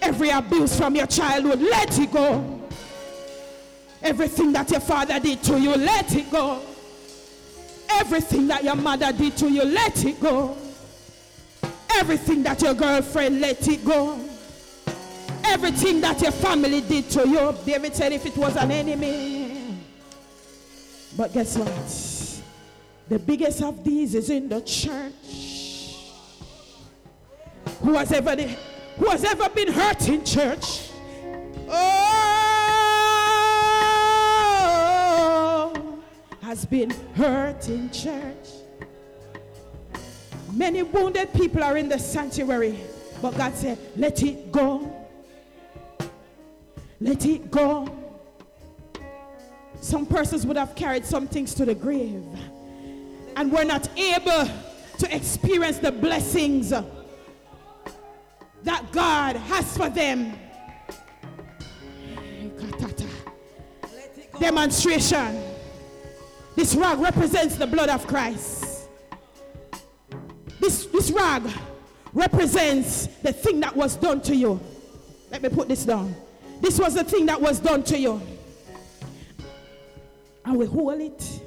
Every 0.00 0.30
abuse 0.30 0.74
from 0.74 0.96
your 0.96 1.06
childhood, 1.06 1.60
let 1.60 1.98
it 1.98 2.10
go. 2.10 2.62
Everything 4.02 4.54
that 4.54 4.70
your 4.70 4.80
father 4.80 5.20
did 5.20 5.42
to 5.42 5.60
you, 5.60 5.76
let 5.76 6.14
it 6.14 6.30
go. 6.30 6.62
Everything 7.90 8.46
that 8.48 8.64
your 8.64 8.74
mother 8.74 9.12
did 9.12 9.36
to 9.36 9.50
you, 9.50 9.64
let 9.64 10.02
it 10.06 10.18
go. 10.18 10.56
Everything 11.96 12.42
that 12.42 12.62
your 12.62 12.72
girlfriend, 12.72 13.42
let 13.42 13.68
it 13.68 13.84
go. 13.84 14.18
Everything 15.44 16.00
that 16.00 16.22
your 16.22 16.32
family 16.32 16.80
did 16.80 17.10
to 17.10 17.28
you, 17.28 17.54
David 17.66 17.94
said, 17.94 18.14
if 18.14 18.24
it 18.24 18.36
was 18.38 18.56
an 18.56 18.70
enemy. 18.70 19.76
But 21.18 21.34
guess 21.34 21.58
what? 21.58 22.40
The 23.10 23.18
biggest 23.18 23.62
of 23.62 23.84
these 23.84 24.14
is 24.14 24.30
in 24.30 24.48
the 24.48 24.62
church. 24.62 25.51
Who 27.82 27.94
has 27.94 28.12
ever, 28.12 28.36
who 28.36 29.10
has 29.10 29.24
ever 29.24 29.48
been 29.48 29.72
hurt 29.72 30.08
in 30.08 30.24
church? 30.24 30.90
Oh, 31.68 32.52
has 36.42 36.64
been 36.64 36.90
hurt 37.14 37.68
in 37.68 37.90
church. 37.90 38.50
Many 40.52 40.84
wounded 40.84 41.32
people 41.32 41.64
are 41.64 41.76
in 41.76 41.88
the 41.88 41.98
sanctuary, 41.98 42.78
but 43.20 43.36
God 43.36 43.52
said, 43.54 43.78
let 43.96 44.22
it 44.22 44.52
go. 44.52 45.08
Let 47.00 47.26
it 47.26 47.50
go. 47.50 47.88
Some 49.80 50.06
persons 50.06 50.46
would 50.46 50.56
have 50.56 50.76
carried 50.76 51.04
some 51.04 51.26
things 51.26 51.52
to 51.54 51.64
the 51.64 51.74
grave 51.74 52.22
and 53.34 53.50
were 53.50 53.64
not 53.64 53.88
able 53.98 54.48
to 54.98 55.16
experience 55.16 55.78
the 55.78 55.90
blessings 55.90 56.72
that 58.64 58.90
God 58.92 59.36
has 59.36 59.76
for 59.76 59.88
them. 59.88 60.38
Demonstration. 64.38 65.42
This 66.56 66.74
rag 66.74 66.98
represents 66.98 67.56
the 67.56 67.66
blood 67.66 67.88
of 67.88 68.06
Christ. 68.06 68.88
This, 70.60 70.86
this 70.86 71.10
rag 71.10 71.42
represents 72.12 73.06
the 73.22 73.32
thing 73.32 73.60
that 73.60 73.74
was 73.74 73.96
done 73.96 74.20
to 74.22 74.36
you. 74.36 74.60
Let 75.30 75.42
me 75.42 75.48
put 75.48 75.68
this 75.68 75.84
down. 75.84 76.14
This 76.60 76.78
was 76.78 76.94
the 76.94 77.04
thing 77.04 77.26
that 77.26 77.40
was 77.40 77.58
done 77.58 77.82
to 77.84 77.98
you. 77.98 78.20
And 80.44 80.56
we 80.56 80.66
hold 80.66 81.00
it. 81.00 81.40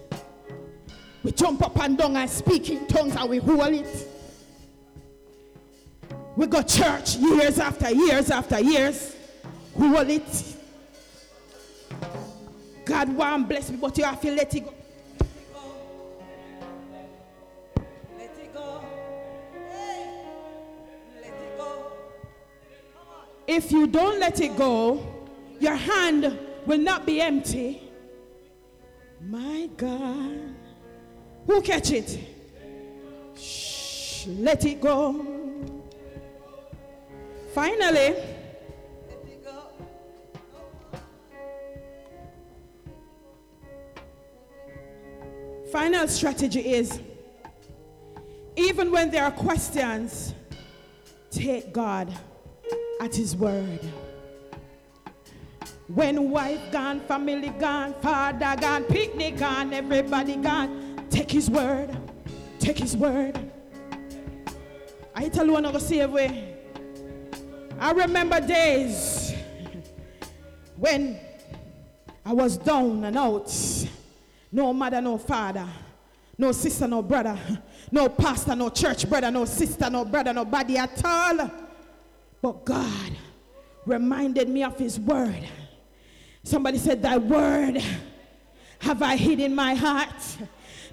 We 1.23 1.31
jump 1.31 1.63
up 1.63 1.79
and 1.79 1.97
down 1.97 2.15
and 2.15 2.29
speak 2.29 2.69
in 2.69 2.87
tongues 2.87 3.15
and 3.15 3.29
we 3.29 3.37
hold 3.37 3.73
it. 3.73 4.09
We 6.35 6.47
go 6.47 6.61
church 6.61 7.15
years 7.15 7.59
after 7.59 7.89
years 7.91 8.29
after 8.29 8.59
years. 8.59 9.15
Hold 9.77 10.09
it. 10.09 10.55
God 12.83 13.09
want 13.15 13.47
bless 13.47 13.69
me, 13.69 13.77
but 13.77 13.97
you 13.97 14.03
have 14.03 14.19
to 14.21 14.31
let 14.31 14.53
it 14.53 14.65
go. 14.65 14.73
Let 18.17 18.37
it 18.37 18.53
go. 18.53 18.81
Hey. 19.71 20.25
Let 21.21 21.33
it 21.33 21.57
go. 21.57 21.91
If 23.47 23.71
you 23.71 23.87
don't 23.87 24.19
let 24.19 24.39
it 24.41 24.57
go, 24.57 25.05
your 25.59 25.75
hand 25.75 26.37
will 26.65 26.77
not 26.77 27.05
be 27.05 27.21
empty. 27.21 27.81
My 29.21 29.69
God. 29.77 30.55
Who 31.47 31.61
catch 31.61 31.91
it? 31.91 32.19
Shh, 33.35 34.27
let 34.27 34.65
it 34.65 34.81
go. 34.81 35.34
Finally, 37.55 38.13
final 45.71 46.05
strategy 46.09 46.73
is 46.73 46.99
even 48.57 48.91
when 48.91 49.09
there 49.09 49.23
are 49.23 49.31
questions, 49.31 50.33
take 51.31 51.71
God 51.71 52.13
at 52.99 53.15
His 53.15 53.37
word. 53.37 53.79
When 55.87 56.31
wife 56.31 56.59
gone, 56.73 56.99
family 57.07 57.51
gone, 57.51 57.93
father 58.01 58.59
gone, 58.59 58.83
picnic 58.83 59.37
gone, 59.37 59.71
everybody 59.71 60.35
gone, 60.35 61.05
take 61.09 61.31
His 61.31 61.49
word. 61.49 61.95
Take 62.59 62.79
His 62.79 62.97
word. 62.97 63.39
I 65.15 65.29
tell 65.29 65.45
you, 65.45 65.55
I'm 65.55 65.61
going 65.61 65.73
to 65.73 65.79
save 65.79 66.11
way. 66.11 66.54
I 67.79 67.91
remember 67.91 68.39
days 68.39 69.33
when 70.77 71.19
I 72.25 72.33
was 72.33 72.57
down 72.57 73.03
and 73.03 73.17
out. 73.17 73.53
No 74.51 74.71
mother, 74.71 75.01
no 75.01 75.17
father, 75.17 75.67
no 76.37 76.51
sister, 76.53 76.87
no 76.87 77.01
brother, 77.01 77.37
no 77.91 78.07
pastor, 78.07 78.55
no 78.55 78.69
church 78.69 79.09
brother, 79.09 79.29
no 79.29 79.43
sister, 79.45 79.89
no 79.89 80.05
brother, 80.05 80.31
nobody 80.31 80.77
at 80.77 81.03
all. 81.03 81.51
But 82.41 82.63
God 82.63 83.11
reminded 83.85 84.47
me 84.47 84.63
of 84.63 84.77
His 84.79 84.99
word. 84.99 85.45
Somebody 86.43 86.77
said, 86.77 87.01
Thy 87.01 87.17
word 87.17 87.83
have 88.79 89.01
I 89.01 89.17
hid 89.17 89.39
in 89.39 89.53
my 89.53 89.73
heart. 89.73 90.37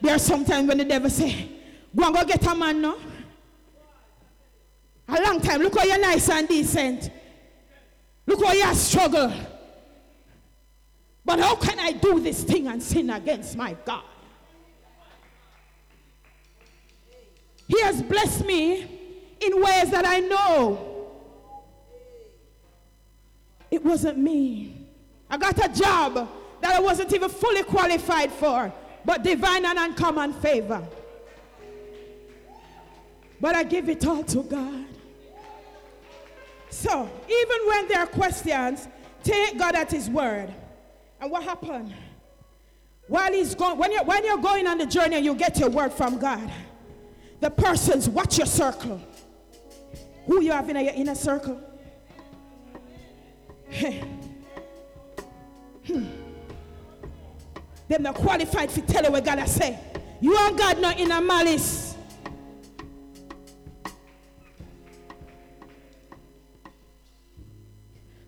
There 0.00 0.14
are 0.14 0.18
sometimes 0.18 0.66
when 0.66 0.78
the 0.78 0.84
devil 0.84 1.10
say, 1.10 1.48
Go 1.94 2.06
and 2.06 2.14
go 2.14 2.24
get 2.24 2.44
a 2.46 2.54
man 2.54 2.82
no. 2.82 2.98
A 5.12 5.20
long 5.20 5.40
time. 5.40 5.60
Look 5.60 5.78
how 5.78 5.84
you're 5.84 6.00
nice 6.00 6.28
and 6.30 6.48
decent. 6.48 7.10
Look 8.26 8.42
how 8.44 8.52
you 8.52 8.74
struggle. 8.74 9.32
But 11.24 11.38
how 11.38 11.54
can 11.56 11.78
I 11.78 11.92
do 11.92 12.18
this 12.18 12.42
thing 12.44 12.66
and 12.66 12.82
sin 12.82 13.10
against 13.10 13.56
my 13.56 13.76
God? 13.84 14.04
He 17.68 17.80
has 17.82 18.02
blessed 18.02 18.44
me 18.46 18.82
in 19.40 19.62
ways 19.62 19.90
that 19.90 20.06
I 20.06 20.20
know 20.20 20.88
it 23.70 23.84
wasn't 23.84 24.18
me. 24.18 24.86
I 25.28 25.36
got 25.36 25.58
a 25.64 25.68
job 25.68 26.28
that 26.60 26.74
I 26.74 26.80
wasn't 26.80 27.12
even 27.12 27.28
fully 27.28 27.62
qualified 27.64 28.32
for, 28.32 28.72
but 29.04 29.22
divine 29.22 29.64
and 29.64 29.78
uncommon 29.78 30.32
favor. 30.34 30.82
But 33.40 33.54
I 33.54 33.64
give 33.64 33.88
it 33.88 34.06
all 34.06 34.22
to 34.24 34.42
God. 34.42 34.91
So, 36.72 37.02
even 37.28 37.68
when 37.68 37.88
there 37.88 37.98
are 38.00 38.06
questions, 38.06 38.88
take 39.22 39.58
God 39.58 39.74
at 39.74 39.90
His 39.90 40.08
word. 40.08 40.52
And 41.20 41.30
what 41.30 41.42
happened? 41.42 41.94
While 43.08 43.32
he's 43.32 43.54
going, 43.54 43.76
when 43.76 43.92
you're, 43.92 44.04
when 44.04 44.24
you're 44.24 44.38
going 44.38 44.66
on 44.66 44.78
the 44.78 44.86
journey 44.86 45.16
and 45.16 45.24
you 45.24 45.34
get 45.34 45.58
your 45.58 45.68
word 45.68 45.92
from 45.92 46.18
God, 46.18 46.50
the 47.40 47.50
persons, 47.50 48.08
watch 48.08 48.38
your 48.38 48.46
circle. 48.46 49.00
Who 50.26 50.40
you 50.40 50.52
have 50.52 50.68
in 50.70 50.76
your 50.76 50.94
inner 50.94 51.14
circle? 51.14 51.60
Hey. 53.68 54.02
Hmm. 55.84 56.06
Them 57.88 58.04
not 58.04 58.14
qualified 58.14 58.68
to 58.70 58.82
tell 58.82 59.02
you 59.02 59.10
what 59.10 59.24
God 59.24 59.40
has 59.40 59.52
say. 59.52 59.76
You 60.20 60.36
and 60.38 60.56
God 60.56 60.80
not 60.80 61.00
in 61.00 61.10
a 61.10 61.20
malice. 61.20 61.91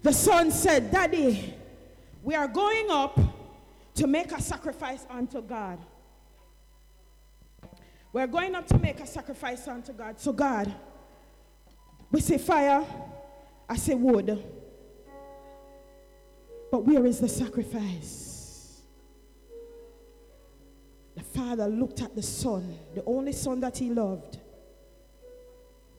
The 0.05 0.13
son 0.13 0.51
said, 0.51 0.91
Daddy, 0.91 1.55
we 2.23 2.35
are 2.35 2.47
going 2.47 2.91
up 2.91 3.19
to 3.95 4.07
make 4.07 4.33
a 4.33 4.43
sacrifice 4.43 5.07
unto 5.09 5.41
God. 5.41 5.79
We're 8.13 8.27
going 8.27 8.55
up 8.55 8.67
to 8.67 8.79
make 8.79 9.01
a 9.01 9.07
sacrifice 9.07 9.67
unto 9.67 9.95
God. 9.95 10.21
So, 10.21 10.35
God, 10.35 10.75
we 12.13 12.21
say 12.21 12.37
fire, 12.37 12.85
I 13.67 13.77
say 13.77 13.95
wood. 13.95 14.45
But 16.71 16.85
where 16.85 17.07
is 17.07 17.21
the 17.21 17.29
sacrifice? 17.29 18.83
The 21.17 21.23
father 21.23 21.67
looked 21.67 22.03
at 22.03 22.15
the 22.15 22.23
son, 22.23 22.77
the 22.95 23.03
only 23.07 23.33
son 23.33 23.59
that 23.61 23.79
he 23.79 23.89
loved. 23.89 24.37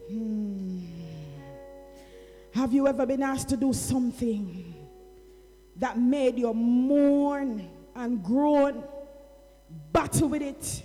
Hmm. 0.07 1.04
Have 2.55 2.73
you 2.73 2.87
ever 2.87 3.05
been 3.05 3.21
asked 3.21 3.49
to 3.49 3.57
do 3.57 3.73
something 3.73 4.73
that 5.77 5.97
made 5.97 6.39
you 6.39 6.53
mourn 6.53 7.69
and 7.95 8.23
groan, 8.23 8.83
battle 9.91 10.29
with 10.29 10.41
it. 10.41 10.83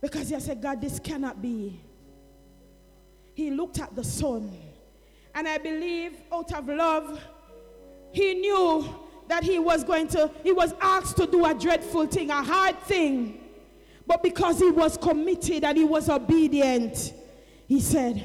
Because 0.00 0.30
you 0.30 0.40
said, 0.40 0.60
God, 0.60 0.80
this 0.80 0.98
cannot 0.98 1.40
be. 1.40 1.80
He 3.34 3.50
looked 3.50 3.78
at 3.78 3.94
the 3.94 4.04
son. 4.04 4.56
And 5.34 5.46
I 5.46 5.58
believe 5.58 6.20
out 6.32 6.52
of 6.52 6.68
love, 6.68 7.20
he 8.12 8.34
knew 8.34 8.88
that 9.28 9.44
he 9.44 9.58
was 9.58 9.84
going 9.84 10.08
to, 10.08 10.30
he 10.42 10.52
was 10.52 10.74
asked 10.80 11.16
to 11.18 11.26
do 11.26 11.44
a 11.44 11.54
dreadful 11.54 12.06
thing, 12.06 12.30
a 12.30 12.42
hard 12.42 12.78
thing. 12.80 13.40
But 14.06 14.22
because 14.22 14.58
he 14.58 14.70
was 14.70 14.96
committed 14.96 15.62
and 15.62 15.78
he 15.78 15.84
was 15.84 16.08
obedient, 16.08 17.14
he 17.68 17.80
said, 17.80 18.20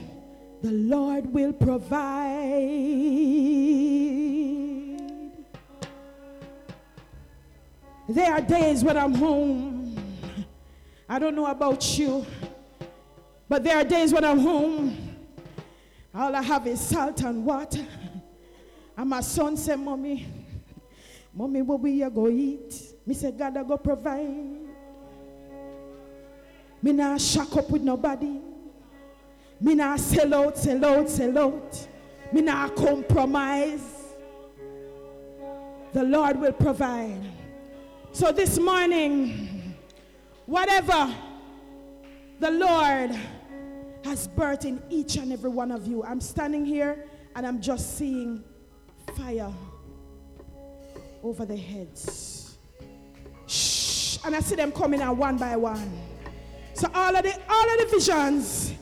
The 0.61 0.71
Lord 0.71 1.31
will 1.31 1.53
provide. 1.53 2.31
There 8.07 8.31
are 8.31 8.41
days 8.41 8.83
when 8.83 8.97
I'm 8.97 9.13
home. 9.13 9.97
I 11.07 11.19
don't 11.19 11.35
know 11.35 11.45
about 11.47 11.97
you, 11.97 12.25
but 13.47 13.63
there 13.63 13.77
are 13.77 13.83
days 13.83 14.13
when 14.13 14.23
I'm 14.23 14.39
home. 14.39 15.15
All 16.13 16.35
I 16.35 16.41
have 16.41 16.65
is 16.65 16.79
salt 16.79 17.21
and 17.21 17.45
water. 17.45 17.85
And 18.97 19.09
my 19.09 19.21
son 19.21 19.57
said, 19.57 19.79
Mommy, 19.79 20.25
Mommy, 21.33 21.61
what 21.61 21.79
we 21.79 22.01
are 22.01 22.09
go 22.09 22.29
eat? 22.29 22.73
Me 23.05 23.13
said, 23.13 23.37
God, 23.37 23.57
I 23.57 23.63
go 23.63 23.77
provide. 23.77 24.27
Me 26.81 26.91
not 26.91 27.19
shack 27.19 27.55
up 27.57 27.69
with 27.69 27.81
nobody. 27.81 28.39
Me 29.61 29.75
not 29.75 29.99
sell 29.99 30.33
out, 30.33 30.57
sell 30.57 30.85
out, 30.85 31.09
sell 31.09 31.37
out. 31.37 31.87
Me 32.31 32.41
not 32.41 32.75
compromise. 32.75 33.81
The 35.93 36.03
Lord 36.03 36.39
will 36.39 36.51
provide. 36.51 37.21
So 38.11 38.31
this 38.31 38.59
morning, 38.59 39.75
whatever 40.45 41.13
the 42.39 42.51
Lord 42.51 43.11
has 44.03 44.27
birthed 44.27 44.65
in 44.65 44.81
each 44.89 45.15
and 45.15 45.31
every 45.31 45.49
one 45.49 45.71
of 45.71 45.87
you, 45.87 46.03
I'm 46.03 46.19
standing 46.19 46.65
here 46.65 47.05
and 47.35 47.47
I'm 47.47 47.61
just 47.61 47.97
seeing 47.97 48.43
fire 49.15 49.53
over 51.23 51.45
their 51.45 51.57
heads. 51.57 52.57
Shh. 53.47 54.17
And 54.25 54.35
I 54.35 54.41
see 54.41 54.55
them 54.55 54.71
coming 54.71 55.01
out 55.01 55.17
one 55.17 55.37
by 55.37 55.55
one. 55.55 55.91
So 56.73 56.89
all 56.93 57.15
of 57.15 57.23
the 57.23 57.33
all 57.49 57.69
of 57.73 57.79
the 57.79 57.85
visions 57.97 58.73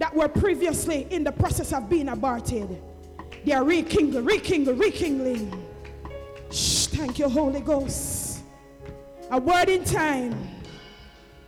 that 0.00 0.14
were 0.14 0.28
previously 0.28 1.06
in 1.10 1.22
the 1.22 1.30
process 1.30 1.74
of 1.74 1.90
being 1.90 2.08
aborted, 2.08 2.82
they 3.44 3.52
are 3.52 3.62
rekindling, 3.62 4.24
rekindling, 4.24 4.78
rekindling. 4.78 5.66
Shh, 6.50 6.86
thank 6.86 7.18
you, 7.18 7.28
Holy 7.28 7.60
Ghost. 7.60 8.40
A 9.30 9.38
word 9.38 9.68
in 9.68 9.84
time. 9.84 10.34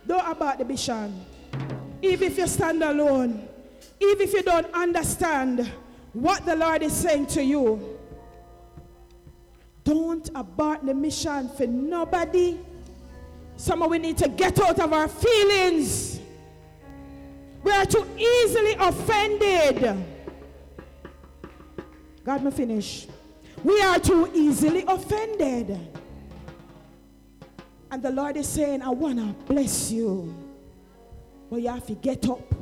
Don't 0.05 0.25
abort 0.25 0.59
the 0.59 0.65
vision. 0.65 1.25
Even 2.03 2.31
if 2.31 2.37
you 2.37 2.45
stand 2.45 2.83
alone, 2.83 3.47
even 3.99 4.21
if 4.21 4.33
you 4.33 4.43
don't 4.43 4.71
understand 4.71 5.71
what 6.13 6.45
the 6.45 6.55
Lord 6.55 6.83
is 6.83 6.93
saying 6.93 7.25
to 7.27 7.43
you, 7.43 7.97
don't 9.83 10.29
abort 10.35 10.85
the 10.85 10.93
mission 10.93 11.49
for 11.49 11.65
nobody. 11.65 12.59
Some 13.55 13.81
of 13.81 13.89
we 13.89 13.97
need 13.97 14.17
to 14.19 14.27
get 14.27 14.59
out 14.59 14.79
of 14.79 14.93
our 14.93 15.07
feelings. 15.07 16.12
We 17.63 17.71
are 17.71 17.85
too 17.85 18.05
easily 18.17 18.73
offended. 18.79 20.05
God, 22.23 22.43
me 22.43 22.51
finish. 22.51 23.07
We 23.63 23.81
are 23.81 23.99
too 23.99 24.29
easily 24.33 24.83
offended. 24.87 25.79
And 27.91 28.01
the 28.01 28.11
Lord 28.11 28.37
is 28.37 28.47
saying, 28.47 28.81
I 28.81 28.89
want 28.89 29.19
to 29.19 29.53
bless 29.53 29.91
you. 29.91 30.33
But 31.49 31.61
you 31.61 31.69
have 31.69 31.85
to 31.87 31.95
get 31.95 32.27
up. 32.27 32.53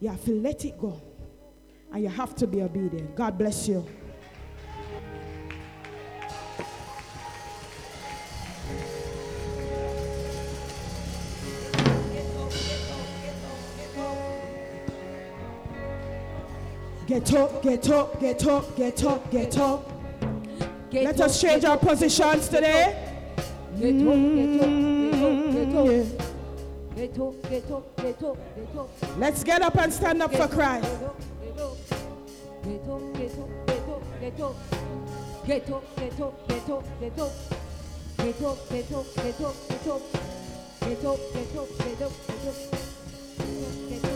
You 0.00 0.08
have 0.08 0.24
to 0.24 0.32
let 0.32 0.64
it 0.64 0.78
go. 0.78 1.00
And 1.92 2.02
you 2.02 2.08
have 2.08 2.34
to 2.36 2.46
be 2.46 2.62
obedient. 2.62 3.14
God 3.14 3.38
bless 3.38 3.68
you. 3.68 3.86
Get 17.10 17.34
up, 17.34 17.60
get 17.60 17.90
up, 17.90 18.20
get 18.20 18.46
up, 18.46 18.76
get 18.76 19.04
up, 19.04 19.30
get 19.32 19.58
up. 19.58 19.84
Get 20.92 21.04
Let 21.06 21.20
up, 21.20 21.26
us 21.26 21.40
change 21.40 21.64
our 21.64 21.74
up, 21.74 21.80
positions 21.80 22.48
get 22.48 22.54
today. 22.54 22.84
up, 23.26 23.80
Get 23.80 23.96
up, 23.98 24.22
get 24.30 24.62
up, 24.62 25.42
get 26.94 27.18
up, 27.18 27.18
get 27.18 27.18
up, 27.18 27.42
get 27.50 27.70
up, 27.72 27.96
get 27.96 28.22
up, 28.22 28.38
get 28.54 28.76
up. 28.78 29.18
Let's 29.18 29.42
get 29.42 29.60
up 29.60 29.76
and 29.76 29.92
stand 29.92 30.22
up 30.22 30.32
for 30.32 30.46
Christ. 30.46 30.88
Get 30.88 31.58
up, 31.58 31.76
get 32.62 32.88
up, 32.88 33.02
get 33.16 33.38
up, 33.40 34.02
get 34.20 34.40
up. 34.40 34.54
Get 35.48 35.68
up, 35.68 35.96
get 35.96 36.20
up, 36.20 36.48
get 36.48 36.70
up, 36.70 36.84
get 37.00 37.18
up. 37.18 37.32
Get 38.18 38.40
up, 38.40 38.68
get 38.70 38.92
up, 38.92 39.06
get 39.16 39.40
up, 39.40 39.56
get 39.68 39.86
up. 39.88 40.02
Get 40.78 41.04
up, 41.04 41.18
get 41.34 41.56
up, 41.58 41.58
get 41.58 41.58
up, 41.58 41.68
get 41.80 42.02
up. 42.02 42.12
Get 43.36 43.52
up, 43.58 43.88
get 43.88 44.04
up. 44.04 44.09